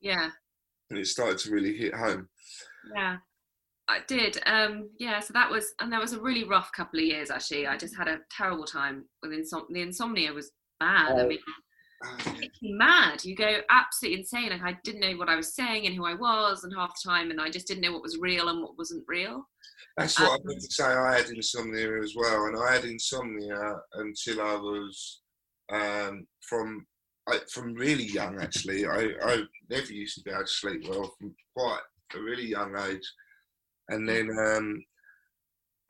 yeah. 0.00 0.30
and 0.90 0.98
it 0.98 1.06
started 1.06 1.38
to 1.38 1.50
really 1.50 1.76
hit 1.76 1.94
home. 1.94 2.28
Yeah, 2.94 3.16
I 3.88 3.98
did. 4.06 4.38
Um, 4.46 4.88
yeah, 4.98 5.18
so 5.20 5.32
that 5.34 5.50
was, 5.50 5.74
and 5.80 5.92
that 5.92 6.00
was 6.00 6.12
a 6.12 6.20
really 6.20 6.44
rough 6.44 6.70
couple 6.72 7.00
of 7.00 7.04
years 7.06 7.30
actually. 7.30 7.66
I 7.66 7.76
just 7.76 7.96
had 7.96 8.08
a 8.08 8.20
terrible 8.30 8.64
time 8.64 9.04
with 9.22 9.32
insomnia. 9.32 9.66
the 9.70 9.82
insomnia 9.82 10.32
was 10.32 10.52
bad. 10.78 11.12
I 11.12 11.22
Oh. 11.22 11.26
mean, 11.28 11.38
Yeah. 12.26 12.32
makes 12.32 12.58
you 12.60 12.76
mad. 12.76 13.24
You 13.24 13.34
go 13.34 13.58
absolutely 13.70 14.20
insane. 14.20 14.50
Like 14.50 14.62
I 14.62 14.78
didn't 14.84 15.00
know 15.00 15.16
what 15.16 15.28
I 15.28 15.36
was 15.36 15.54
saying 15.54 15.86
and 15.86 15.94
who 15.94 16.04
I 16.04 16.14
was, 16.14 16.64
and 16.64 16.72
half 16.76 16.92
the 16.94 17.08
time, 17.08 17.30
and 17.30 17.40
I 17.40 17.48
just 17.48 17.66
didn't 17.66 17.82
know 17.82 17.92
what 17.92 18.02
was 18.02 18.18
real 18.18 18.48
and 18.48 18.60
what 18.62 18.76
wasn't 18.78 19.04
real. 19.08 19.48
That's 19.96 20.18
what 20.20 20.30
I 20.30 20.34
Um, 20.34 20.40
meant 20.44 20.60
to 20.60 20.70
say. 20.72 20.84
I 20.84 21.16
had 21.16 21.30
insomnia 21.30 22.02
as 22.02 22.14
well, 22.14 22.46
and 22.46 22.58
I 22.62 22.74
had 22.74 22.84
insomnia 22.84 23.76
until 23.94 24.40
I 24.42 24.54
was 24.54 25.22
um, 25.72 26.26
from 26.48 26.86
I, 27.28 27.40
from 27.50 27.74
really 27.74 28.04
young. 28.04 28.40
Actually, 28.40 28.86
I, 28.86 29.12
I 29.22 29.42
never 29.70 29.92
used 29.92 30.16
to 30.16 30.22
be 30.22 30.30
able 30.30 30.42
to 30.42 30.46
sleep 30.48 30.86
well 30.88 31.12
from 31.18 31.34
quite 31.56 31.80
a 32.14 32.20
really 32.20 32.46
young 32.46 32.76
age, 32.78 33.10
and 33.88 34.06
then 34.08 34.30
um, 34.30 34.84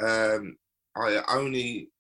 um, 0.09 0.57
I 0.97 1.21
only 1.29 1.91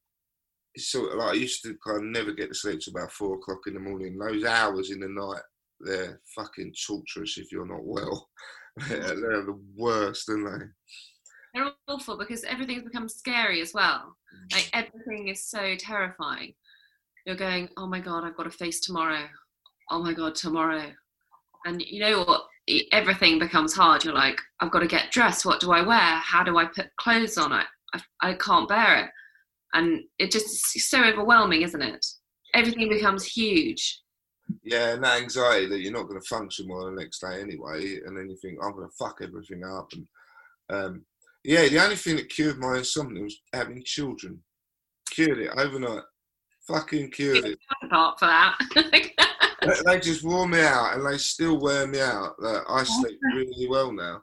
of 1.12 1.18
like 1.18 1.30
I 1.30 1.34
used 1.34 1.62
to 1.62 1.76
kind 1.84 1.98
of 1.98 2.04
never 2.04 2.32
get 2.32 2.48
to 2.48 2.54
sleep 2.54 2.80
till 2.80 2.94
about 2.94 3.12
four 3.12 3.34
o'clock 3.36 3.60
in 3.66 3.74
the 3.74 3.80
morning. 3.80 4.18
Those 4.18 4.44
hours 4.44 4.90
in 4.90 5.00
the 5.00 5.08
night, 5.08 5.42
they're 5.80 6.20
fucking 6.34 6.74
torturous 6.86 7.38
if 7.38 7.50
you're 7.52 7.66
not 7.66 7.84
well. 7.84 8.28
they're 8.88 9.00
the 9.16 9.58
worst, 9.76 10.28
aren't 10.28 10.60
they? 10.60 10.66
They're 11.54 11.72
awful 11.88 12.18
because 12.18 12.44
everything's 12.44 12.84
become 12.84 13.08
scary 13.08 13.60
as 13.62 13.72
well. 13.72 14.16
Like 14.52 14.70
everything 14.74 15.28
is 15.28 15.48
so 15.48 15.74
terrifying. 15.78 16.54
You're 17.24 17.36
going, 17.36 17.68
oh 17.76 17.86
my 17.86 18.00
god, 18.00 18.24
I've 18.24 18.36
got 18.36 18.44
to 18.44 18.50
face 18.50 18.80
tomorrow. 18.80 19.24
Oh 19.90 20.02
my 20.02 20.12
god, 20.12 20.34
tomorrow. 20.34 20.92
and 21.64 21.82
you 21.82 22.00
know 22.00 22.24
what 22.24 22.42
everything 22.92 23.38
becomes 23.38 23.74
hard 23.74 24.04
you're 24.04 24.14
like 24.14 24.40
i've 24.60 24.70
got 24.70 24.80
to 24.80 24.86
get 24.86 25.10
dressed 25.12 25.46
what 25.46 25.60
do 25.60 25.70
i 25.72 25.80
wear 25.80 25.96
how 25.96 26.42
do 26.42 26.58
i 26.58 26.64
put 26.64 26.88
clothes 26.96 27.38
on 27.38 27.52
i 27.52 27.64
i, 27.94 28.00
I 28.20 28.34
can't 28.34 28.68
bear 28.68 29.04
it 29.04 29.10
and 29.76 30.02
it 30.18 30.30
just 30.30 30.76
is 30.76 30.88
so 30.88 31.04
overwhelming 31.04 31.62
isn't 31.62 31.82
it 31.82 32.04
everything 32.54 32.88
becomes 32.88 33.24
huge 33.24 34.00
Yeah, 34.62 34.94
and 34.94 35.04
that 35.04 35.20
anxiety 35.20 35.66
that 35.66 35.80
you're 35.80 35.92
not 35.92 36.08
going 36.08 36.20
to 36.20 36.26
function 36.26 36.68
well 36.68 36.86
the 36.86 36.92
next 37.02 37.20
day 37.20 37.40
anyway, 37.40 37.98
and 38.04 38.16
then 38.16 38.28
you 38.30 38.36
think 38.36 38.58
I'm 38.62 38.72
going 38.76 38.88
to 38.88 38.96
fuck 38.96 39.18
everything 39.20 39.64
up. 39.64 39.88
And 39.92 40.06
um, 40.70 41.04
yeah, 41.42 41.66
the 41.68 41.82
only 41.82 41.96
thing 41.96 42.14
that 42.16 42.28
cured 42.28 42.58
my 42.58 42.78
insomnia 42.78 43.24
was 43.24 43.36
having 43.52 43.82
children. 43.84 44.40
Cured 45.10 45.38
it 45.38 45.50
overnight. 45.56 46.04
Fucking 46.68 47.10
cured 47.10 47.44
it. 47.44 47.58
apart 47.82 48.20
for 48.20 48.26
that 48.26 48.56
They- 49.84 50.00
just 50.00 50.22
wore 50.22 50.46
me 50.46 50.60
out, 50.60 50.94
and 50.94 51.04
they 51.04 51.18
still 51.18 51.58
wear 51.60 51.88
me 51.88 52.00
out. 52.00 52.36
That 52.38 52.62
I 52.68 52.84
sleep 52.84 53.18
really 53.34 53.66
well 53.68 53.92
now. 53.92 54.22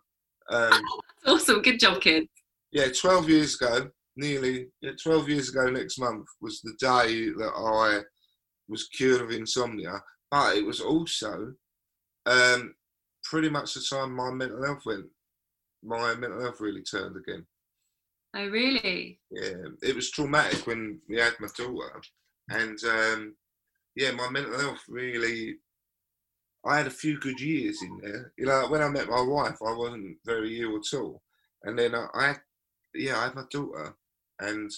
Um, 0.49 0.81
awesome 1.25 1.61
good 1.61 1.79
job 1.79 1.99
kid 2.01 2.27
yeah, 2.73 2.87
12 2.91 3.29
years 3.29 3.55
ago, 3.55 3.89
nearly 4.15 4.67
12 5.01 5.29
years 5.29 5.49
ago 5.49 5.69
next 5.69 5.99
month 5.99 6.27
was 6.41 6.61
the 6.61 6.73
day 6.79 7.29
that 7.29 7.53
I 7.55 8.01
was 8.67 8.87
cured 8.89 9.21
of 9.21 9.31
insomnia. 9.31 10.01
But 10.31 10.57
it 10.57 10.65
was 10.65 10.81
also 10.81 11.53
um, 12.25 12.73
pretty 13.23 13.49
much 13.49 13.73
the 13.73 13.85
time 13.89 14.15
my 14.15 14.31
mental 14.31 14.63
health 14.63 14.85
went. 14.85 15.05
My 15.83 16.15
mental 16.15 16.41
health 16.41 16.59
really 16.59 16.81
turned 16.81 17.15
again. 17.17 17.45
oh 18.35 18.47
really 18.47 19.19
Yeah, 19.31 19.69
it 19.81 19.95
was 19.95 20.11
traumatic 20.11 20.65
when 20.65 20.99
we 21.09 21.17
had 21.17 21.33
my 21.39 21.49
daughter, 21.55 22.01
and 22.49 22.79
um, 22.85 23.35
yeah, 23.95 24.11
my 24.11 24.29
mental 24.29 24.59
health 24.59 24.83
really. 24.87 25.55
I 26.65 26.77
had 26.77 26.87
a 26.87 26.91
few 26.91 27.19
good 27.19 27.41
years 27.41 27.81
in 27.81 27.99
there. 28.01 28.31
You 28.37 28.45
know, 28.45 28.67
when 28.69 28.81
I 28.81 28.87
met 28.87 29.09
my 29.09 29.21
wife, 29.21 29.57
I 29.61 29.75
wasn't 29.75 30.15
very 30.25 30.61
ill 30.61 30.77
at 30.77 30.97
all, 30.97 31.21
and 31.63 31.77
then 31.77 31.93
I, 31.93 32.07
I 32.13 32.27
had, 32.27 32.39
yeah, 32.95 33.19
I 33.19 33.23
had 33.25 33.35
my 33.35 33.43
daughter, 33.51 33.93
and 34.39 34.71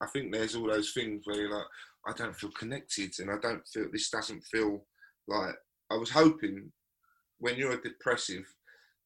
I 0.00 0.06
think 0.06 0.32
there's 0.32 0.56
all 0.56 0.68
those 0.68 0.92
things 0.92 1.22
where 1.24 1.40
you're 1.40 1.54
like, 1.54 1.66
I 2.06 2.12
don't 2.12 2.36
feel 2.36 2.50
connected, 2.50 3.12
and 3.18 3.30
I 3.30 3.36
don't 3.40 3.66
feel 3.68 3.86
this 3.92 4.10
doesn't 4.10 4.44
feel 4.44 4.84
like 5.28 5.54
I 5.90 5.96
was 5.96 6.10
hoping. 6.10 6.72
When 7.38 7.56
you're 7.56 7.72
a 7.72 7.82
depressive, 7.82 8.44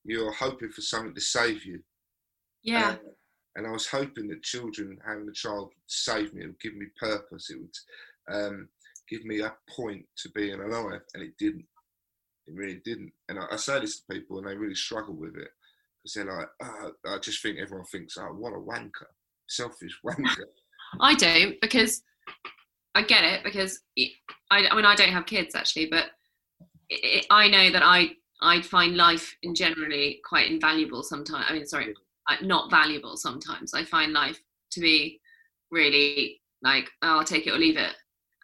you're 0.04 0.32
hoping 0.32 0.70
for 0.70 0.82
something 0.82 1.14
to 1.14 1.20
save 1.20 1.64
you. 1.64 1.80
yeah 2.62 2.90
Um, 2.90 2.98
and 3.56 3.66
I 3.66 3.70
was 3.70 3.86
hoping 3.86 4.28
that 4.28 4.42
children 4.42 4.98
having 5.06 5.28
a 5.28 5.32
child 5.32 5.68
would 5.68 5.72
save 5.86 6.34
me, 6.34 6.42
it 6.44 6.46
would 6.48 6.60
give 6.60 6.76
me 6.76 6.86
purpose, 7.00 7.50
it 7.50 7.58
would 7.58 8.34
um, 8.34 8.68
give 9.08 9.24
me 9.24 9.40
a 9.40 9.54
point 9.70 10.04
to 10.18 10.30
being 10.30 10.60
alive, 10.60 11.00
and 11.14 11.22
it 11.22 11.36
didn't. 11.38 11.66
It 12.46 12.54
really 12.54 12.80
didn't. 12.84 13.12
And 13.28 13.38
I, 13.38 13.46
I 13.52 13.56
say 13.56 13.80
this 13.80 14.00
to 14.00 14.14
people, 14.14 14.38
and 14.38 14.46
they 14.46 14.56
really 14.56 14.74
struggle 14.74 15.14
with 15.14 15.36
it 15.36 15.48
because 16.02 16.14
they're 16.14 16.36
like, 16.36 16.48
oh, 16.62 16.92
I 17.06 17.18
just 17.18 17.42
think 17.42 17.58
everyone 17.58 17.86
thinks, 17.86 18.16
oh, 18.18 18.26
what 18.26 18.52
a 18.52 18.56
wanker, 18.56 19.10
selfish 19.48 19.98
wanker. 20.04 20.44
I 21.00 21.14
don't 21.14 21.56
because 21.60 22.02
I 22.94 23.02
get 23.02 23.24
it 23.24 23.44
because 23.44 23.80
it, 23.96 24.12
I, 24.50 24.66
I 24.66 24.76
mean 24.76 24.84
I 24.84 24.94
don't 24.94 25.12
have 25.12 25.26
kids 25.26 25.54
actually, 25.54 25.86
but 25.86 26.06
it, 26.88 27.00
it, 27.04 27.26
I 27.30 27.48
know 27.48 27.70
that 27.70 27.82
I 27.82 28.10
I 28.42 28.62
find 28.62 28.96
life 28.96 29.34
in 29.42 29.54
generally 29.54 30.20
quite 30.28 30.50
invaluable 30.50 31.02
sometimes. 31.02 31.46
I 31.48 31.52
mean, 31.54 31.66
sorry, 31.66 31.94
uh, 32.30 32.36
not 32.42 32.70
valuable 32.70 33.16
sometimes. 33.16 33.74
I 33.74 33.84
find 33.84 34.12
life 34.12 34.38
to 34.72 34.80
be 34.80 35.20
really 35.70 36.40
like 36.62 36.88
oh, 37.02 37.18
I'll 37.18 37.24
take 37.24 37.46
it 37.46 37.52
or 37.52 37.58
leave 37.58 37.76
it. 37.76 37.94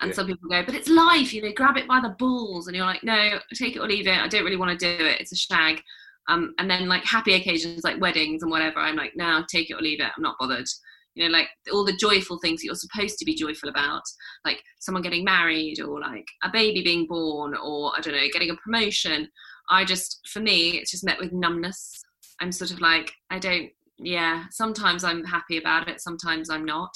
And 0.00 0.08
Yeah. 0.10 0.16
some 0.16 0.26
people 0.26 0.48
go, 0.50 0.64
but 0.64 0.74
it's 0.74 0.88
life, 0.88 1.32
you 1.32 1.42
know, 1.42 1.52
grab 1.54 1.76
it 1.76 1.86
by 1.86 2.00
the 2.00 2.16
balls, 2.18 2.66
and 2.66 2.76
you're 2.76 2.86
like, 2.86 3.04
no, 3.04 3.38
take 3.54 3.76
it 3.76 3.78
or 3.78 3.86
leave 3.86 4.08
it. 4.08 4.18
I 4.18 4.26
don't 4.26 4.44
really 4.44 4.56
want 4.56 4.78
to 4.78 4.96
do 4.98 5.04
it. 5.04 5.20
It's 5.20 5.32
a 5.32 5.36
shag. 5.36 5.80
Um, 6.28 6.54
and 6.58 6.70
then 6.70 6.88
like 6.88 7.04
happy 7.04 7.34
occasions 7.34 7.84
like 7.84 8.00
weddings 8.00 8.42
and 8.42 8.50
whatever, 8.50 8.78
I'm 8.78 8.96
like, 8.96 9.12
no, 9.16 9.44
take 9.48 9.70
it 9.70 9.74
or 9.74 9.80
leave 9.80 10.00
it. 10.00 10.10
I'm 10.16 10.22
not 10.22 10.36
bothered 10.38 10.66
you 11.14 11.24
know 11.24 11.30
like 11.30 11.48
all 11.72 11.84
the 11.84 11.96
joyful 11.96 12.38
things 12.40 12.60
that 12.60 12.66
you're 12.66 12.74
supposed 12.74 13.18
to 13.18 13.24
be 13.24 13.34
joyful 13.34 13.68
about 13.68 14.02
like 14.44 14.62
someone 14.80 15.02
getting 15.02 15.24
married 15.24 15.80
or 15.80 16.00
like 16.00 16.26
a 16.42 16.50
baby 16.50 16.82
being 16.82 17.06
born 17.06 17.54
or 17.54 17.92
i 17.96 18.00
don't 18.00 18.14
know 18.14 18.26
getting 18.32 18.50
a 18.50 18.56
promotion. 18.56 19.28
I 19.70 19.84
just 19.84 20.20
for 20.28 20.40
me 20.40 20.78
it's 20.78 20.90
just 20.90 21.04
met 21.04 21.20
with 21.20 21.32
numbness. 21.32 22.02
I'm 22.40 22.52
sort 22.52 22.70
of 22.70 22.80
like 22.80 23.12
i 23.30 23.38
don't 23.38 23.70
yeah 23.98 24.44
sometimes 24.50 25.04
i'm 25.04 25.24
happy 25.24 25.58
about 25.58 25.88
it 25.88 26.00
sometimes 26.00 26.50
i'm 26.50 26.64
not. 26.64 26.94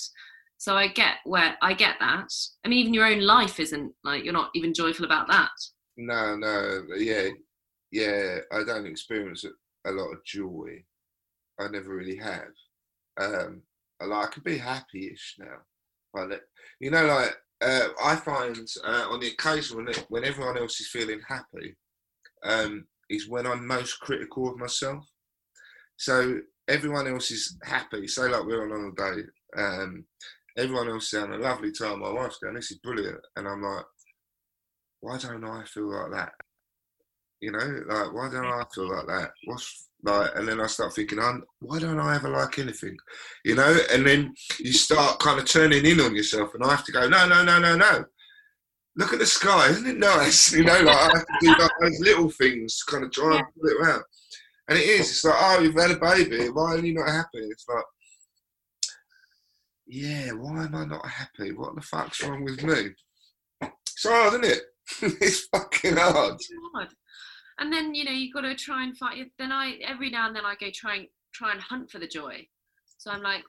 So 0.58 0.76
i 0.76 0.88
get 0.88 1.16
where 1.24 1.56
i 1.62 1.74
get 1.74 1.96
that. 2.00 2.28
I 2.64 2.68
mean 2.68 2.78
even 2.78 2.94
your 2.94 3.06
own 3.06 3.20
life 3.20 3.60
isn't 3.60 3.92
like 4.04 4.24
you're 4.24 4.32
not 4.32 4.50
even 4.54 4.74
joyful 4.74 5.04
about 5.04 5.28
that. 5.28 5.50
No, 5.96 6.36
no, 6.36 6.82
yeah, 6.98 7.28
yeah, 7.90 8.38
I 8.52 8.64
don't 8.64 8.86
experience 8.86 9.44
a, 9.86 9.90
lot 9.90 10.12
of 10.12 10.24
joy. 10.24 10.84
I 11.58 11.68
never 11.68 11.94
really 11.94 12.16
have. 12.16 12.52
Um, 13.18 13.62
like 14.00 14.28
I 14.28 14.30
can 14.30 14.42
be 14.42 14.58
happy-ish 14.58 15.36
now, 15.38 15.58
but 16.12 16.40
you 16.80 16.90
know, 16.90 17.04
like 17.06 17.36
uh, 17.62 17.88
I 18.02 18.16
find 18.16 18.58
uh, 18.84 19.06
on 19.10 19.20
the 19.20 19.28
occasion 19.28 19.78
when 19.78 19.88
it, 19.88 20.04
when 20.08 20.24
everyone 20.24 20.58
else 20.58 20.80
is 20.80 20.88
feeling 20.88 21.20
happy, 21.26 21.76
um, 22.44 22.86
is 23.08 23.28
when 23.28 23.46
I'm 23.46 23.66
most 23.66 24.00
critical 24.00 24.50
of 24.50 24.58
myself. 24.58 25.04
So 25.96 26.40
everyone 26.68 27.06
else 27.06 27.30
is 27.30 27.56
happy. 27.62 28.06
Say 28.06 28.28
like 28.28 28.44
we're 28.44 28.64
on 28.64 28.94
holiday, 28.96 29.22
um, 29.56 30.04
everyone 30.56 30.88
else 30.88 31.12
is 31.12 31.20
having 31.20 31.36
a 31.36 31.42
lovely 31.42 31.72
time. 31.72 32.00
My 32.00 32.10
wife's 32.10 32.38
going, 32.38 32.54
"This 32.54 32.70
is 32.70 32.78
brilliant," 32.78 33.20
and 33.36 33.48
I'm 33.48 33.62
like, 33.62 33.84
"Why 35.00 35.18
don't 35.18 35.44
I 35.44 35.64
feel 35.64 35.90
like 35.90 36.10
that?" 36.12 36.32
You 37.40 37.52
know, 37.52 37.82
like 37.88 38.12
why 38.12 38.30
don't 38.30 38.46
I 38.46 38.64
feel 38.74 38.90
like 38.90 39.06
that? 39.06 39.30
What's 39.44 39.88
like? 40.06 40.30
And 40.34 40.48
then 40.48 40.60
I 40.60 40.66
start 40.66 40.94
thinking, 40.94 41.18
why 41.60 41.78
don't 41.78 42.00
I 42.00 42.16
ever 42.16 42.28
like 42.28 42.58
anything? 42.58 42.96
You 43.44 43.56
know, 43.56 43.78
and 43.92 44.06
then 44.06 44.34
you 44.58 44.72
start 44.72 45.18
kind 45.18 45.38
of 45.38 45.46
turning 45.46 45.84
in 45.84 46.00
on 46.00 46.16
yourself, 46.16 46.54
and 46.54 46.64
I 46.64 46.70
have 46.70 46.84
to 46.84 46.92
go, 46.92 47.08
no, 47.08 47.28
no, 47.28 47.44
no, 47.44 47.58
no, 47.58 47.76
no. 47.76 48.04
Look 48.96 49.12
at 49.12 49.18
the 49.18 49.26
sky, 49.26 49.68
isn't 49.68 49.86
it 49.86 49.98
nice? 49.98 50.52
You 50.56 50.64
know, 50.64 50.80
like 50.80 50.96
I 50.96 51.02
have 51.02 51.26
to 51.26 51.38
do 51.40 51.48
like 51.48 51.70
those 51.80 52.00
little 52.00 52.30
things 52.30 52.78
to 52.78 52.92
kind 52.92 53.04
of 53.04 53.12
try 53.12 53.36
and 53.36 53.46
pull 53.54 53.70
it 53.70 53.80
around. 53.80 54.02
And 54.68 54.78
it 54.78 54.84
is, 54.84 55.10
it's 55.10 55.24
like, 55.24 55.34
oh, 55.38 55.60
you've 55.60 55.74
had 55.74 55.92
a 55.92 55.98
baby, 55.98 56.48
why 56.48 56.74
are 56.74 56.78
you 56.78 56.94
not 56.94 57.08
happy? 57.08 57.38
It's 57.38 57.66
like, 57.68 57.84
yeah, 59.86 60.32
why 60.32 60.64
am 60.64 60.74
I 60.74 60.84
not 60.84 61.06
happy? 61.06 61.52
What 61.52 61.76
the 61.76 61.82
fuck's 61.82 62.22
wrong 62.22 62.42
with 62.42 62.62
me? 62.64 62.90
It's 63.60 64.04
hard, 64.04 64.44
isn't 64.44 64.44
it? 64.44 64.62
it's 65.20 65.46
fucking 65.46 65.96
hard. 65.96 66.34
It's 66.34 66.50
hard. 66.74 66.88
And 67.58 67.72
then 67.72 67.94
you 67.94 68.04
know 68.04 68.10
you've 68.12 68.34
got 68.34 68.42
to 68.42 68.54
try 68.54 68.84
and 68.84 68.96
find. 68.96 69.30
Then 69.38 69.52
I 69.52 69.78
every 69.84 70.10
now 70.10 70.26
and 70.26 70.36
then 70.36 70.44
I 70.44 70.54
go 70.60 70.68
try 70.72 70.96
and 70.96 71.06
try 71.32 71.52
and 71.52 71.60
hunt 71.60 71.90
for 71.90 71.98
the 71.98 72.06
joy. 72.06 72.46
So 72.98 73.10
I'm 73.10 73.22
like, 73.22 73.44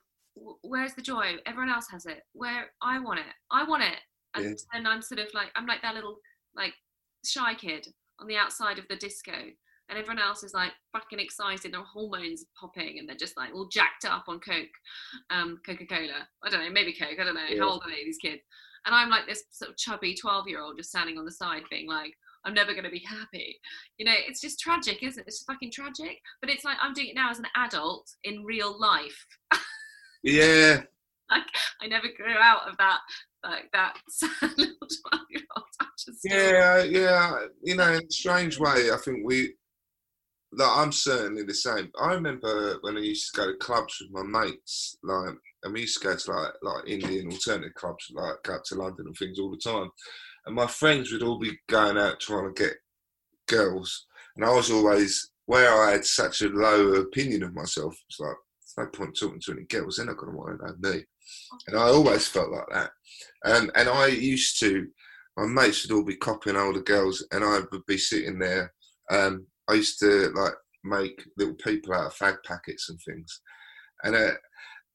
where's 0.62 0.94
the 0.94 1.02
joy? 1.02 1.36
Everyone 1.46 1.72
else 1.74 1.88
has 1.92 2.06
it. 2.06 2.24
Where 2.34 2.72
I 2.82 3.00
want 3.00 3.20
it. 3.20 3.26
I 3.52 3.64
want 3.64 3.84
it. 3.84 4.00
And 4.36 4.46
Yeah. 4.46 4.54
then 4.74 4.88
I'm 4.88 5.02
sort 5.02 5.20
of 5.20 5.28
like 5.34 5.48
I'm 5.56 5.66
like 5.66 5.82
that 5.82 5.96
little 5.96 6.20
like 6.56 6.74
shy 7.26 7.54
kid 7.56 7.88
on 8.20 8.28
the 8.28 8.38
outside 8.38 8.80
of 8.80 8.88
the 8.90 8.96
disco. 8.96 9.34
And 9.90 9.98
everyone 9.98 10.20
else 10.22 10.44
is 10.44 10.54
like 10.54 10.74
fucking 10.92 11.20
excited, 11.20 11.72
their 11.74 11.82
hormones 11.82 12.44
popping, 12.60 13.00
and 13.00 13.08
they're 13.08 13.16
just 13.16 13.38
like 13.38 13.54
all 13.54 13.70
jacked 13.70 14.04
up 14.04 14.26
on 14.28 14.42
Coke, 14.42 14.68
um, 15.30 15.62
Coca 15.66 15.86
Cola. 15.86 16.28
I 16.44 16.50
don't 16.50 16.60
know, 16.60 16.70
maybe 16.70 16.92
Coke. 16.92 17.18
I 17.20 17.24
don't 17.24 17.36
know. 17.36 17.46
Yeah. 17.50 17.62
How 17.62 17.70
old 17.70 17.84
are 17.86 17.90
they, 17.90 18.04
these 18.04 18.18
kids? 18.18 18.42
And 18.86 18.94
I'm 18.94 19.10
like 19.10 19.26
this 19.28 19.46
sort 19.52 19.72
of 19.72 19.78
chubby 19.78 20.14
12 20.14 20.50
year 20.50 20.60
old 20.62 20.78
just 20.78 20.90
standing 20.90 21.18
on 21.18 21.24
the 21.24 21.32
side 21.32 21.64
being 21.70 21.88
like, 21.88 22.14
I'm 22.48 22.54
never 22.54 22.72
going 22.72 22.86
to 22.86 22.90
be 22.90 23.04
happy. 23.06 23.60
You 23.98 24.06
know, 24.06 24.14
it's 24.16 24.40
just 24.40 24.60
tragic, 24.60 25.04
isn't 25.04 25.20
it? 25.22 25.28
It's 25.28 25.44
fucking 25.44 25.72
tragic. 25.72 26.18
But 26.42 26.50
it's 26.50 26.64
like 26.64 26.78
I'm 26.82 26.94
doing 26.94 27.10
it 27.10 27.16
now 27.16 27.30
as 27.30 27.40
an 27.40 27.46
adult 27.58 28.10
in 28.24 28.44
real 28.46 28.80
life. 28.80 29.26
Yeah, 30.24 30.82
Like 31.30 31.44
I 31.82 31.88
never 31.88 32.08
grew 32.16 32.38
out 32.42 32.70
of 32.70 32.78
that, 32.78 33.00
like 33.44 33.70
that 33.74 33.98
sad 34.10 34.30
little 34.58 34.76
12 35.12 35.26
year 35.30 35.42
old. 35.58 35.66
I'm 35.82 35.88
just 35.98 36.20
still- 36.20 36.38
yeah, 36.38 36.84
yeah. 36.84 37.36
You 37.62 37.76
know, 37.76 37.94
in 37.94 38.04
a 38.06 38.10
strange 38.12 38.58
way, 38.60 38.92
I 38.92 38.98
think 39.04 39.20
we. 39.26 39.54
Like, 40.54 40.78
I'm 40.78 40.94
certainly 40.94 41.44
the 41.44 41.54
same. 41.54 41.92
I 42.02 42.14
remember 42.14 42.78
when 42.80 42.96
I 42.96 43.02
used 43.02 43.36
to 43.36 43.42
go 43.42 43.48
to 43.52 43.58
clubs 43.58 43.98
with 44.00 44.10
my 44.12 44.24
mates, 44.46 44.98
like, 45.04 45.36
and 45.64 45.74
we 45.74 45.82
used 45.82 46.02
to 46.02 46.08
go 46.08 46.16
to 46.16 46.32
like 46.32 46.54
like 46.62 46.88
Indian 46.88 47.30
alternative 47.30 47.74
clubs, 47.76 48.10
like 48.14 48.42
go 48.44 48.56
up 48.56 48.64
to 48.68 48.76
London 48.76 49.08
and 49.08 49.18
things 49.18 49.40
all 49.40 49.52
the 49.52 49.58
time. 49.58 49.90
And 50.48 50.56
my 50.56 50.66
friends 50.68 51.12
would 51.12 51.24
all 51.24 51.38
be 51.38 51.60
going 51.68 51.98
out 51.98 52.22
trying 52.22 52.54
to 52.54 52.64
get 52.64 52.78
girls, 53.48 54.06
and 54.36 54.46
I 54.46 54.50
was 54.50 54.72
always 54.72 55.32
where 55.46 55.84
I 55.84 55.92
had 55.92 56.06
such 56.06 56.42
a 56.42 56.48
low 56.50 56.94
opinion 56.94 57.44
of 57.44 57.54
myself. 57.54 57.98
It's 58.10 58.20
like 58.20 58.36
there's 58.78 58.86
no 58.88 58.92
point 58.98 59.18
talking 59.20 59.42
to 59.42 59.52
any 59.52 59.66
girls; 59.66 59.98
they're 59.98 60.06
not 60.06 60.18
going 60.18 60.32
to 60.32 60.38
want 60.38 60.60
to 60.60 60.66
know 60.66 60.92
me. 60.94 61.04
And 61.68 61.78
I 61.78 61.84
always 61.84 62.28
felt 62.30 62.52
like 62.52 62.68
that. 62.72 62.92
Um, 63.44 63.70
and 63.76 63.90
I 63.90 64.08
used 64.08 64.60
to 64.62 64.88
my 65.36 65.46
mates 65.46 65.86
would 65.86 65.96
all 65.96 66.04
be 66.04 66.16
copying 66.16 66.56
older 66.56 66.82
girls, 66.82 67.26
and 67.32 67.44
I 67.44 67.60
would 67.72 67.86
be 67.86 67.98
sitting 67.98 68.40
there. 68.40 68.74
Um, 69.12 69.46
I 69.68 69.74
used 69.74 70.00
to 70.00 70.32
like 70.34 70.54
make 70.86 71.24
little 71.38 71.56
people 71.56 71.94
out 71.94 72.08
of 72.08 72.16
fag 72.16 72.38
packets 72.46 72.90
and 72.90 73.00
things, 73.02 73.42
and 74.04 74.16
uh, 74.16 74.32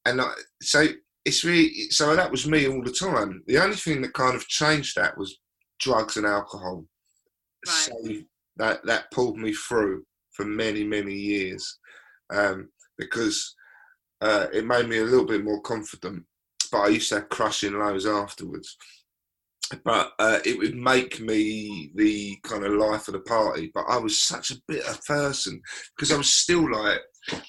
and 0.06 0.22
I, 0.22 0.32
so 0.62 0.86
it's 1.24 1.44
really 1.44 1.90
so 1.90 2.16
that 2.16 2.30
was 2.30 2.46
me 2.46 2.66
all 2.66 2.82
the 2.82 2.90
time. 2.90 3.42
The 3.46 3.58
only 3.58 3.76
thing 3.76 4.02
that 4.02 4.14
kind 4.14 4.34
of 4.34 4.48
changed 4.48 4.96
that 4.96 5.16
was 5.16 5.38
drugs 5.82 6.16
and 6.16 6.26
alcohol. 6.26 6.86
Right. 7.66 7.90
Saved, 8.04 8.26
that 8.56 8.84
that 8.86 9.10
pulled 9.10 9.38
me 9.38 9.52
through 9.52 10.04
for 10.32 10.44
many 10.44 10.84
many 10.84 11.14
years 11.14 11.78
um, 12.32 12.68
because 12.98 13.54
uh, 14.20 14.46
it 14.52 14.64
made 14.64 14.88
me 14.88 14.98
a 14.98 15.04
little 15.04 15.26
bit 15.26 15.44
more 15.44 15.60
confident. 15.60 16.24
But 16.70 16.82
I 16.82 16.88
used 16.88 17.08
to 17.10 17.16
have 17.16 17.28
crushing 17.28 17.78
lows 17.78 18.06
afterwards. 18.06 18.76
But 19.84 20.12
uh, 20.18 20.38
it 20.44 20.58
would 20.58 20.76
make 20.76 21.20
me 21.20 21.92
the 21.94 22.36
kind 22.42 22.64
of 22.64 22.72
life 22.72 23.08
of 23.08 23.14
the 23.14 23.20
party. 23.20 23.70
But 23.74 23.84
I 23.88 23.96
was 23.96 24.22
such 24.22 24.50
a 24.50 24.60
bitter 24.68 24.96
person 25.06 25.60
because 25.96 26.12
I 26.12 26.18
was 26.18 26.32
still 26.32 26.70
like 26.70 27.00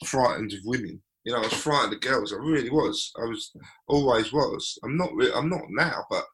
frightened 0.05 0.53
of 0.53 0.59
women. 0.65 1.01
You 1.25 1.33
know, 1.33 1.39
I 1.39 1.43
was 1.43 1.53
frightened 1.53 1.93
of 1.93 2.01
girls. 2.01 2.33
I 2.33 2.37
really 2.37 2.69
was. 2.69 3.11
I 3.17 3.25
was 3.25 3.51
always 3.87 4.31
was. 4.33 4.77
I'm 4.83 4.97
not. 4.97 5.13
Re- 5.15 5.33
I'm 5.33 5.49
not 5.49 5.63
now, 5.69 6.05
but 6.09 6.25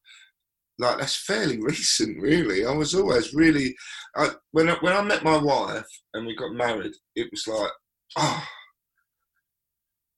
like 0.79 0.97
that's 0.97 1.17
fairly 1.17 1.57
recent, 1.61 2.19
really. 2.21 2.65
I 2.65 2.71
was 2.71 2.95
always 2.95 3.33
really. 3.33 3.75
I, 4.15 4.29
when 4.51 4.69
I, 4.69 4.75
when 4.81 4.93
I 4.93 5.01
met 5.01 5.23
my 5.23 5.37
wife 5.37 5.85
and 6.13 6.25
we 6.25 6.35
got 6.35 6.53
married, 6.53 6.93
it 7.15 7.29
was 7.31 7.45
like, 7.47 7.71
oh, 8.17 8.47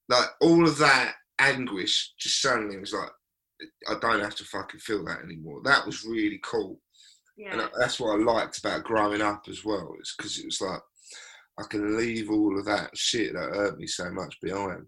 like 0.08 0.28
all 0.40 0.66
of 0.68 0.78
that 0.78 1.16
anguish 1.40 2.14
just 2.20 2.42
suddenly 2.42 2.78
was 2.78 2.94
like, 2.94 3.10
I 3.90 3.96
don't 4.00 4.22
have 4.22 4.36
to 4.36 4.46
fucking 4.46 4.80
feel 4.80 5.04
that 5.06 5.24
anymore. 5.24 5.62
That 5.64 5.86
was 5.86 6.06
really 6.06 6.40
cool. 6.44 6.80
Yeah. 7.38 7.54
And 7.54 7.70
that's 7.80 8.00
what 8.00 8.20
I 8.20 8.24
liked 8.24 8.60
about 8.60 8.84
growing 8.84 9.22
up 9.22 9.44
as 9.50 9.66
well. 9.66 9.94
It's 10.00 10.16
because 10.16 10.38
it 10.38 10.46
was 10.46 10.62
like 10.62 10.82
I 11.60 11.64
can 11.70 11.98
leave 11.98 12.30
all 12.30 12.58
of 12.58 12.66
that 12.66 12.96
shit 12.96 13.34
that 13.34 13.56
hurt 13.56 13.78
me 13.78 13.88
so 13.88 14.12
much 14.12 14.40
behind. 14.42 14.86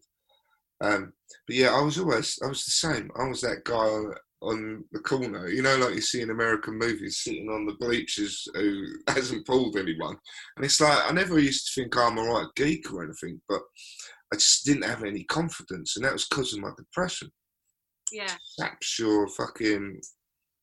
Um, 0.82 1.14
but 1.48 1.56
yeah, 1.56 1.74
I 1.74 1.82
was 1.82 1.98
always 1.98 2.38
I 2.44 2.48
was 2.48 2.66
the 2.66 2.72
same. 2.72 3.10
I 3.18 3.28
was 3.28 3.42
that 3.42 3.64
guy 3.64 4.20
on, 4.44 4.84
the 4.92 5.00
corner, 5.00 5.48
you 5.50 5.62
know, 5.62 5.78
like 5.78 5.96
you 5.96 6.02
see 6.02 6.22
in 6.22 6.30
American 6.32 6.78
movies, 6.78 7.18
sitting 7.24 7.50
on 7.50 7.66
the 7.66 7.74
bleachers 7.80 8.48
who 8.54 8.86
hasn't 9.08 9.46
pulled 9.48 9.78
anyone. 9.78 10.18
And 10.56 10.66
it's 10.66 10.80
like 10.82 11.00
I 11.10 11.12
never 11.14 11.40
used 11.40 11.74
to 11.74 11.82
think 11.82 11.96
I'm 11.98 12.18
a 12.18 12.22
right 12.24 12.48
geek 12.56 12.92
or 12.94 13.04
anything, 13.04 13.42
but 13.48 13.62
I 14.34 14.36
just 14.36 14.66
didn't 14.66 14.84
have 14.84 15.04
any 15.04 15.24
confidence, 15.26 15.96
and 15.96 16.06
that 16.06 16.14
was 16.14 16.28
because 16.28 16.54
of 16.54 16.60
my 16.60 16.72
depression. 16.78 17.30
yeah. 18.12 18.32
Saps 18.60 18.98
your 19.00 19.28
fucking 19.28 20.00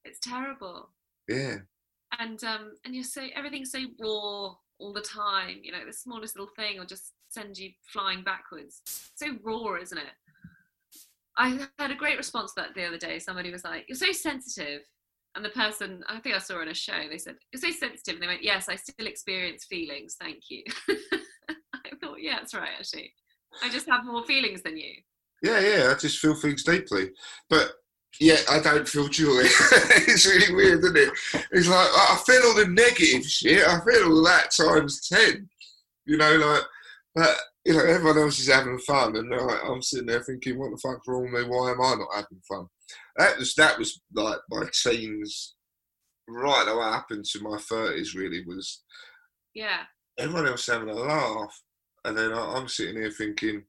It's 0.05 0.18
terrible. 0.20 0.91
yeah. 1.28 1.57
and 2.18 2.43
um 2.45 2.72
and 2.85 2.95
you're 2.95 3.05
so 3.05 3.22
everything's 3.37 3.70
so 3.70 3.78
raw 4.01 4.55
all 4.81 4.93
the 4.93 5.01
time 5.03 5.59
you 5.62 5.70
know 5.70 5.85
the 5.87 5.93
smallest 5.93 6.35
little 6.37 6.51
thing 6.57 6.78
will 6.78 6.87
just 6.87 7.12
send 7.28 7.57
you 7.57 7.70
flying 7.93 8.24
backwards 8.24 8.83
so 9.14 9.26
raw 9.45 9.74
isn't 9.81 9.99
it 9.99 10.14
i 11.41 11.59
had 11.78 11.91
a 11.91 11.97
great 11.97 12.16
response 12.16 12.53
to 12.55 12.61
that 12.61 12.74
the 12.74 12.84
other 12.84 12.99
day 12.99 13.18
somebody 13.18 13.51
was 13.51 13.64
like 13.64 13.84
you're 13.88 13.97
so 13.97 14.12
sensitive 14.12 14.82
and 15.34 15.45
the 15.45 15.51
person 15.51 16.03
i 16.09 16.18
think 16.20 16.34
i 16.34 16.38
saw 16.38 16.59
on 16.59 16.68
a 16.68 16.74
show 16.74 17.09
they 17.09 17.18
said 17.18 17.36
you're 17.53 17.61
so 17.61 17.70
sensitive 17.70 18.14
and 18.14 18.22
they 18.22 18.26
went 18.26 18.43
yes 18.43 18.68
i 18.68 18.76
still 18.76 19.07
experience 19.07 19.64
feelings 19.64 20.16
thank 20.20 20.38
you 20.49 20.62
i 21.74 21.91
thought 22.01 22.18
yeah 22.20 22.36
that's 22.36 22.55
right 22.55 22.70
actually 22.78 23.12
i 23.62 23.68
just 23.68 23.88
have 23.88 24.05
more 24.05 24.24
feelings 24.24 24.62
than 24.62 24.76
you 24.76 24.93
Yeah, 25.43 25.61
yeah, 25.61 25.93
I 25.95 25.99
just 25.99 26.18
feel 26.18 26.34
things 26.34 26.62
deeply. 26.64 27.11
But 27.49 27.72
yeah, 28.20 28.36
I 28.51 28.61
don't 28.61 28.86
feel 28.88 29.09
joy. 29.09 29.41
it's 30.07 30.26
really 30.26 30.55
weird, 30.55 30.84
isn't 30.84 30.97
it? 30.97 31.12
It's 31.53 31.68
like 31.68 31.88
I 31.88 32.20
feel 32.26 32.43
all 32.43 32.55
the 32.57 32.66
negative 32.68 33.24
shit. 33.24 33.66
I 33.66 33.80
feel 33.80 34.12
all 34.12 34.24
that 34.24 34.51
times 34.55 35.09
ten. 35.09 35.49
You 36.05 36.16
know, 36.18 36.36
like 36.36 36.62
but 37.14 37.36
you 37.64 37.74
know, 37.74 37.84
everyone 37.84 38.18
else 38.18 38.38
is 38.40 38.48
having 38.48 38.78
fun 38.78 39.16
and 39.16 39.30
like, 39.30 39.58
I'm 39.64 39.82
sitting 39.82 40.06
there 40.06 40.22
thinking, 40.22 40.58
what 40.58 40.70
the 40.70 40.78
fuck's 40.82 41.06
wrong 41.06 41.30
with 41.30 41.42
me? 41.44 41.48
Why 41.48 41.70
am 41.70 41.80
I 41.82 41.94
not 41.94 42.14
having 42.14 42.40
fun? 42.48 42.66
That 43.16 43.38
was 43.38 43.54
that 43.54 43.78
was 43.78 44.00
like 44.14 44.38
my 44.50 44.66
teens 44.72 45.54
right 46.28 46.64
what 46.74 46.92
happened 46.92 47.24
to 47.24 47.40
my 47.40 47.58
thirties 47.58 48.14
really 48.14 48.44
was 48.46 48.82
yeah 49.54 49.82
everyone 50.18 50.46
else 50.46 50.66
having 50.66 50.88
a 50.88 50.94
laugh, 50.94 51.54
and 52.04 52.16
then 52.16 52.32
I- 52.32 52.54
I'm 52.56 52.68
sitting 52.68 52.96
here 52.96 53.11
thinking, 53.11 53.64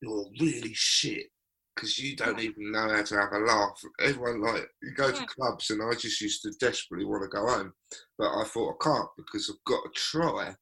"You're 0.00 0.30
really 0.40 0.72
shit." 0.74 1.26
Because 1.74 1.98
you 1.98 2.14
don't 2.16 2.38
even 2.38 2.70
know 2.70 2.88
how 2.90 3.02
to 3.02 3.16
have 3.16 3.32
a 3.32 3.38
laugh. 3.38 3.82
Everyone 3.98 4.42
like 4.42 4.68
you 4.82 4.92
go 4.94 5.10
to 5.10 5.24
clubs, 5.26 5.70
and 5.70 5.82
I 5.82 5.94
just 5.94 6.20
used 6.20 6.42
to 6.42 6.50
desperately 6.60 7.06
want 7.06 7.22
to 7.22 7.28
go 7.28 7.46
home, 7.46 7.72
but 8.18 8.30
I 8.38 8.44
thought 8.44 8.76
I 8.80 8.84
can't 8.84 9.08
because 9.16 9.48
I've 9.50 9.64
got 9.64 9.82
to 9.84 9.90
try 9.98 10.54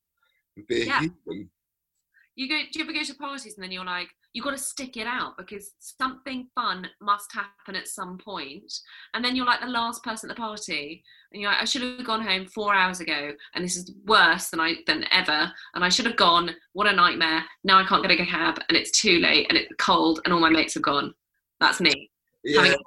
and 0.56 0.66
be 0.68 0.82
a 0.82 0.84
Yeah. 0.86 1.00
human. 1.00 1.50
You 2.36 2.48
go 2.48 2.58
do 2.72 2.78
you 2.78 2.84
ever 2.84 2.92
go 2.92 3.02
to 3.02 3.14
parties 3.14 3.54
and 3.56 3.64
then 3.64 3.72
you're 3.72 3.84
like 3.84 4.08
you've 4.32 4.44
got 4.44 4.52
to 4.52 4.58
stick 4.58 4.96
it 4.96 5.06
out 5.06 5.36
because 5.36 5.72
something 5.80 6.46
fun 6.54 6.86
must 7.00 7.32
happen 7.32 7.74
at 7.74 7.88
some 7.88 8.16
point 8.16 8.72
and 9.14 9.24
then 9.24 9.34
you're 9.34 9.46
like 9.46 9.60
the 9.60 9.66
last 9.66 10.02
person 10.04 10.30
at 10.30 10.36
the 10.36 10.40
party 10.40 11.02
and 11.32 11.42
you're 11.42 11.50
like 11.50 11.60
i 11.60 11.64
should 11.64 11.82
have 11.82 12.04
gone 12.04 12.22
home 12.22 12.46
four 12.46 12.74
hours 12.74 13.00
ago 13.00 13.32
and 13.54 13.64
this 13.64 13.76
is 13.76 13.92
worse 14.06 14.48
than 14.48 14.60
i 14.60 14.74
than 14.86 15.04
ever 15.10 15.50
and 15.74 15.84
i 15.84 15.88
should 15.88 16.06
have 16.06 16.16
gone. 16.16 16.50
What 16.72 16.86
a 16.86 16.92
nightmare. 16.92 17.44
Now 17.64 17.78
i 17.78 17.84
can't 17.84 18.02
get 18.02 18.18
a 18.18 18.26
cab 18.26 18.60
and 18.68 18.76
it's 18.76 19.00
too 19.00 19.18
late 19.18 19.46
and 19.48 19.58
it's 19.58 19.72
cold 19.78 20.20
and 20.24 20.32
all 20.32 20.40
my 20.40 20.50
mates 20.50 20.74
have 20.74 20.82
gone. 20.82 21.14
That's 21.60 21.80
me. 21.80 22.10
Yeah, 22.44 22.62
having 22.62 22.78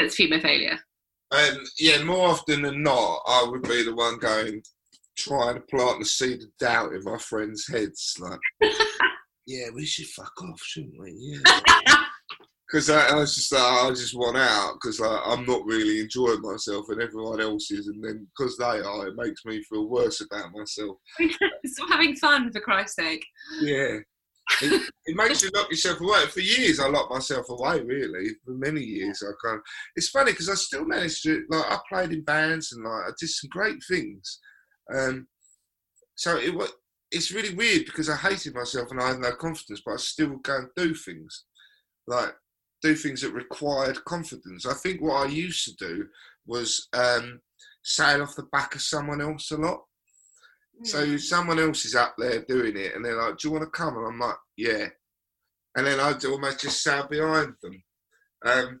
a 0.00 0.08
female 0.10 0.40
failure. 0.40 0.78
And 1.30 1.58
yeah, 1.78 2.02
more 2.02 2.28
often 2.28 2.62
than 2.62 2.82
not, 2.82 3.20
I 3.26 3.46
would 3.48 3.62
be 3.62 3.82
the 3.82 3.94
one 3.94 4.18
going 4.18 4.62
trying 5.18 5.54
to 5.56 5.60
plant 5.62 5.98
the 5.98 6.04
seed 6.04 6.42
of 6.42 6.56
doubt 6.58 6.92
in 6.94 7.02
my 7.04 7.18
friends' 7.18 7.66
heads, 7.68 8.16
like, 8.20 8.38
yeah, 9.46 9.66
we 9.74 9.84
should 9.84 10.06
fuck 10.06 10.32
off, 10.42 10.60
shouldn't 10.62 10.98
we? 10.98 11.12
Yeah. 11.18 11.60
because 12.68 12.90
I, 12.90 13.08
I 13.08 13.14
was 13.16 13.34
just 13.34 13.52
like, 13.52 13.62
I 13.62 13.88
just 13.90 14.16
want 14.16 14.36
out 14.36 14.74
because 14.74 15.00
like, 15.00 15.20
I'm 15.24 15.46
not 15.46 15.64
really 15.64 16.00
enjoying 16.00 16.42
myself 16.42 16.86
and 16.90 17.00
everyone 17.00 17.40
else 17.40 17.70
is, 17.70 17.88
and 17.88 18.02
then 18.04 18.26
because 18.36 18.56
they 18.56 18.64
are, 18.64 19.08
it 19.08 19.16
makes 19.16 19.44
me 19.44 19.62
feel 19.64 19.88
worse 19.88 20.20
about 20.20 20.52
myself. 20.52 20.98
stop 21.66 21.88
having 21.90 22.14
fun 22.16 22.52
for 22.52 22.60
christ's 22.60 22.96
sake 22.96 23.24
Yeah, 23.60 23.98
it, 24.62 24.90
it 25.06 25.16
makes 25.16 25.42
you 25.42 25.50
lock 25.54 25.70
yourself 25.70 26.00
away. 26.00 26.26
For 26.26 26.40
years, 26.40 26.80
I 26.80 26.88
locked 26.88 27.12
myself 27.12 27.48
away. 27.48 27.80
Really, 27.80 28.30
for 28.44 28.52
many 28.52 28.82
years, 28.82 29.22
I 29.22 29.32
kind. 29.44 29.58
Of, 29.58 29.62
it's 29.96 30.10
funny 30.10 30.32
because 30.32 30.50
I 30.50 30.54
still 30.54 30.84
managed 30.84 31.22
to 31.24 31.44
like 31.48 31.64
I 31.70 31.78
played 31.88 32.12
in 32.12 32.22
bands 32.22 32.72
and 32.72 32.84
like 32.84 33.04
I 33.08 33.10
did 33.18 33.30
some 33.30 33.48
great 33.50 33.78
things. 33.88 34.40
Um, 34.94 35.28
so 36.14 36.36
it 36.36 36.54
was. 36.54 36.72
It's 37.10 37.32
really 37.32 37.54
weird 37.54 37.86
because 37.86 38.10
I 38.10 38.16
hated 38.16 38.54
myself 38.54 38.90
and 38.90 39.00
I 39.00 39.08
had 39.08 39.18
no 39.18 39.32
confidence, 39.32 39.80
but 39.84 39.94
I 39.94 39.96
still 39.96 40.28
would 40.28 40.42
go 40.42 40.56
and 40.58 40.68
do 40.76 40.94
things, 40.94 41.44
like 42.06 42.34
do 42.82 42.94
things 42.94 43.22
that 43.22 43.32
required 43.32 44.04
confidence. 44.04 44.66
I 44.66 44.74
think 44.74 45.00
what 45.00 45.26
I 45.26 45.30
used 45.30 45.64
to 45.64 45.86
do 45.86 46.06
was 46.46 46.86
um, 46.92 47.40
sail 47.82 48.22
off 48.22 48.36
the 48.36 48.42
back 48.52 48.74
of 48.74 48.82
someone 48.82 49.22
else 49.22 49.50
a 49.50 49.56
lot. 49.56 49.84
So 50.84 51.16
someone 51.16 51.58
else 51.58 51.84
is 51.84 51.94
up 51.96 52.14
there 52.18 52.44
doing 52.44 52.76
it, 52.76 52.94
and 52.94 53.04
they're 53.04 53.20
like, 53.20 53.38
"Do 53.38 53.48
you 53.48 53.52
want 53.52 53.64
to 53.64 53.70
come?" 53.70 53.96
And 53.96 54.06
I'm 54.06 54.18
like, 54.18 54.36
"Yeah." 54.56 54.86
And 55.76 55.86
then 55.86 55.98
I'd 55.98 56.24
almost 56.24 56.60
just 56.60 56.82
sail 56.82 57.06
behind 57.08 57.54
them, 57.62 57.82
um, 58.44 58.80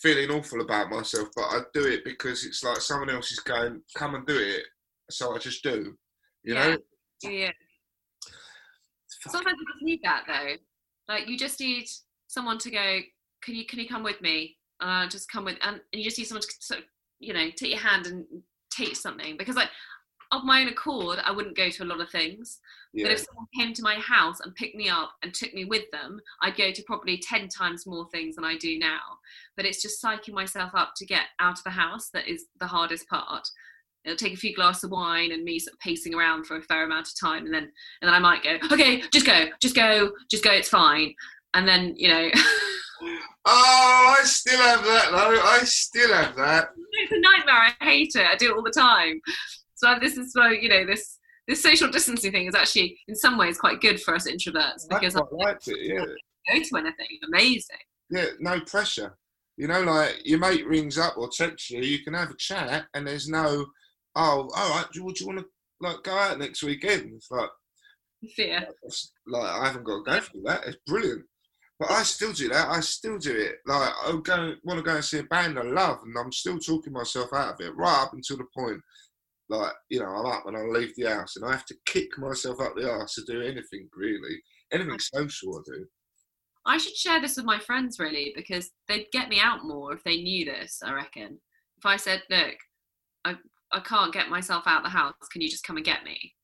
feeling 0.00 0.30
awful 0.30 0.62
about 0.62 0.90
myself. 0.90 1.28
But 1.36 1.48
I'd 1.50 1.72
do 1.74 1.86
it 1.86 2.04
because 2.04 2.46
it's 2.46 2.64
like 2.64 2.78
someone 2.78 3.10
else 3.10 3.30
is 3.30 3.40
going, 3.40 3.82
"Come 3.94 4.14
and 4.14 4.26
do 4.26 4.38
it," 4.38 4.64
so 5.12 5.34
I 5.34 5.38
just 5.38 5.62
do. 5.62 5.96
You 6.44 6.54
know? 6.54 6.76
yeah 7.22 7.50
Sometimes 9.30 9.58
you 9.60 9.66
just 9.66 9.82
need 9.82 10.00
that 10.02 10.24
though. 10.26 10.54
Like 11.12 11.28
you 11.28 11.38
just 11.38 11.60
need 11.60 11.86
someone 12.28 12.58
to 12.58 12.70
go. 12.70 12.98
Can 13.42 13.54
you 13.54 13.66
can 13.66 13.78
you 13.78 13.88
come 13.88 14.02
with 14.02 14.20
me? 14.20 14.56
Uh, 14.80 15.06
just 15.08 15.30
come 15.30 15.44
with, 15.44 15.58
and, 15.62 15.76
and 15.76 16.02
you 16.02 16.04
just 16.04 16.18
need 16.18 16.26
someone 16.26 16.42
to 16.42 16.48
sort 16.60 16.80
of, 16.80 16.86
you 17.20 17.32
know 17.32 17.48
take 17.56 17.70
your 17.70 17.78
hand 17.78 18.06
and 18.06 18.24
teach 18.72 18.96
something. 18.96 19.36
Because 19.36 19.56
like 19.56 19.68
of 20.32 20.44
my 20.44 20.62
own 20.62 20.68
accord, 20.68 21.18
I 21.24 21.30
wouldn't 21.30 21.56
go 21.56 21.68
to 21.68 21.84
a 21.84 21.86
lot 21.86 22.00
of 22.00 22.10
things. 22.10 22.58
Yeah. 22.94 23.04
But 23.04 23.12
if 23.12 23.18
someone 23.18 23.46
came 23.58 23.74
to 23.74 23.82
my 23.82 23.96
house 23.96 24.40
and 24.40 24.54
picked 24.54 24.74
me 24.74 24.88
up 24.88 25.12
and 25.22 25.32
took 25.32 25.52
me 25.52 25.66
with 25.66 25.90
them, 25.92 26.18
I'd 26.40 26.56
go 26.56 26.72
to 26.72 26.82
probably 26.84 27.18
ten 27.18 27.48
times 27.48 27.86
more 27.86 28.08
things 28.10 28.36
than 28.36 28.44
I 28.44 28.56
do 28.56 28.78
now. 28.78 29.00
But 29.56 29.66
it's 29.66 29.82
just 29.82 30.02
psyching 30.02 30.34
myself 30.34 30.72
up 30.74 30.92
to 30.96 31.06
get 31.06 31.26
out 31.38 31.58
of 31.58 31.64
the 31.64 31.70
house 31.70 32.08
that 32.10 32.26
is 32.26 32.46
the 32.58 32.66
hardest 32.66 33.08
part. 33.08 33.46
It'll 34.04 34.16
take 34.16 34.34
a 34.34 34.36
few 34.36 34.54
glasses 34.54 34.84
of 34.84 34.90
wine 34.90 35.32
and 35.32 35.44
me 35.44 35.58
sort 35.58 35.74
of 35.74 35.80
pacing 35.80 36.14
around 36.14 36.46
for 36.46 36.56
a 36.56 36.62
fair 36.62 36.84
amount 36.84 37.08
of 37.08 37.18
time, 37.18 37.44
and 37.44 37.54
then 37.54 37.64
and 37.64 38.08
then 38.08 38.14
I 38.14 38.18
might 38.18 38.42
go, 38.42 38.58
okay, 38.72 39.02
just 39.12 39.26
go, 39.26 39.46
just 39.60 39.76
go, 39.76 40.10
just 40.30 40.44
go, 40.44 40.52
it's 40.52 40.68
fine. 40.68 41.14
And 41.54 41.68
then 41.68 41.94
you 41.96 42.08
know, 42.08 42.30
Oh, 43.44 44.16
I 44.20 44.24
still 44.24 44.58
have 44.58 44.84
that 44.84 45.10
though. 45.10 45.40
I 45.42 45.58
still 45.64 46.12
have 46.12 46.36
that. 46.36 46.70
it's 46.92 47.12
a 47.12 47.18
nightmare. 47.18 47.74
I 47.80 47.84
hate 47.84 48.14
it. 48.14 48.26
I 48.26 48.36
do 48.36 48.50
it 48.50 48.56
all 48.56 48.62
the 48.62 48.70
time. 48.70 49.20
So 49.74 49.96
this 50.00 50.16
is 50.16 50.30
why 50.34 50.52
you 50.52 50.68
know 50.68 50.86
this 50.86 51.18
this 51.48 51.60
social 51.60 51.90
distancing 51.90 52.30
thing 52.30 52.46
is 52.46 52.54
actually 52.54 52.98
in 53.08 53.16
some 53.16 53.36
ways 53.36 53.58
quite 53.58 53.80
good 53.80 54.00
for 54.00 54.14
us 54.14 54.30
introverts 54.30 54.88
because 54.88 55.16
I 55.16 55.22
quite 55.22 55.46
liked 55.46 55.68
it. 55.68 55.78
Yeah. 55.80 56.04
go 56.04 56.62
to 56.62 56.76
anything. 56.78 57.18
Amazing. 57.26 57.76
yeah, 58.10 58.26
no 58.38 58.60
pressure. 58.60 59.16
You 59.56 59.66
know, 59.66 59.82
like 59.82 60.20
your 60.24 60.38
mate 60.38 60.66
rings 60.66 60.96
up 60.96 61.18
or 61.18 61.28
texts 61.28 61.70
you, 61.70 61.80
you 61.82 61.98
can 62.04 62.14
have 62.14 62.30
a 62.30 62.36
chat, 62.36 62.86
and 62.94 63.06
there's 63.06 63.28
no, 63.28 63.66
oh, 64.16 64.50
all 64.54 64.70
right, 64.70 64.86
do, 64.92 65.00
you- 65.00 65.26
want 65.26 65.38
to 65.38 65.46
like 65.80 66.02
go 66.02 66.12
out 66.12 66.38
next 66.38 66.62
weekend? 66.62 67.12
It's 67.14 67.30
like, 67.30 67.50
yeah. 68.38 68.64
it's 68.84 69.12
like 69.26 69.50
I 69.50 69.66
haven't 69.66 69.84
got 69.84 70.04
to 70.04 70.10
go 70.10 70.20
through 70.20 70.42
that. 70.44 70.66
It's 70.66 70.76
brilliant, 70.86 71.24
but 71.80 71.90
I 71.90 72.02
still 72.04 72.32
do 72.32 72.48
that. 72.50 72.68
I 72.68 72.80
still 72.80 73.18
do 73.18 73.34
it. 73.34 73.56
Like 73.66 73.92
I 74.04 74.12
go 74.22 74.54
want 74.64 74.78
to 74.78 74.82
go 74.82 74.94
and 74.94 75.04
see 75.04 75.18
a 75.18 75.24
band 75.24 75.58
I 75.58 75.62
love, 75.62 75.98
and 76.04 76.16
I'm 76.16 76.30
still 76.32 76.58
talking 76.58 76.92
myself 76.92 77.30
out 77.34 77.54
of 77.54 77.60
it 77.60 77.74
right 77.76 78.02
up 78.02 78.12
until 78.12 78.36
the 78.36 78.44
point. 78.56 78.80
like 79.48 79.72
you 79.90 79.98
know 79.98 80.06
I'm 80.06 80.26
up 80.26 80.46
and 80.46 80.56
I 80.56 80.60
leave 80.62 80.94
the 80.96 81.10
house 81.10 81.36
and 81.36 81.44
I 81.44 81.50
have 81.52 81.66
to 81.66 81.74
kick 81.86 82.16
myself 82.18 82.60
up 82.60 82.76
the 82.76 82.88
arse 82.90 83.14
to 83.14 83.24
do 83.24 83.42
anything 83.42 83.88
really, 83.96 84.40
anything 84.72 84.98
social 84.98 85.58
I 85.58 85.62
do. 85.66 85.86
I 86.64 86.78
should 86.78 86.94
share 86.94 87.20
this 87.20 87.36
with 87.36 87.44
my 87.44 87.58
friends 87.58 87.98
really 87.98 88.32
because 88.36 88.70
they'd 88.86 89.06
get 89.12 89.28
me 89.28 89.40
out 89.40 89.64
more 89.64 89.92
if 89.94 90.04
they 90.04 90.22
knew 90.22 90.44
this. 90.44 90.80
I 90.84 90.92
reckon 90.92 91.40
if 91.78 91.84
I 91.84 91.96
said, 91.96 92.22
"Look, 92.30 92.54
I 93.24 93.34
I 93.72 93.80
can't 93.80 94.12
get 94.12 94.28
myself 94.28 94.64
out 94.66 94.78
of 94.78 94.84
the 94.84 94.98
house. 94.98 95.14
Can 95.30 95.42
you 95.42 95.48
just 95.48 95.64
come 95.64 95.76
and 95.76 95.86
get 95.86 96.04
me?" 96.04 96.34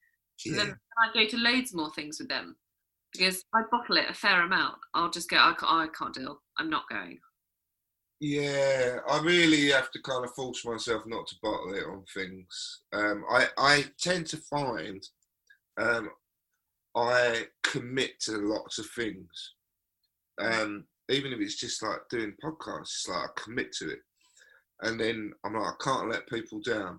Yeah. 0.44 0.56
then 0.56 0.78
I'd 1.02 1.14
go 1.14 1.26
to 1.26 1.36
loads 1.36 1.74
more 1.74 1.92
things 1.94 2.18
with 2.18 2.28
them 2.28 2.56
because 3.12 3.44
I 3.54 3.62
bottle 3.70 3.96
it 3.96 4.08
a 4.08 4.14
fair 4.14 4.42
amount. 4.42 4.76
I'll 4.94 5.10
just 5.10 5.30
go. 5.30 5.36
I 5.36 5.54
can't, 5.58 5.72
I 5.72 5.86
can't 5.96 6.14
deal. 6.14 6.40
I'm 6.58 6.70
not 6.70 6.88
going. 6.90 7.18
Yeah, 8.20 8.98
I 9.08 9.20
really 9.20 9.70
have 9.70 9.90
to 9.92 10.02
kind 10.02 10.24
of 10.24 10.34
force 10.34 10.64
myself 10.64 11.04
not 11.06 11.26
to 11.28 11.36
bottle 11.40 11.74
it 11.74 11.84
on 11.84 12.04
things. 12.12 12.80
Um, 12.92 13.24
I 13.30 13.46
I 13.56 13.84
tend 14.00 14.26
to 14.28 14.36
find 14.38 15.02
um, 15.80 16.10
I 16.96 17.46
commit 17.62 18.18
to 18.22 18.32
lots 18.38 18.78
of 18.78 18.86
things, 18.90 19.54
um, 20.40 20.84
even 21.08 21.32
if 21.32 21.40
it's 21.40 21.60
just 21.60 21.82
like 21.82 22.00
doing 22.10 22.34
podcasts. 22.42 22.82
It's 22.82 23.08
like 23.08 23.30
I 23.30 23.40
commit 23.40 23.72
to 23.74 23.90
it, 23.90 24.00
and 24.82 24.98
then 24.98 25.32
I'm 25.44 25.54
like 25.54 25.74
I 25.74 25.84
can't 25.84 26.10
let 26.10 26.28
people 26.28 26.60
down 26.60 26.98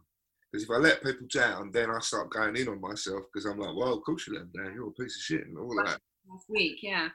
because 0.52 0.64
if 0.64 0.70
I 0.70 0.78
let 0.78 1.04
people 1.04 1.28
down, 1.32 1.72
then 1.72 1.90
I 1.92 2.00
start 2.00 2.32
going 2.32 2.56
in 2.56 2.68
on 2.70 2.82
myself 2.82 3.24
because 3.32 3.46
I'm 3.46 3.60
like, 3.60 3.76
well, 3.76 3.94
of 3.94 4.04
course 4.04 4.28
you 4.28 4.34
let 4.34 4.52
them 4.52 4.64
down. 4.66 4.74
You're 4.74 4.88
a 4.88 4.92
piece 4.92 5.16
of 5.16 5.22
shit 5.22 5.46
and 5.48 5.58
all 5.58 5.80
of 5.80 5.86
that 5.86 6.00
Last 6.30 6.46
week, 6.50 6.80
yeah. 6.84 7.10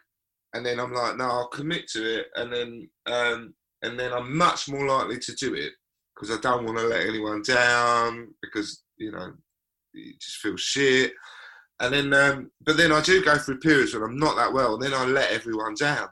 and 0.55 0.65
then 0.67 0.81
I'm 0.81 0.93
like, 0.93 1.17
no, 1.17 1.25
I'll 1.25 1.49
commit 1.49 1.89
to 1.93 2.19
it, 2.21 2.27
and 2.37 2.53
then 2.53 2.89
um, 3.07 3.55
and 3.83 3.99
then 3.99 4.13
I'm 4.13 4.37
much 4.37 4.69
more 4.69 4.87
likely 4.87 5.19
to 5.19 5.35
do 5.35 5.55
it 5.55 5.73
because 6.15 6.37
I 6.37 6.41
don't 6.41 6.65
want 6.65 6.79
to 6.79 6.85
let 6.85 7.07
anyone 7.07 7.43
down 7.43 8.29
because 8.43 8.83
you 8.97 9.13
know 9.13 9.33
you 9.93 10.13
just 10.21 10.39
feel 10.39 10.57
shit. 10.57 11.13
And 11.81 11.93
then, 11.93 12.15
um, 12.15 12.51
but 12.65 12.77
then 12.77 12.93
I 12.93 13.01
do 13.03 13.23
go 13.25 13.37
through 13.37 13.59
periods 13.59 13.95
when 13.95 14.05
I'm 14.05 14.17
not 14.17 14.37
that 14.37 14.53
well, 14.53 14.75
and 14.75 14.83
then 14.83 14.95
I 14.95 15.05
let 15.05 15.33
everyone 15.33 15.75
down. 15.75 16.09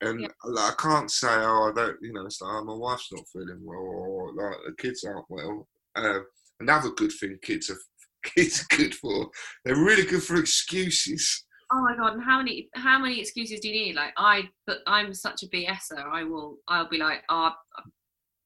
And 0.00 0.20
Yeah. 0.20 0.28
like, 0.44 0.72
I 0.72 0.82
can't 0.82 1.10
say, 1.10 1.28
oh, 1.30 1.70
I 1.70 1.72
don't, 1.74 1.96
you 2.02 2.12
know, 2.12 2.26
it's 2.26 2.40
like, 2.40 2.52
oh, 2.52 2.64
my 2.64 2.74
wife's 2.74 3.08
not 3.12 3.24
feeling 3.32 3.60
well, 3.62 3.78
or 3.78 4.34
like 4.34 4.56
the 4.66 4.74
kids 4.82 5.04
aren't 5.04 5.26
well. 5.28 5.68
Uh, 5.94 6.20
another 6.60 6.90
good 6.90 7.12
thing 7.12 7.38
kids 7.42 7.70
are 7.70 7.78
kids 8.24 8.62
are 8.62 8.76
good 8.76 8.94
for. 8.94 9.28
They're 9.64 9.76
really 9.76 10.04
good 10.04 10.22
for 10.22 10.36
excuses. 10.36 11.44
Oh 11.72 11.80
my 11.80 11.96
god! 11.96 12.14
And 12.14 12.22
how 12.22 12.38
many 12.38 12.68
how 12.74 12.98
many 12.98 13.20
excuses 13.20 13.60
do 13.60 13.68
you 13.68 13.84
need? 13.84 13.94
Like 13.96 14.12
I, 14.16 14.48
but 14.66 14.78
I'm 14.86 15.14
such 15.14 15.42
a 15.42 15.48
BSer. 15.48 16.04
I 16.10 16.24
will. 16.24 16.58
I'll 16.68 16.88
be 16.88 16.98
like, 16.98 17.22
oh, 17.28 17.52
I 17.76 17.82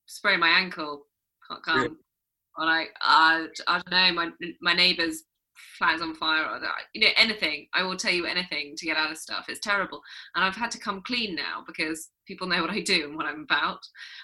sprained 0.07 0.40
my 0.40 0.49
ankle, 0.49 1.07
can't 1.49 1.62
come. 1.62 1.82
Yeah. 1.82 1.88
Or 2.59 2.64
like, 2.64 2.88
I, 3.03 3.47
I 3.66 3.82
don't 3.82 3.90
know, 3.90 4.12
my 4.12 4.30
my 4.62 4.74
neighbour's 4.74 5.24
flat's 5.79 6.03
on 6.03 6.15
fire, 6.15 6.45
or 6.45 6.61
you 6.95 7.01
know, 7.03 7.13
anything. 7.17 7.67
I 7.75 7.83
will 7.83 7.97
tell 7.97 8.13
you 8.13 8.27
anything 8.27 8.75
to 8.77 8.87
get 8.87 8.97
out 8.97 9.11
of 9.11 9.19
stuff. 9.19 9.47
It's 9.49 9.61
terrible, 9.61 10.01
and 10.35 10.45
I've 10.45 10.57
had 10.57 10.71
to 10.73 10.79
come 10.79 11.03
clean 11.03 11.35
now 11.35 11.65
because 11.67 12.11
people 12.27 12.47
know 12.47 12.61
what 12.61 12.71
I 12.71 12.81
do 12.81 13.05
and 13.05 13.17
what 13.17 13.27
I'm 13.27 13.43
about. 13.43 13.81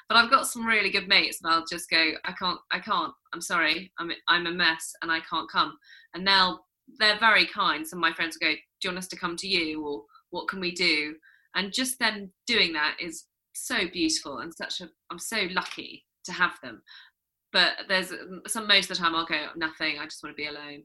But 0.08 0.16
I've 0.16 0.30
got 0.30 0.46
some 0.46 0.66
really 0.66 0.90
good 0.90 1.08
mates, 1.08 1.40
and 1.42 1.52
I'll 1.52 1.66
just 1.66 1.90
go, 1.90 2.12
I 2.24 2.32
can't, 2.32 2.60
I 2.70 2.78
can't. 2.78 3.12
I'm 3.32 3.40
sorry, 3.40 3.92
I'm 3.98 4.10
I'm 4.28 4.46
a 4.46 4.52
mess, 4.52 4.92
and 5.02 5.10
I 5.10 5.20
can't 5.28 5.50
come. 5.50 5.76
And 6.14 6.24
now 6.24 6.60
they're 6.98 7.18
very 7.18 7.46
kind. 7.46 7.86
Some 7.86 7.98
of 7.98 8.02
my 8.02 8.12
friends 8.12 8.38
will 8.40 8.48
go, 8.48 8.54
Do 8.54 8.60
you 8.84 8.90
want 8.90 8.98
us 8.98 9.08
to 9.08 9.16
come 9.16 9.36
to 9.36 9.48
you? 9.48 9.86
Or 9.86 10.02
what 10.30 10.48
can 10.48 10.60
we 10.60 10.72
do? 10.72 11.14
And 11.54 11.72
just 11.72 11.98
then 11.98 12.30
doing 12.46 12.72
that 12.72 12.96
is 13.00 13.26
so 13.54 13.86
beautiful 13.92 14.38
and 14.38 14.52
such 14.52 14.80
a, 14.80 14.88
I'm 15.10 15.18
so 15.18 15.46
lucky 15.50 16.04
to 16.24 16.32
have 16.32 16.52
them. 16.62 16.82
But 17.52 17.72
there's 17.88 18.12
some, 18.46 18.66
most 18.66 18.90
of 18.90 18.96
the 18.96 19.02
time 19.02 19.14
I'll 19.14 19.26
go, 19.26 19.46
Nothing, 19.56 19.98
I 19.98 20.04
just 20.04 20.22
want 20.22 20.36
to 20.36 20.42
be 20.42 20.48
alone. 20.48 20.84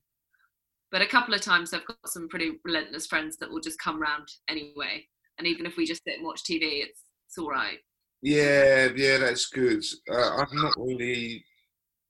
But 0.91 1.01
a 1.01 1.07
couple 1.07 1.33
of 1.33 1.41
times 1.41 1.73
I've 1.73 1.85
got 1.85 1.97
some 2.05 2.29
pretty 2.29 2.53
relentless 2.63 3.07
friends 3.07 3.38
that 3.38 3.49
will 3.49 3.59
just 3.59 3.79
come 3.79 4.01
round 4.01 4.27
anyway. 4.47 5.05
And 5.38 5.45
even 5.45 5.65
if 5.65 5.77
we 5.77 5.85
just 5.85 6.03
sit 6.03 6.17
and 6.17 6.25
watch 6.25 6.43
TV, 6.43 6.83
it's, 6.83 7.03
it's 7.27 7.38
all 7.38 7.49
right. 7.49 7.79
Yeah, 8.21 8.88
yeah, 8.95 9.17
that's 9.17 9.47
good. 9.47 9.83
Uh, 10.09 10.38
I've 10.38 10.53
not 10.53 10.73
really, 10.77 11.43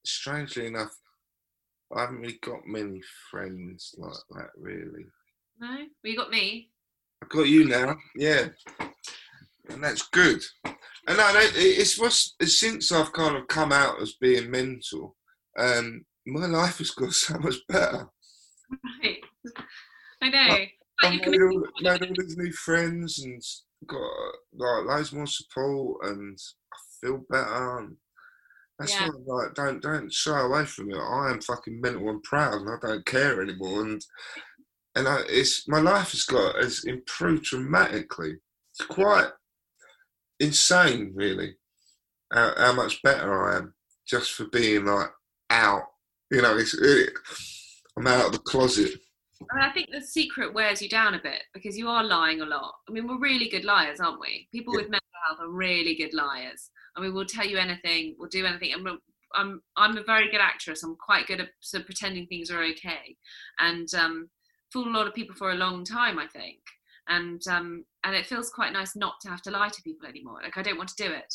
strangely 0.05 0.67
enough, 0.67 0.95
I 1.95 2.01
haven't 2.01 2.19
really 2.19 2.39
got 2.41 2.65
many 2.65 3.01
friends 3.31 3.95
like 3.97 4.13
that, 4.31 4.49
really. 4.57 5.05
No? 5.59 5.67
Well, 5.67 5.87
you 6.03 6.17
got 6.17 6.29
me. 6.29 6.69
I've 7.21 7.29
got 7.29 7.47
you 7.47 7.65
now, 7.65 7.97
yeah, 8.15 8.49
and 9.69 9.83
that's 9.83 10.07
good. 10.09 10.41
And 10.65 11.19
I 11.21 11.33
know 11.33 11.49
it's 11.55 11.99
what's 11.99 12.35
since 12.41 12.91
I've 12.91 13.13
kind 13.13 13.35
of 13.35 13.47
come 13.47 13.71
out 13.71 14.01
as 14.01 14.13
being 14.21 14.51
mental, 14.51 15.15
um, 15.57 16.05
my 16.25 16.45
life 16.45 16.77
has 16.77 16.91
got 16.91 17.13
so 17.13 17.39
much 17.39 17.55
better. 17.67 18.07
Right. 19.03 19.19
I 20.21 20.29
know. 20.29 20.47
Like 20.53 20.73
I've 21.03 21.13
you 21.13 21.19
made 21.31 21.41
all, 21.41 21.63
made 21.81 22.03
all 22.03 22.15
these 22.17 22.37
new 22.37 22.51
friends 22.51 23.19
and 23.19 23.41
got 23.87 24.01
like 24.53 24.85
loads 24.85 25.13
more 25.13 25.27
support, 25.27 26.05
and 26.05 26.37
I 26.73 26.77
feel 27.01 27.23
better. 27.29 27.79
And 27.79 27.97
that's 28.79 28.91
Yeah. 28.99 29.09
why, 29.25 29.43
like, 29.43 29.53
don't 29.53 29.81
don't 29.81 30.11
shy 30.11 30.39
away 30.41 30.65
from 30.65 30.91
it. 30.91 30.97
I 30.97 31.31
am 31.31 31.41
fucking 31.41 31.79
mental 31.79 32.09
and 32.09 32.23
proud, 32.23 32.61
and 32.61 32.69
I 32.69 32.77
don't 32.81 33.05
care 33.05 33.41
anymore. 33.41 33.81
And 33.81 34.01
and 34.95 35.07
I, 35.07 35.21
it's 35.29 35.67
my 35.67 35.79
life 35.79 36.11
has 36.11 36.23
got 36.23 36.55
has 36.55 36.83
improved 36.85 37.43
dramatically. 37.43 38.37
It's 38.73 38.87
quite 38.87 39.29
insane, 40.39 41.13
really, 41.15 41.55
how, 42.33 42.53
how 42.57 42.73
much 42.73 43.01
better 43.03 43.49
I 43.49 43.57
am 43.57 43.73
just 44.07 44.31
for 44.31 44.45
being 44.45 44.85
like 44.85 45.09
out. 45.49 45.83
You 46.31 46.41
know, 46.41 46.57
it's 46.57 46.73
it, 46.73 47.13
I'm 47.97 48.07
out 48.07 48.27
of 48.27 48.31
the 48.31 48.39
closet. 48.39 48.91
And 49.51 49.63
I 49.63 49.71
think 49.71 49.89
the 49.91 50.01
secret 50.01 50.53
wears 50.53 50.81
you 50.81 50.89
down 50.89 51.15
a 51.15 51.21
bit 51.21 51.41
because 51.53 51.77
you 51.77 51.87
are 51.87 52.03
lying 52.03 52.41
a 52.41 52.45
lot. 52.45 52.73
I 52.87 52.91
mean, 52.91 53.07
we're 53.07 53.19
really 53.19 53.49
good 53.49 53.65
liars, 53.65 53.99
aren't 53.99 54.19
we? 54.19 54.47
People 54.51 54.73
Yeah. 54.73 54.81
with 54.81 54.89
mental 54.91 55.07
health 55.27 55.39
are 55.39 55.49
really 55.49 55.95
good 55.95 56.13
liars. 56.13 56.69
I 56.95 57.01
mean, 57.01 57.13
we'll 57.13 57.25
tell 57.25 57.45
you 57.45 57.57
anything, 57.57 58.15
we'll 58.17 58.29
do 58.29 58.45
anything. 58.45 58.73
And 58.73 58.87
I'm 59.33 59.61
I'm 59.75 59.97
a 59.97 60.03
very 60.03 60.29
good 60.31 60.41
actress. 60.41 60.83
I'm 60.83 60.95
quite 60.95 61.27
good 61.27 61.41
at 61.41 61.49
sort 61.59 61.81
of 61.81 61.85
pretending 61.85 62.27
things 62.27 62.49
are 62.49 62.63
okay, 62.63 63.15
and 63.59 63.93
um, 63.93 64.29
fooled 64.71 64.87
a 64.87 64.91
lot 64.91 65.07
of 65.07 65.13
people 65.13 65.35
for 65.35 65.51
a 65.51 65.55
long 65.55 65.83
time, 65.83 66.17
I 66.17 66.27
think. 66.27 66.59
And 67.07 67.41
um, 67.47 67.85
and 68.03 68.15
it 68.15 68.25
feels 68.25 68.49
quite 68.49 68.73
nice 68.73 68.95
not 68.95 69.15
to 69.21 69.29
have 69.29 69.41
to 69.43 69.51
lie 69.51 69.69
to 69.69 69.81
people 69.83 70.07
anymore. 70.07 70.39
Like 70.43 70.57
I 70.57 70.61
don't 70.63 70.77
want 70.77 70.89
to 70.89 71.03
do 71.03 71.11
it. 71.11 71.33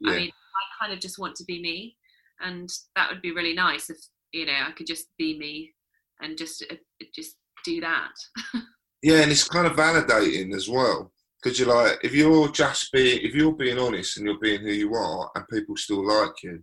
Yeah. 0.00 0.12
I 0.12 0.16
mean, 0.16 0.30
I 0.30 0.84
kind 0.84 0.92
of 0.92 1.00
just 1.00 1.18
want 1.18 1.36
to 1.36 1.44
be 1.44 1.60
me, 1.62 1.96
and 2.40 2.68
that 2.96 3.10
would 3.10 3.22
be 3.22 3.32
really 3.32 3.54
nice 3.54 3.88
if 3.88 3.98
you 4.32 4.44
know 4.46 4.64
I 4.66 4.72
could 4.72 4.86
just 4.86 5.06
be 5.16 5.38
me 5.38 5.72
and 6.20 6.36
just 6.36 6.64
uh, 6.70 6.74
just 7.14 7.36
do 7.64 7.80
that. 7.80 8.10
Yeah, 9.00 9.22
and 9.22 9.30
it's 9.30 9.46
kind 9.46 9.66
of 9.66 9.76
validating 9.76 10.52
as 10.56 10.68
well 10.68 11.12
because 11.40 11.58
you're 11.58 11.68
like, 11.68 11.98
if 12.02 12.12
you're 12.14 12.48
just 12.48 12.90
being, 12.92 13.20
if 13.22 13.32
you're 13.32 13.52
being 13.52 13.78
honest 13.78 14.16
and 14.16 14.26
you're 14.26 14.40
being 14.40 14.60
who 14.60 14.72
you 14.72 14.92
are, 14.94 15.30
and 15.36 15.46
people 15.48 15.76
still 15.76 16.04
like 16.04 16.32
you, 16.42 16.60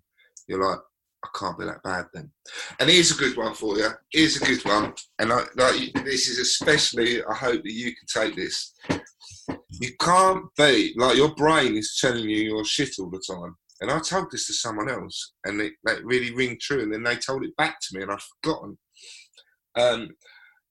you're 0.47 0.69
like, 0.69 0.79
I 1.23 1.39
can't 1.39 1.57
be 1.57 1.65
that 1.65 1.81
bad 1.83 2.05
then. 2.13 2.29
And 2.79 2.89
here's 2.89 3.11
a 3.11 3.15
good 3.15 3.37
one 3.37 3.53
for 3.53 3.77
you. 3.77 3.87
Here's 4.11 4.35
a 4.35 4.45
good 4.45 4.63
one, 4.65 4.93
and 5.19 5.31
I, 5.31 5.43
like 5.55 5.93
this 6.03 6.27
is 6.27 6.39
especially. 6.39 7.23
I 7.23 7.33
hope 7.33 7.63
that 7.63 7.71
you 7.71 7.93
can 7.95 8.23
take 8.23 8.35
this. 8.35 8.73
You 9.47 9.91
can't 9.99 10.45
be 10.57 10.93
like 10.97 11.17
your 11.17 11.33
brain 11.35 11.77
is 11.77 11.97
telling 11.99 12.29
you 12.29 12.37
you're 12.37 12.65
shit 12.65 12.95
all 12.99 13.09
the 13.09 13.23
time. 13.27 13.55
And 13.81 13.91
I 13.91 13.99
told 13.99 14.31
this 14.31 14.47
to 14.47 14.53
someone 14.53 14.89
else, 14.89 15.33
and 15.45 15.61
it 15.61 15.73
that 15.85 16.03
really 16.05 16.33
ring 16.33 16.57
true. 16.61 16.83
And 16.83 16.93
then 16.93 17.03
they 17.03 17.15
told 17.15 17.45
it 17.45 17.55
back 17.55 17.79
to 17.79 17.97
me, 17.97 18.03
and 18.03 18.11
I've 18.11 18.25
forgotten. 18.43 18.77
Um, 19.77 20.09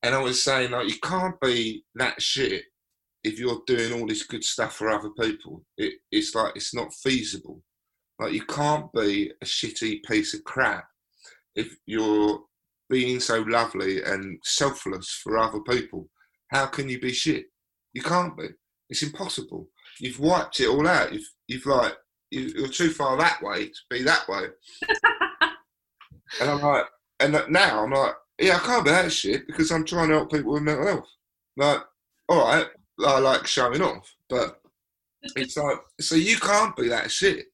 and 0.02 0.14
I 0.14 0.18
was 0.20 0.44
saying 0.44 0.70
like 0.70 0.88
you 0.88 0.98
can't 1.02 1.40
be 1.40 1.84
that 1.94 2.20
shit 2.20 2.64
if 3.22 3.38
you're 3.38 3.62
doing 3.66 3.92
all 3.92 4.06
this 4.06 4.24
good 4.24 4.44
stuff 4.44 4.76
for 4.76 4.90
other 4.90 5.10
people. 5.18 5.64
It, 5.78 5.94
it's 6.10 6.34
like 6.34 6.52
it's 6.56 6.74
not 6.74 6.92
feasible. 7.02 7.62
Like 8.18 8.32
you 8.32 8.44
can't 8.44 8.92
be 8.92 9.32
a 9.42 9.44
shitty 9.46 10.02
piece 10.04 10.34
of 10.34 10.44
crap 10.44 10.84
if 11.56 11.74
you're 11.86 12.40
being 12.90 13.18
so 13.18 13.40
lovely 13.48 14.02
and 14.02 14.38
selfless 14.44 15.20
for 15.22 15.38
other 15.38 15.60
people. 15.60 16.08
How 16.48 16.66
can 16.66 16.88
you 16.88 17.00
be 17.00 17.12
shit? 17.12 17.46
You 17.94 18.02
can't 18.02 18.36
be. 18.36 18.48
It's 18.90 19.02
impossible. 19.02 19.68
You've 19.98 20.20
wiped 20.20 20.60
it 20.60 20.68
all 20.68 20.86
out. 20.86 21.12
You've 21.12 21.28
you've 21.48 21.66
like 21.66 21.94
you- 22.30 22.52
you're 22.56 22.68
too 22.68 22.90
far 22.90 23.16
that 23.16 23.40
way 23.42 23.66
to 23.66 23.80
be 23.90 24.02
that 24.02 24.28
way. 24.28 24.46
and 26.40 26.50
I'm 26.50 26.60
like, 26.60 26.86
and 27.20 27.32
now 27.48 27.82
I'm 27.84 27.90
like, 27.92 28.14
yeah, 28.38 28.56
I 28.56 28.58
can't 28.58 28.84
be 28.84 28.90
that 28.90 29.12
shit 29.12 29.46
because 29.46 29.70
I'm 29.70 29.84
trying 29.84 30.08
to 30.08 30.16
help 30.16 30.30
people 30.30 30.52
with 30.52 30.62
mental 30.62 30.86
health. 30.86 31.08
Like, 31.56 31.80
all 32.28 32.44
right, 32.46 32.66
I 33.04 33.18
like 33.18 33.46
showing 33.46 33.82
off, 33.82 34.12
but 34.28 34.60
it's 35.36 35.56
like, 35.56 35.78
so 36.00 36.16
you 36.16 36.36
can't 36.36 36.76
be 36.76 36.88
that 36.88 37.10
shit 37.10 37.46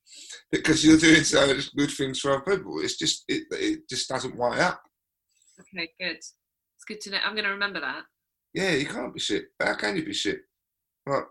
because 0.51 0.85
you're 0.85 0.99
doing 0.99 1.23
so 1.23 1.47
much 1.47 1.75
good 1.75 1.91
things 1.91 2.21
for 2.21 2.33
other 2.33 2.57
people. 2.57 2.81
It's 2.81 2.97
just, 2.97 3.25
it, 3.29 3.45
it 3.53 3.89
just 3.89 4.09
doesn't 4.09 4.37
white 4.37 4.59
up. 4.59 4.83
Okay, 5.61 5.91
good. 6.01 6.17
It's 6.17 6.35
good 6.87 7.01
to 7.03 7.11
know. 7.11 7.19
I'm 7.25 7.35
going 7.35 7.45
to 7.45 7.51
remember 7.51 7.81
that. 7.81 8.03
Yeah, 8.55 8.73
you 8.73 8.87
can't 8.87 9.15
be 9.15 9.21
shit. 9.21 9.45
How 9.61 9.75
can 9.75 9.97
you 9.97 10.05
be 10.05 10.15
shit? 10.15 10.41
Like, 11.07 11.25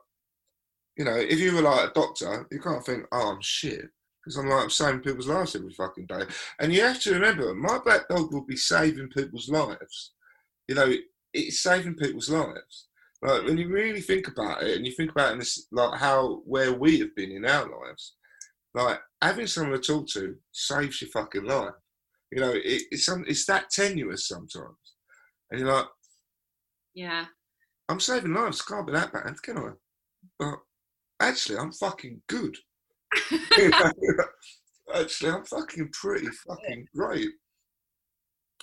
you 0.95 1.05
know, 1.05 1.15
if 1.15 1.39
you 1.39 1.55
were 1.55 1.61
like 1.61 1.89
a 1.89 1.93
doctor, 1.93 2.47
you 2.51 2.59
can't 2.59 2.85
think, 2.85 3.05
oh, 3.11 3.31
I'm 3.31 3.41
shit 3.41 3.89
because 4.29 4.43
I'm 4.43 4.49
like 4.49 4.63
I'm 4.63 4.69
saving 4.69 4.99
people's 5.01 5.27
lives 5.27 5.55
every 5.55 5.73
fucking 5.73 6.05
day. 6.05 6.21
And 6.59 6.71
you 6.71 6.81
have 6.81 7.01
to 7.01 7.13
remember, 7.13 7.53
my 7.55 7.79
black 7.79 8.07
dog 8.07 8.31
will 8.31 8.45
be 8.45 8.55
saving 8.55 9.09
people's 9.09 9.49
lives. 9.49 10.13
You 10.67 10.75
know, 10.75 10.93
it's 11.33 11.63
saving 11.63 11.95
people's 11.95 12.29
lives. 12.29 12.87
Like 13.23 13.43
when 13.43 13.57
you 13.57 13.69
really 13.69 14.01
think 14.01 14.27
about 14.27 14.61
it, 14.61 14.77
and 14.77 14.85
you 14.85 14.91
think 14.91 15.11
about 15.11 15.37
this, 15.39 15.65
like 15.71 15.99
how 15.99 16.41
where 16.45 16.73
we 16.73 16.99
have 16.99 17.15
been 17.15 17.31
in 17.31 17.45
our 17.45 17.63
lives, 17.63 18.15
like 18.75 18.99
having 19.19 19.47
someone 19.47 19.81
to 19.81 19.85
talk 19.85 20.07
to 20.09 20.35
saves 20.51 21.01
your 21.01 21.09
fucking 21.09 21.45
life. 21.45 21.73
You 22.31 22.41
know, 22.41 22.51
it, 22.51 22.83
it's 22.91 23.05
some, 23.05 23.25
it's 23.27 23.47
that 23.47 23.71
tenuous 23.71 24.27
sometimes, 24.27 24.77
and 25.49 25.59
you're 25.59 25.73
like, 25.73 25.87
Yeah. 26.93 27.25
I'm 27.89 27.99
saving 27.99 28.35
lives. 28.35 28.61
Can't 28.61 28.85
be 28.85 28.93
that 28.93 29.11
bad, 29.11 29.41
can 29.41 29.57
I? 29.57 29.71
But 30.37 30.59
actually, 31.19 31.57
I'm 31.57 31.71
fucking 31.71 32.21
good. 32.29 32.55
actually, 34.93 35.31
I'm 35.31 35.43
fucking 35.45 35.89
pretty 35.93 36.27
fucking 36.27 36.87
great. 36.95 37.29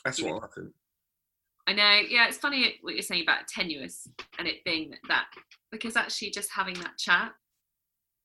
That's 0.04 0.22
what 0.22 0.44
I 0.44 0.46
think. 0.54 0.72
I 1.68 1.72
know. 1.72 2.08
Yeah, 2.08 2.28
it's 2.28 2.38
funny 2.38 2.76
what 2.82 2.94
you're 2.94 3.02
saying 3.02 3.22
about 3.22 3.48
tenuous 3.48 4.06
and 4.38 4.46
it 4.46 4.64
being 4.64 4.94
that 5.08 5.26
because 5.72 5.96
actually 5.96 6.30
just 6.30 6.50
having 6.52 6.74
that 6.74 6.96
chat 6.96 7.32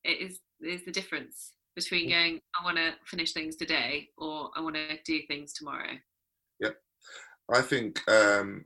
it 0.04 0.20
is 0.20 0.40
is 0.60 0.84
the 0.84 0.92
difference 0.92 1.52
between 1.74 2.10
going 2.10 2.40
I 2.60 2.64
want 2.64 2.76
to 2.76 2.92
finish 3.04 3.32
things 3.32 3.56
today 3.56 4.08
or 4.16 4.50
I 4.54 4.60
want 4.60 4.76
to 4.76 4.98
do 5.04 5.20
things 5.26 5.52
tomorrow. 5.52 5.92
Yeah, 6.60 6.70
I 7.52 7.62
think 7.62 8.00
um, 8.08 8.64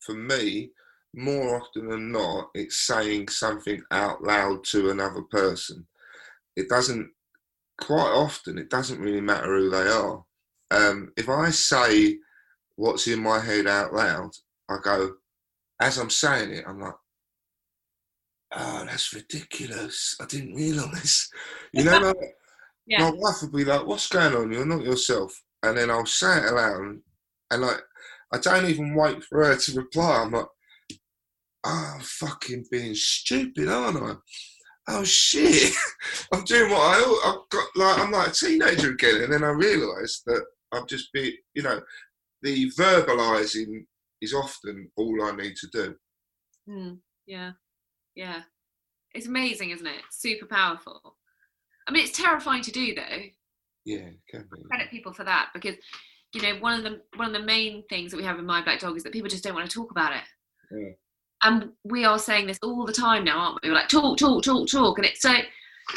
for 0.00 0.14
me, 0.14 0.70
more 1.14 1.60
often 1.60 1.88
than 1.88 2.12
not, 2.12 2.50
it's 2.54 2.86
saying 2.86 3.28
something 3.28 3.82
out 3.90 4.22
loud 4.22 4.64
to 4.64 4.90
another 4.90 5.22
person. 5.22 5.86
It 6.56 6.68
doesn't, 6.68 7.10
quite 7.78 8.12
often, 8.12 8.58
it 8.58 8.70
doesn't 8.70 9.00
really 9.00 9.20
matter 9.20 9.56
who 9.56 9.70
they 9.70 9.88
are. 9.88 10.24
Um, 10.70 11.12
if 11.16 11.28
I 11.28 11.50
say 11.50 12.18
what's 12.76 13.06
in 13.06 13.22
my 13.22 13.40
head 13.40 13.66
out 13.66 13.94
loud, 13.94 14.30
I 14.68 14.78
go, 14.82 15.16
as 15.80 15.98
I'm 15.98 16.10
saying 16.10 16.52
it, 16.52 16.64
I'm 16.66 16.80
like, 16.80 16.94
oh, 18.52 18.84
that's 18.86 19.12
ridiculous. 19.12 20.16
I 20.20 20.26
didn't 20.26 20.54
realise. 20.54 21.30
You 21.72 21.84
know, 21.84 21.98
like, 21.98 22.16
Yeah. 22.86 23.00
my 23.00 23.10
wife 23.10 23.42
would 23.42 23.52
be 23.52 23.64
like, 23.64 23.84
"What's 23.86 24.08
going 24.08 24.34
on? 24.34 24.52
You're 24.52 24.64
not 24.64 24.84
yourself." 24.84 25.42
And 25.62 25.76
then 25.76 25.90
I'll 25.90 26.06
say 26.06 26.38
it 26.38 26.52
aloud, 26.52 27.00
and 27.50 27.62
like, 27.62 27.82
I 28.32 28.38
don't 28.38 28.66
even 28.70 28.94
wait 28.94 29.24
for 29.24 29.44
her 29.44 29.56
to 29.56 29.72
reply. 29.74 30.22
I'm 30.22 30.32
like, 30.32 30.46
oh, 31.64 31.92
"I'm 31.96 32.00
fucking 32.00 32.66
being 32.70 32.94
stupid, 32.94 33.68
aren't 33.68 33.98
I?" 34.02 34.14
Oh 34.88 35.04
shit! 35.04 35.74
I'm 36.32 36.44
doing 36.44 36.70
what 36.70 36.80
I 36.80 37.20
I've 37.26 37.48
got. 37.50 37.66
Like 37.76 37.98
I'm 37.98 38.12
like 38.12 38.28
a 38.28 38.32
teenager 38.32 38.92
again, 38.92 39.22
and 39.22 39.32
then 39.32 39.44
I 39.44 39.48
realise 39.48 40.22
that 40.26 40.44
I've 40.72 40.86
just 40.86 41.12
been, 41.12 41.32
you 41.54 41.62
know, 41.62 41.80
the 42.42 42.70
verbalising 42.72 43.84
is 44.20 44.32
often 44.32 44.90
all 44.96 45.24
I 45.24 45.34
need 45.34 45.56
to 45.56 45.68
do. 45.72 45.94
Mm, 46.68 46.98
yeah. 47.26 47.52
Yeah. 48.14 48.42
It's 49.14 49.26
amazing, 49.26 49.70
isn't 49.70 49.86
it? 49.86 50.02
Super 50.10 50.46
powerful. 50.46 51.16
I 51.86 51.92
mean, 51.92 52.04
it's 52.04 52.16
terrifying 52.16 52.62
to 52.62 52.72
do 52.72 52.94
though. 52.94 53.22
Yeah, 53.84 53.98
it 53.98 54.18
can 54.28 54.48
be. 54.52 54.62
Credit 54.68 54.90
people 54.90 55.12
for 55.12 55.24
that 55.24 55.50
because 55.54 55.76
you 56.32 56.42
know 56.42 56.56
one 56.60 56.74
of 56.74 56.82
the 56.82 57.00
one 57.16 57.28
of 57.28 57.40
the 57.40 57.46
main 57.46 57.84
things 57.88 58.10
that 58.10 58.16
we 58.16 58.24
have 58.24 58.38
in 58.38 58.46
my 58.46 58.62
black 58.62 58.80
dog 58.80 58.96
is 58.96 59.04
that 59.04 59.12
people 59.12 59.28
just 59.28 59.44
don't 59.44 59.54
want 59.54 59.68
to 59.68 59.74
talk 59.74 59.90
about 59.90 60.12
it. 60.12 60.24
Yeah. 60.70 60.92
And 61.42 61.70
we 61.84 62.04
are 62.04 62.18
saying 62.18 62.46
this 62.46 62.58
all 62.62 62.86
the 62.86 62.92
time 62.92 63.24
now, 63.24 63.38
aren't 63.38 63.62
we? 63.62 63.68
We're 63.68 63.76
like 63.76 63.88
talk, 63.88 64.18
talk, 64.18 64.42
talk, 64.42 64.68
talk, 64.68 64.98
and 64.98 65.06
it's 65.06 65.22
so. 65.22 65.34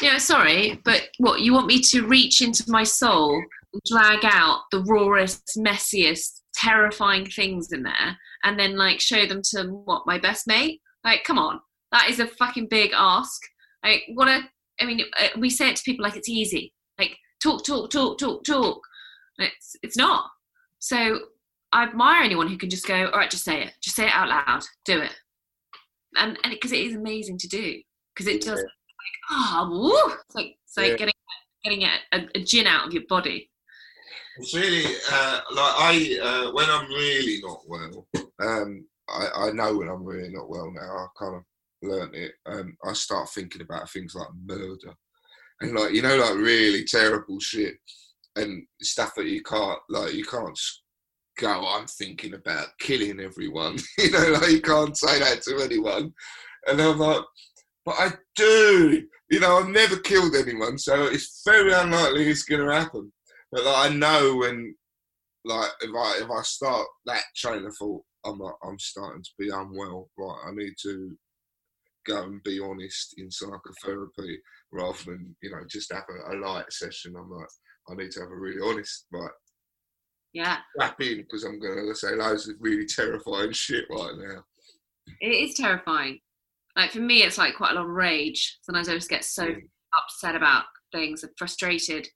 You 0.00 0.12
know, 0.12 0.18
sorry, 0.18 0.80
but 0.84 1.08
what 1.18 1.40
you 1.40 1.52
want 1.52 1.66
me 1.66 1.80
to 1.80 2.06
reach 2.06 2.42
into 2.42 2.62
my 2.68 2.84
soul 2.84 3.42
and 3.72 3.82
drag 3.90 4.20
out 4.22 4.60
the 4.70 4.84
rawest, 4.84 5.58
messiest, 5.58 6.42
terrifying 6.54 7.26
things 7.26 7.72
in 7.72 7.82
there, 7.82 8.16
and 8.44 8.56
then 8.56 8.76
like 8.76 9.00
show 9.00 9.26
them 9.26 9.42
to 9.50 9.64
what 9.64 10.06
my 10.06 10.16
best 10.16 10.46
mate? 10.46 10.80
Like, 11.02 11.24
come 11.24 11.38
on, 11.38 11.60
that 11.90 12.08
is 12.08 12.20
a 12.20 12.26
fucking 12.28 12.68
big 12.68 12.92
ask. 12.94 13.40
Like, 13.82 14.04
what 14.14 14.28
a 14.28 14.42
I 14.80 14.86
mean, 14.86 15.02
uh, 15.18 15.28
we 15.38 15.50
say 15.50 15.70
it 15.70 15.76
to 15.76 15.82
people 15.82 16.04
like 16.04 16.16
it's 16.16 16.28
easy, 16.28 16.72
like 16.98 17.16
talk, 17.42 17.64
talk, 17.64 17.90
talk, 17.90 18.18
talk, 18.18 18.44
talk. 18.44 18.80
It's 19.38 19.76
it's 19.82 19.96
not. 19.96 20.30
So 20.78 21.20
I 21.72 21.84
admire 21.84 22.22
anyone 22.22 22.48
who 22.48 22.56
can 22.56 22.70
just 22.70 22.86
go, 22.86 23.06
all 23.06 23.18
right, 23.18 23.30
just 23.30 23.44
say 23.44 23.62
it, 23.62 23.72
just 23.80 23.96
say 23.96 24.06
it 24.06 24.14
out 24.14 24.28
loud, 24.28 24.64
do 24.84 25.00
it, 25.00 25.14
and 26.16 26.38
and 26.44 26.52
because 26.52 26.72
it 26.72 26.80
is 26.80 26.94
amazing 26.94 27.38
to 27.38 27.48
do, 27.48 27.80
because 28.14 28.26
it 28.32 28.42
does 28.42 28.56
like 28.58 28.66
ah, 29.30 29.68
woo, 29.70 30.14
it's 30.26 30.34
like 30.34 30.56
it's 30.64 30.76
like 30.76 30.90
Yeah. 30.92 30.96
getting 30.96 31.14
getting 31.64 31.82
a, 31.84 31.98
a, 32.12 32.28
a 32.36 32.44
gin 32.44 32.66
out 32.66 32.86
of 32.86 32.92
your 32.92 33.04
body. 33.08 33.50
It's 34.38 34.54
really 34.54 34.84
uh, 35.12 35.40
like 35.52 35.74
I 35.76 36.18
uh, 36.22 36.52
when 36.52 36.70
I'm 36.70 36.88
really 36.88 37.40
not 37.42 37.60
well. 37.66 38.06
Um, 38.40 38.86
I, 39.08 39.28
I 39.48 39.50
know 39.52 39.76
when 39.76 39.88
I'm 39.88 40.04
really 40.04 40.30
not 40.30 40.48
well 40.48 40.70
now. 40.72 40.80
I 40.80 41.06
kind 41.18 41.36
of 41.36 41.42
learnt 41.82 42.14
it. 42.14 42.32
Um, 42.46 42.76
I 42.84 42.92
start 42.92 43.28
thinking 43.30 43.62
about 43.62 43.90
things 43.90 44.14
like 44.14 44.28
murder 44.46 44.94
and 45.60 45.74
like 45.74 45.92
you 45.92 46.02
know 46.02 46.16
like 46.16 46.34
really 46.36 46.84
terrible 46.84 47.38
shit 47.40 47.74
and 48.36 48.64
stuff 48.80 49.14
that 49.16 49.26
you 49.26 49.42
can't 49.42 49.78
like 49.88 50.14
you 50.14 50.24
can't 50.24 50.58
go. 51.40 51.66
I'm 51.66 51.86
thinking 51.86 52.34
about 52.34 52.68
killing 52.78 53.18
everyone. 53.18 53.78
you 53.98 54.10
know 54.10 54.38
like 54.40 54.50
you 54.50 54.60
can't 54.60 54.96
say 54.96 55.18
that 55.18 55.42
to 55.42 55.64
anyone. 55.64 56.12
And 56.66 56.80
I'm 56.80 56.98
like, 56.98 57.24
but 57.84 57.94
I 57.98 58.10
do. 58.36 59.06
You 59.30 59.40
know 59.40 59.58
I've 59.58 59.68
never 59.68 59.96
killed 59.96 60.34
anyone, 60.36 60.78
so 60.78 61.06
it's 61.06 61.42
very 61.44 61.72
unlikely 61.72 62.28
it's 62.28 62.44
going 62.44 62.64
to 62.64 62.72
happen. 62.72 63.10
But 63.50 63.64
like, 63.64 63.90
I 63.90 63.94
know 63.94 64.36
when, 64.36 64.74
like, 65.44 65.70
if 65.80 65.90
I 65.90 66.20
if 66.22 66.30
I 66.30 66.42
start 66.42 66.86
that 67.06 67.22
train 67.34 67.64
of 67.64 67.74
thought, 67.76 68.02
I'm 68.24 68.38
like, 68.38 68.54
I'm 68.62 68.78
starting 68.78 69.22
to 69.22 69.30
be 69.38 69.48
unwell. 69.48 70.10
Right, 70.18 70.42
I 70.46 70.50
need 70.54 70.74
to 70.82 71.16
go 72.06 72.24
and 72.24 72.42
be 72.44 72.60
honest 72.60 73.14
in 73.18 73.30
psychotherapy 73.30 74.40
rather 74.72 74.98
than 75.04 75.34
you 75.42 75.50
know 75.50 75.62
just 75.68 75.92
have 75.92 76.04
a, 76.08 76.34
a 76.34 76.38
light 76.38 76.70
session. 76.70 77.14
I'm 77.16 77.30
like, 77.30 77.48
I 77.88 77.94
need 77.94 78.10
to 78.12 78.20
have 78.20 78.30
a 78.30 78.36
really 78.36 78.60
honest 78.62 79.06
like 79.12 79.30
Yeah, 80.32 80.58
strap 80.76 81.00
in 81.00 81.18
because 81.18 81.44
I'm 81.44 81.58
gonna 81.60 81.94
say 81.94 82.14
loads 82.14 82.48
of 82.48 82.56
really 82.60 82.86
terrifying 82.86 83.52
shit 83.52 83.84
right 83.90 84.14
now. 84.16 84.44
it 85.20 85.26
is 85.28 85.54
terrifying. 85.54 86.20
Like 86.76 86.92
for 86.92 87.00
me, 87.00 87.22
it's 87.22 87.36
like 87.38 87.56
quite 87.56 87.72
a 87.72 87.74
lot 87.74 87.84
of 87.84 87.90
rage. 87.90 88.58
Sometimes 88.62 88.88
I 88.88 88.94
just 88.94 89.10
get 89.10 89.24
so 89.24 89.44
Yeah. 89.46 89.56
upset 89.98 90.36
about 90.36 90.64
things 90.92 91.22
and 91.24 91.32
frustrated 91.36 92.06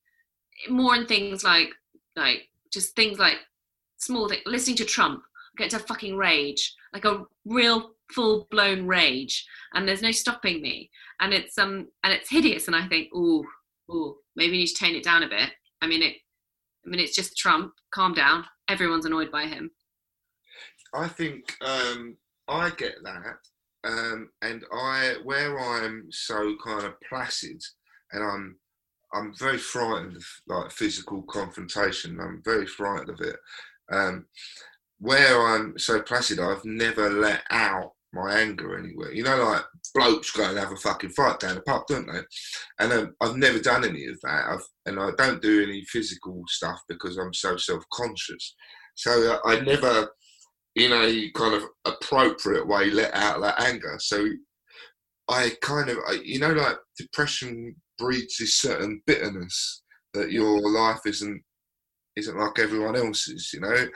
more 0.69 0.95
in 0.95 1.07
things 1.07 1.43
like 1.45 1.71
like 2.17 2.49
just 2.73 2.95
things 2.95 3.19
like 3.19 3.39
small 3.99 4.29
things 4.29 4.43
listening 4.47 4.77
to 4.77 4.85
trump 4.85 5.23
I 5.59 5.63
get 5.63 5.71
to 5.71 5.79
fucking 5.81 6.17
rage 6.17 6.75
like 6.93 7.05
a 7.05 7.25
real 7.45 7.95
full 8.13 8.47
blown 8.51 8.87
rage 8.87 9.47
and 9.75 9.87
there's 9.89 10.03
no 10.03 10.11
stopping 10.13 10.61
me 10.63 10.91
and 11.21 11.33
it's 11.33 11.57
um 11.59 11.89
and 12.05 12.13
it's 12.13 12.31
hideous 12.31 12.67
and 12.69 12.77
i 12.77 12.87
think 12.87 13.09
oh, 13.15 13.45
ooh 13.91 14.17
maybe 14.37 14.53
we 14.53 14.59
need 14.59 14.67
to 14.69 14.75
tone 14.85 14.95
it 14.95 15.03
down 15.05 15.23
a 15.25 15.29
bit 15.29 15.51
i 15.83 15.87
mean 15.87 16.03
it 16.03 16.17
i 16.85 16.89
mean 16.89 17.01
it's 17.01 17.15
just 17.15 17.37
trump 17.37 17.73
calm 17.93 18.15
down 18.15 18.45
everyone's 18.69 19.07
annoyed 19.07 19.31
by 19.31 19.47
him 19.47 19.71
I 20.95 21.09
think 21.09 21.57
um, 21.61 22.17
I 22.49 22.71
get 22.71 22.95
that, 23.03 23.37
um, 23.85 24.31
and 24.43 24.65
I 24.73 25.17
where 25.25 25.59
I'm 25.59 26.07
so 26.11 26.55
kind 26.65 26.87
of 26.87 26.95
placid, 27.09 27.61
and 28.13 28.23
I'm 28.23 28.57
I'm 29.13 29.35
very 29.37 29.59
frightened 29.59 30.17
of 30.17 30.25
like 30.47 30.71
physical 30.71 31.23
confrontation. 31.23 32.21
I'm 32.21 32.43
very 32.45 32.67
frightened 32.67 33.11
of 33.11 33.21
it. 33.21 33.37
Um, 33.91 34.27
where 35.01 35.41
I'm 35.41 35.79
so 35.79 36.01
placid, 36.01 36.39
I've 36.39 36.65
never 36.65 37.11
let 37.11 37.43
out 37.51 37.93
my 38.15 38.33
anger 38.41 38.79
anywhere. 38.79 39.13
You 39.13 39.25
know, 39.25 39.37
like 39.37 39.63
blokes 39.95 40.31
go 40.31 40.49
and 40.49 40.59
have 40.59 40.73
a 40.73 40.77
fucking 40.77 41.11
fight 41.11 41.41
down 41.41 41.57
the 41.57 41.63
pub, 41.63 41.83
don't 41.89 42.07
they? 42.07 42.21
And 42.79 42.93
um, 42.93 43.15
I've 43.21 43.37
never 43.37 43.59
done 43.59 43.85
any 43.85 44.07
of 44.07 44.19
that. 44.23 44.45
I've, 44.49 44.67
and 44.87 45.01
I 45.01 45.11
don't 45.19 45.43
do 45.43 45.63
any 45.63 45.85
physical 45.85 46.43
stuff 46.49 46.81
because 46.89 47.17
I'm 47.17 47.35
so 47.35 47.57
self-conscious. 47.57 48.55
So 48.95 49.33
uh, 49.33 49.39
I 49.49 49.61
never 49.61 50.09
in 50.77 50.93
a 50.93 51.31
kind 51.33 51.55
of 51.55 51.65
appropriate 51.85 52.67
way 52.67 52.91
let 52.91 53.15
out 53.15 53.41
that 53.41 53.61
anger. 53.61 53.97
So 53.99 54.27
I 55.29 55.53
kind 55.63 55.89
of, 55.89 55.99
you 56.23 56.39
know, 56.39 56.53
like 56.53 56.77
depression 56.99 57.77
breeds 57.99 58.37
this 58.39 58.59
certain 58.59 59.01
bitterness 59.07 59.83
that 60.15 60.33
your 60.33 60.61
life 60.71 61.01
isn't 61.07 61.43
isn't 62.17 62.39
like 62.39 62.59
everyone 62.59 62.97
else's, 62.97 63.51
you 63.53 63.61
know, 63.61 63.89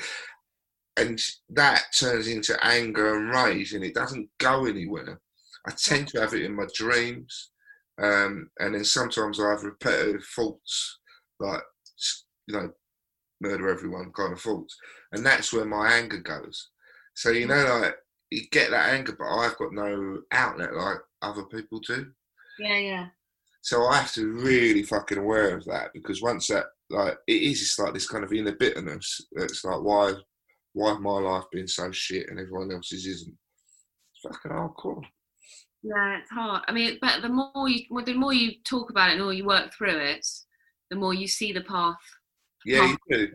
and 0.99 1.21
that 1.51 1.85
turns 1.99 2.29
into 2.29 2.57
anger 2.65 3.17
and 3.17 3.31
rage, 3.35 3.73
and 3.75 3.85
it 3.85 3.95
doesn't 3.95 4.29
go 4.39 4.67
anywhere. 4.67 5.21
I 5.67 5.73
tend 5.73 6.09
to 6.09 6.21
have 6.21 6.35
it 6.35 6.43
in 6.45 6.55
my 6.57 6.67
dreams, 6.75 7.51
um, 8.03 8.51
and 8.59 8.75
then 8.75 8.85
sometimes 8.85 9.41
I 9.41 9.51
have 9.51 9.63
repetitive 9.65 10.25
thoughts, 10.25 10.99
like 11.41 11.63
you 12.47 12.55
know, 12.57 12.71
murder 13.41 13.69
everyone 13.69 14.13
kind 14.13 14.33
of 14.33 14.41
thoughts, 14.41 14.77
and 15.13 15.25
that's 15.25 15.53
where 15.53 15.65
my 15.65 15.93
anger 15.93 16.19
goes. 16.19 16.71
So 17.15 17.31
you 17.31 17.47
know, 17.47 17.81
like 17.83 17.97
you 18.31 18.43
get 18.51 18.71
that 18.71 18.91
anger, 18.95 19.17
but 19.19 19.27
I've 19.29 19.57
got 19.59 19.73
no 19.73 20.21
outlet 20.33 20.75
like 20.75 20.99
other 21.23 21.45
people 21.45 21.81
do. 21.81 22.13
yeah 22.59 22.79
yeah 22.79 23.07
So 23.63 23.87
I 23.87 23.99
have 23.99 24.13
to 24.15 24.33
really 24.33 24.83
fucking 24.83 25.19
aware 25.19 25.57
of 25.57 25.65
that 25.67 25.93
because 25.93 26.23
once 26.23 26.47
that 26.49 26.67
like 26.91 27.19
it 27.27 27.43
is 27.43 27.61
just 27.61 27.79
like 27.79 27.93
this 27.95 28.09
kind 28.09 28.25
of 28.25 28.33
inner 28.33 28.53
bitterness. 28.53 29.21
It's 29.33 29.65
like 29.65 29.83
why 29.83 30.15
why 30.79 30.91
have 30.91 31.01
my 31.01 31.19
life 31.19 31.45
been 31.51 31.67
so 31.67 31.91
shit 31.91 32.29
and 32.31 32.39
everyone 32.39 32.71
else's 32.71 33.05
isn't? 33.05 33.37
It's 34.15 34.23
fucking 34.23 34.57
hardcore. 34.57 35.03
Yeah, 35.83 36.19
it's 36.19 36.31
hard. 36.31 36.63
I 36.69 36.73
mean, 36.73 36.99
but 37.01 37.21
the 37.23 37.29
more 37.29 37.69
you, 37.69 37.85
well, 37.91 38.05
the 38.05 38.15
more 38.15 38.33
you 38.33 38.53
talk 38.69 38.91
about 38.91 39.09
it, 39.09 39.13
and 39.13 39.21
the 39.21 39.25
more 39.25 39.33
you 39.33 39.45
work 39.45 39.73
through 39.73 39.99
it, 39.99 40.27
the 40.91 40.97
more 40.97 41.15
you 41.15 41.27
see 41.27 41.53
the 41.53 41.63
path. 41.63 41.97
Yeah, 42.65 42.87
you 42.87 42.97
do. 43.11 43.29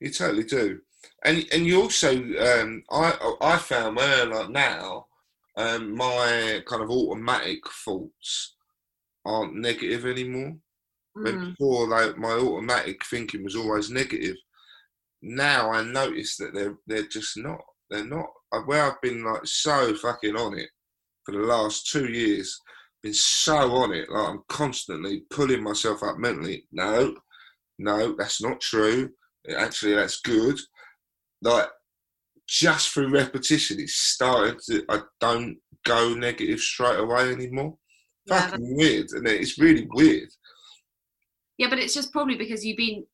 You 0.00 0.10
totally 0.10 0.44
do. 0.44 0.80
And 1.24 1.46
and 1.52 1.66
you 1.66 1.80
also, 1.80 2.12
um, 2.12 2.82
I 2.90 3.34
I 3.40 3.56
found 3.56 3.96
where 3.96 4.26
like 4.26 4.50
now, 4.50 5.06
um, 5.56 5.96
my 5.96 6.62
kind 6.66 6.82
of 6.82 6.90
automatic 6.90 7.60
thoughts 7.84 8.56
aren't 9.24 9.56
negative 9.56 10.04
anymore. 10.04 10.56
Mm. 11.16 11.50
before, 11.50 11.88
like 11.88 12.18
my 12.18 12.32
automatic 12.32 13.04
thinking 13.06 13.44
was 13.44 13.54
always 13.54 13.88
negative. 13.88 14.36
Now 15.26 15.70
I 15.70 15.82
notice 15.82 16.36
that 16.36 16.52
they're 16.54 16.76
they're 16.86 17.06
just 17.06 17.36
not. 17.38 17.60
They're 17.88 18.04
not. 18.04 18.26
Uh, 18.52 18.60
Where 18.60 18.84
I've 18.84 19.00
been 19.00 19.24
like 19.24 19.46
so 19.46 19.94
fucking 19.94 20.36
on 20.36 20.58
it 20.58 20.68
for 21.24 21.32
the 21.32 21.38
last 21.38 21.90
two 21.90 22.06
years, 22.06 22.60
been 23.02 23.14
so 23.14 23.56
on 23.72 23.92
it. 23.94 24.10
Like 24.10 24.28
I'm 24.28 24.42
constantly 24.48 25.24
pulling 25.30 25.62
myself 25.62 26.02
up 26.02 26.18
mentally. 26.18 26.66
No, 26.72 27.16
no, 27.78 28.14
that's 28.18 28.42
not 28.42 28.60
true. 28.60 29.10
Actually, 29.56 29.94
that's 29.94 30.20
good. 30.20 30.58
Like 31.40 31.68
just 32.46 32.90
through 32.90 33.08
repetition, 33.08 33.80
it's 33.80 33.96
started 33.96 34.58
to. 34.66 34.84
I 34.90 35.00
don't 35.20 35.56
go 35.86 36.12
negative 36.14 36.60
straight 36.60 36.98
away 36.98 37.32
anymore. 37.32 37.78
Yeah, 38.26 38.48
Fucking 38.48 38.76
weird, 38.76 39.06
and 39.12 39.26
it's 39.26 39.58
really 39.58 39.86
weird. 39.90 40.28
Yeah, 41.58 41.68
but 41.68 41.78
it's 41.78 41.94
just 41.94 42.12
probably 42.12 42.36
because 42.36 42.64
you've 42.64 42.76
been, 42.76 43.04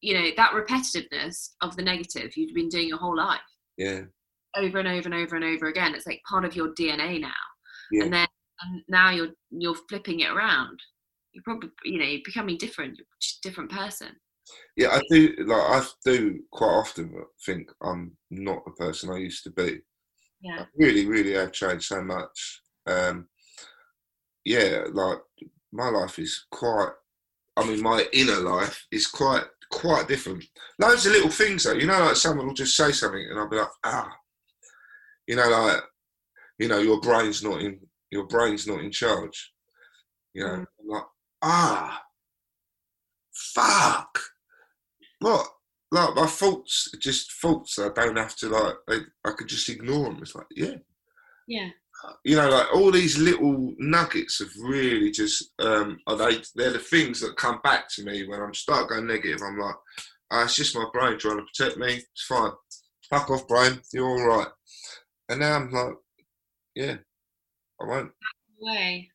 you 0.00 0.14
know, 0.14 0.30
that 0.36 0.52
repetitiveness 0.52 1.50
of 1.62 1.76
the 1.76 1.82
negative 1.82 2.36
you've 2.36 2.54
been 2.54 2.68
doing 2.68 2.88
your 2.88 2.98
whole 2.98 3.16
life 3.16 3.40
Yeah, 3.76 4.02
over 4.56 4.78
and 4.78 4.88
over 4.88 5.06
and 5.06 5.14
over 5.14 5.36
and 5.36 5.44
over 5.44 5.66
again. 5.66 5.94
It's 5.94 6.06
like 6.06 6.22
part 6.28 6.44
of 6.44 6.56
your 6.56 6.68
DNA 6.74 7.20
now, 7.20 7.32
yeah. 7.92 8.04
and 8.04 8.12
then 8.12 8.26
and 8.60 8.82
now 8.88 9.10
you're 9.10 9.30
you're 9.50 9.76
flipping 9.88 10.20
it 10.20 10.30
around. 10.30 10.80
You're 11.32 11.44
probably, 11.44 11.70
you 11.84 11.98
know, 11.98 12.04
you're 12.04 12.20
becoming 12.24 12.56
different. 12.56 12.96
You're 12.96 13.06
just 13.20 13.44
a 13.44 13.48
different 13.48 13.70
person. 13.70 14.08
Yeah, 14.76 14.88
I 14.88 15.00
do. 15.10 15.34
Like 15.46 15.62
I 15.62 15.86
do 16.04 16.40
quite 16.50 16.68
often 16.68 17.12
think 17.44 17.70
I'm 17.82 18.16
not 18.30 18.64
the 18.64 18.72
person 18.72 19.10
I 19.10 19.18
used 19.18 19.44
to 19.44 19.50
be. 19.50 19.80
Yeah. 20.40 20.60
I 20.60 20.66
really, 20.76 21.06
really 21.06 21.34
have 21.34 21.52
changed 21.52 21.86
so 21.86 22.02
much. 22.02 22.62
Um, 22.86 23.28
yeah, 24.44 24.84
like 24.92 25.18
my 25.72 25.88
life 25.88 26.18
is 26.18 26.46
quite. 26.50 26.92
I 27.58 27.66
mean, 27.66 27.82
my 27.82 28.06
inner 28.12 28.36
life 28.36 28.86
is 28.92 29.06
quite 29.06 29.44
quite 29.70 30.08
different. 30.08 30.44
Loads 30.78 31.06
of 31.06 31.12
little 31.12 31.30
things 31.30 31.64
though. 31.64 31.72
You 31.74 31.86
know, 31.86 31.98
like 31.98 32.16
someone 32.16 32.46
will 32.46 32.54
just 32.54 32.76
say 32.76 32.92
something, 32.92 33.26
and 33.28 33.38
I'll 33.38 33.48
be 33.50 33.56
like, 33.56 33.68
ah. 33.84 34.10
You 35.26 35.36
know, 35.36 35.48
like 35.48 35.82
you 36.58 36.68
know, 36.68 36.78
your 36.78 37.00
brain's 37.00 37.42
not 37.42 37.60
in 37.60 37.80
your 38.10 38.26
brain's 38.26 38.66
not 38.66 38.80
in 38.80 38.90
charge. 38.90 39.52
You 40.34 40.44
know, 40.44 40.50
Mm. 40.54 40.66
I'm 40.80 40.88
like 40.88 41.04
ah, 41.42 42.02
fuck. 43.32 44.18
But 45.20 45.46
like 45.90 46.14
my 46.14 46.26
thoughts, 46.26 46.90
just 47.00 47.32
thoughts. 47.40 47.78
I 47.78 47.88
don't 47.94 48.16
have 48.16 48.36
to 48.36 48.48
like. 48.48 48.74
I, 48.88 48.98
I 49.24 49.32
could 49.32 49.48
just 49.48 49.68
ignore 49.68 50.04
them. 50.04 50.18
It's 50.22 50.34
like 50.34 50.46
yeah, 50.54 50.76
Yeah. 51.46 51.68
You 52.24 52.36
know, 52.36 52.48
like 52.48 52.74
all 52.74 52.90
these 52.90 53.18
little 53.18 53.74
nuggets 53.78 54.40
of 54.40 54.48
really 54.62 55.10
just 55.10 55.52
um, 55.58 55.98
are 56.06 56.16
they? 56.16 56.42
They're 56.54 56.72
the 56.72 56.78
things 56.78 57.20
that 57.20 57.36
come 57.36 57.60
back 57.62 57.88
to 57.94 58.04
me 58.04 58.26
when 58.26 58.40
I'm 58.40 58.54
start 58.54 58.88
going 58.88 59.06
negative. 59.06 59.40
I'm 59.42 59.58
like, 59.58 59.74
ah, 60.30 60.44
it's 60.44 60.56
just 60.56 60.76
my 60.76 60.86
brain 60.92 61.18
trying 61.18 61.38
to 61.38 61.44
protect 61.44 61.78
me. 61.78 61.94
It's 61.94 62.24
fine. 62.28 62.52
Fuck 63.10 63.30
off, 63.30 63.48
brain. 63.48 63.80
You're 63.92 64.06
all 64.06 64.38
right. 64.38 64.48
And 65.28 65.40
now 65.40 65.56
I'm 65.56 65.70
like, 65.70 65.94
yeah, 66.74 66.96
I 67.80 67.86
won't. 67.86 68.12
Way. 68.60 69.10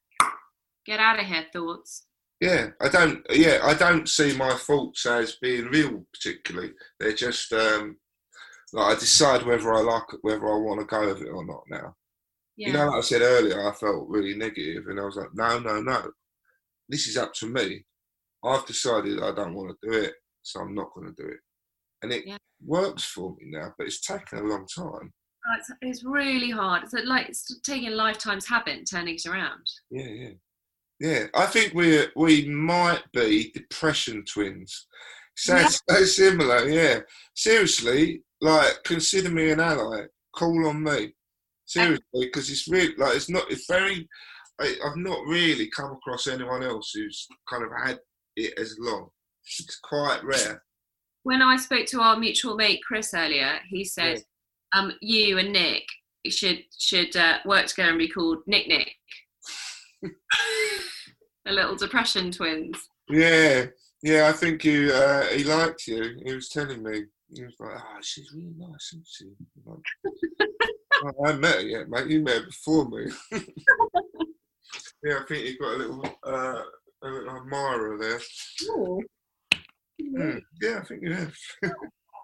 Get 0.85 0.99
out 0.99 1.19
of 1.19 1.25
here, 1.25 1.45
thoughts. 1.53 2.05
Yeah, 2.41 2.71
I 2.81 2.89
don't. 2.89 3.25
Yeah, 3.29 3.59
I 3.63 3.73
don't 3.73 4.09
see 4.09 4.35
my 4.35 4.53
thoughts 4.55 5.05
as 5.05 5.37
being 5.41 5.65
real 5.65 6.05
particularly. 6.13 6.73
They're 6.99 7.13
just 7.13 7.53
um, 7.53 7.97
like 8.73 8.97
I 8.97 8.99
decide 8.99 9.45
whether 9.45 9.73
I 9.73 9.79
like 9.79 10.13
it, 10.13 10.19
whether 10.23 10.51
I 10.51 10.57
want 10.57 10.81
to 10.81 10.85
go 10.85 11.07
with 11.07 11.21
it 11.21 11.29
or 11.29 11.45
not. 11.45 11.63
Now, 11.69 11.95
Yeah. 12.57 12.67
you 12.67 12.73
know, 12.73 12.87
like 12.87 12.97
I 12.97 13.01
said 13.01 13.21
earlier, 13.21 13.67
I 13.67 13.73
felt 13.73 14.07
really 14.07 14.35
negative, 14.35 14.87
and 14.87 14.99
I 14.99 15.03
was 15.05 15.15
like, 15.15 15.33
no, 15.33 15.59
no, 15.59 15.81
no. 15.81 16.11
This 16.89 17.07
is 17.07 17.17
up 17.17 17.33
to 17.35 17.47
me. 17.47 17.83
I've 18.43 18.65
decided 18.65 19.21
I 19.23 19.31
don't 19.33 19.55
want 19.55 19.75
to 19.81 19.89
do 19.89 19.97
it, 19.97 20.13
so 20.43 20.59
I'm 20.59 20.75
not 20.75 20.93
going 20.93 21.07
to 21.13 21.21
do 21.23 21.27
it, 21.29 21.39
and 22.01 22.11
it 22.11 22.25
Yeah. 22.27 22.37
works 22.63 23.03
for 23.05 23.31
me 23.37 23.45
now. 23.51 23.73
But 23.77 23.87
it's 23.87 24.01
taken 24.01 24.39
a 24.39 24.43
long 24.43 24.67
time. 24.67 25.13
Oh, 25.45 25.55
it's, 25.57 25.71
it's 25.81 26.03
really 26.03 26.51
hard. 26.51 26.83
It's 26.83 26.93
like 26.93 27.29
it's 27.29 27.59
taking 27.61 27.87
a 27.89 27.95
lifetime's 27.95 28.45
habit 28.47 28.87
turning 28.89 29.15
it 29.15 29.25
around. 29.25 29.65
Yeah, 29.89 30.07
yeah, 30.07 30.29
yeah. 30.99 31.25
I 31.33 31.45
think 31.47 31.73
we 31.73 32.05
we 32.15 32.45
might 32.47 33.03
be 33.13 33.51
depression 33.53 34.23
twins. 34.25 34.87
Sounds 35.35 35.81
so 35.89 36.03
similar. 36.03 36.69
Yeah, 36.69 36.99
seriously. 37.35 38.21
Like, 38.41 38.83
consider 38.83 39.29
me 39.29 39.49
an 39.51 39.59
ally. 39.61 40.03
Call 40.35 40.67
on 40.67 40.83
me. 40.83 41.15
Seriously, 41.73 42.03
because 42.13 42.49
it's 42.49 42.67
really 42.67 42.95
like 42.97 43.15
it's 43.15 43.29
not. 43.29 43.49
It's 43.49 43.67
very. 43.67 44.07
I, 44.61 44.75
I've 44.85 44.97
not 44.97 45.25
really 45.25 45.69
come 45.75 45.91
across 45.91 46.27
anyone 46.27 46.63
else 46.63 46.91
who's 46.93 47.27
kind 47.49 47.63
of 47.63 47.71
had 47.83 47.99
it 48.35 48.53
as 48.59 48.75
long. 48.79 49.09
It's 49.59 49.79
quite 49.83 50.23
rare. 50.23 50.63
When 51.23 51.41
I 51.41 51.57
spoke 51.57 51.85
to 51.87 52.01
our 52.01 52.17
mutual 52.17 52.55
mate 52.55 52.81
Chris 52.85 53.13
earlier, 53.13 53.59
he 53.69 53.83
said, 53.83 54.23
um, 54.73 54.93
"You 55.01 55.39
and 55.39 55.51
Nick 55.51 55.83
should 56.27 56.63
should 56.77 57.15
uh, 57.15 57.39
work 57.45 57.67
together 57.67 57.89
and 57.89 57.99
be 57.99 58.09
called 58.09 58.39
Nick 58.45 58.67
Nick." 58.67 58.91
the 61.45 61.51
little 61.51 61.75
depression 61.75 62.31
twins. 62.31 62.77
Yeah, 63.09 63.65
yeah. 64.01 64.27
I 64.27 64.33
think 64.33 64.63
you. 64.63 64.91
Uh, 64.91 65.23
he 65.27 65.43
liked 65.43 65.87
you. 65.87 66.19
He 66.25 66.33
was 66.33 66.49
telling 66.49 66.83
me. 66.83 67.03
He 67.33 67.43
was 67.43 67.55
like, 67.59 67.77
"Oh, 67.77 67.97
she's 68.01 68.31
really 68.33 68.53
nice, 68.57 68.93
isn't 68.93 69.07
she?" 69.07 69.25
Like, 69.65 69.79
"Oh, 70.41 70.65
I 71.03 71.27
haven't 71.27 71.41
met 71.41 71.55
her 71.55 71.61
yet, 71.61 71.89
mate. 71.89 72.07
You 72.07 72.21
met 72.21 72.35
her 72.41 72.45
before 72.45 72.89
me. 72.89 73.05
yeah, 75.03 75.19
I 75.19 75.25
think 75.27 75.45
you 75.45 75.57
got 75.59 75.73
a 75.75 75.77
little, 75.77 76.05
uh, 76.25 76.61
a 77.03 77.07
little 77.07 77.35
admirer 77.37 77.97
there. 77.97 78.19
Hmm, 80.01 80.37
Yeah, 80.61 80.79
I 80.81 80.85
think 80.85 81.03
you 81.03 81.13
have. 81.13 81.33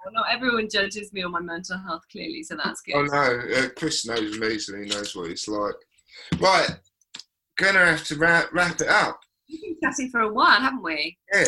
Well, 0.06 0.14
not 0.14 0.34
everyone 0.34 0.70
judges 0.72 1.12
me 1.12 1.24
on 1.24 1.32
my 1.34 1.42
mental 1.42 1.78
health 1.78 2.04
clearly, 2.10 2.42
so 2.42 2.56
that's 2.56 2.80
good. 2.82 2.96
Oh 2.96 3.04
no, 3.04 3.42
uh, 3.58 3.68
Chris 3.76 4.06
knows 4.06 4.40
me, 4.40 4.58
so 4.58 4.78
he 4.78 4.86
knows 4.86 5.14
what 5.14 5.30
it's 5.30 5.46
like. 5.46 5.76
Right, 6.40 6.70
gonna 7.58 7.86
have 7.86 8.06
to 8.06 8.16
wrap, 8.16 8.46
wrap 8.54 8.80
it 8.80 8.88
up. 8.88 9.20
We've 9.50 9.62
been 9.62 9.76
chatting 9.84 10.10
for 10.10 10.22
a 10.22 10.32
while, 10.32 10.62
haven't 10.62 10.84
we? 10.84 11.18
Yeah, 11.34 11.44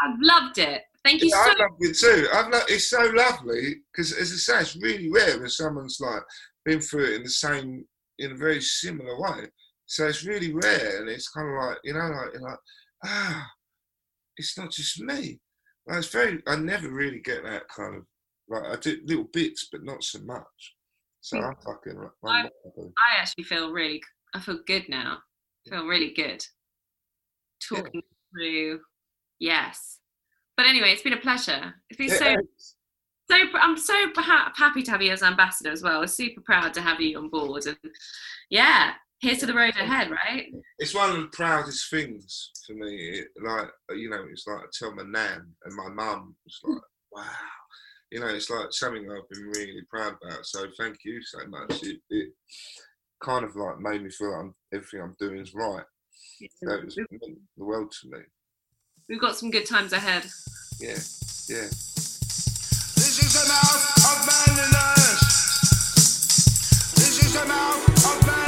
I've 0.00 0.16
loved 0.20 0.58
it. 0.58 0.82
Thank 1.04 1.22
you 1.22 1.28
yeah 1.30 1.44
so 1.44 1.50
I 1.50 1.54
love 1.58 1.76
it 1.80 1.98
too. 1.98 2.28
I've 2.32 2.52
lo- 2.52 2.60
it's 2.68 2.88
so 2.88 3.10
lovely 3.14 3.76
because, 3.90 4.12
as 4.12 4.30
I 4.32 4.36
say, 4.36 4.60
it's 4.60 4.76
really 4.76 5.10
rare 5.10 5.40
when 5.40 5.48
someone's 5.48 5.98
like 6.00 6.22
been 6.68 6.80
through 6.80 7.04
it 7.06 7.14
in 7.16 7.22
the 7.22 7.30
same, 7.30 7.84
in 8.18 8.32
a 8.32 8.36
very 8.36 8.60
similar 8.60 9.18
way. 9.18 9.46
So 9.86 10.06
it's 10.06 10.24
really 10.24 10.52
rare, 10.52 11.00
and 11.00 11.08
it's 11.08 11.28
kind 11.28 11.48
of 11.48 11.54
like 11.54 11.78
you 11.82 11.94
know, 11.94 12.00
like 12.00 12.32
you're 12.34 12.42
like, 12.42 12.58
ah, 13.06 13.46
it's 14.36 14.58
not 14.58 14.70
just 14.70 15.00
me. 15.00 15.40
Like, 15.86 15.98
it's 15.98 16.08
very. 16.08 16.42
I 16.46 16.56
never 16.56 16.90
really 16.90 17.20
get 17.20 17.42
that 17.44 17.62
kind 17.74 17.96
of 17.96 18.02
like 18.48 18.64
I 18.64 18.76
do 18.80 19.00
little 19.06 19.28
bits, 19.32 19.68
but 19.72 19.82
not 19.84 20.04
so 20.04 20.18
much. 20.20 20.74
So 21.20 21.38
I'm 21.38 21.56
fucking. 21.64 21.98
I'm 22.24 22.46
I- 22.46 22.50
I 23.06 23.20
actually 23.20 23.44
feel 23.44 23.72
really, 23.72 24.02
I 24.34 24.40
feel 24.40 24.60
good 24.66 24.88
now. 24.88 25.18
I 25.66 25.70
feel 25.70 25.86
really 25.86 26.12
good 26.12 26.44
talking 27.66 28.02
through. 28.32 28.80
Yes, 29.38 30.00
but 30.56 30.66
anyway, 30.66 30.90
it's 30.92 31.02
been 31.02 31.12
a 31.14 31.20
pleasure. 31.20 31.74
It's 31.88 31.96
been 31.98 32.08
so 32.10 32.24
Yeah, 32.26 32.36
so. 33.30 33.36
I'm 33.54 33.76
so 33.76 33.94
ha- 34.16 34.52
happy 34.56 34.82
to 34.82 34.90
have 34.90 35.02
you 35.02 35.12
as 35.12 35.22
ambassador 35.22 35.70
as 35.70 35.82
well. 35.82 36.00
We're 36.00 36.06
super 36.06 36.40
proud 36.40 36.74
to 36.74 36.80
have 36.80 37.00
you 37.00 37.18
on 37.18 37.28
board, 37.28 37.66
and 37.66 37.76
yeah, 38.50 38.92
here's 39.20 39.38
to 39.38 39.46
the 39.46 39.54
road 39.54 39.74
ahead, 39.76 40.10
right? 40.10 40.52
it's 40.78 40.94
one 40.94 41.10
of 41.10 41.16
the 41.16 41.28
proudest 41.28 41.90
things 41.90 42.50
for 42.66 42.74
me. 42.74 42.94
It, 42.96 43.28
like 43.42 43.68
you 43.90 44.10
know, 44.10 44.24
it's 44.30 44.46
like 44.46 44.58
I 44.58 44.66
tell 44.72 44.94
my 44.94 45.02
nan 45.04 45.52
and 45.64 45.74
my 45.74 45.88
mum. 45.88 46.34
It's 46.46 46.60
like 46.64 46.80
wow, 47.12 47.22
you 48.10 48.20
know, 48.20 48.28
it's 48.28 48.50
like 48.50 48.68
something 48.70 49.10
I've 49.10 49.28
been 49.28 49.50
really 49.54 49.82
proud 49.90 50.16
about. 50.22 50.46
So 50.46 50.66
thank 50.78 50.98
you 51.04 51.22
so 51.22 51.46
much. 51.48 51.82
It, 51.82 52.00
it 52.10 52.30
kind 53.22 53.44
of 53.44 53.56
like 53.56 53.80
made 53.80 54.02
me 54.02 54.10
feel 54.10 54.32
like 54.32 54.40
I'm, 54.44 54.54
everything 54.72 55.00
I'm 55.00 55.16
doing 55.18 55.38
is 55.38 55.54
right. 55.54 55.84
So 56.62 56.84
was 56.84 56.96
it 56.96 57.06
meant 57.10 57.38
the 57.56 57.64
world 57.64 57.92
to 58.00 58.10
me. 58.10 58.18
We've 59.08 59.20
got 59.20 59.36
some 59.36 59.50
good 59.50 59.66
times 59.66 59.92
ahead. 59.92 60.26
Yeah, 60.80 60.98
yeah. 61.48 61.68
The 63.38 63.46
mouth 63.46 63.84
of 64.10 64.18
manliness. 64.26 65.22
This 66.96 67.24
is 67.24 67.32
the 67.34 67.46
mouth 67.46 67.88
of 67.88 68.26
manliness. 68.26 68.47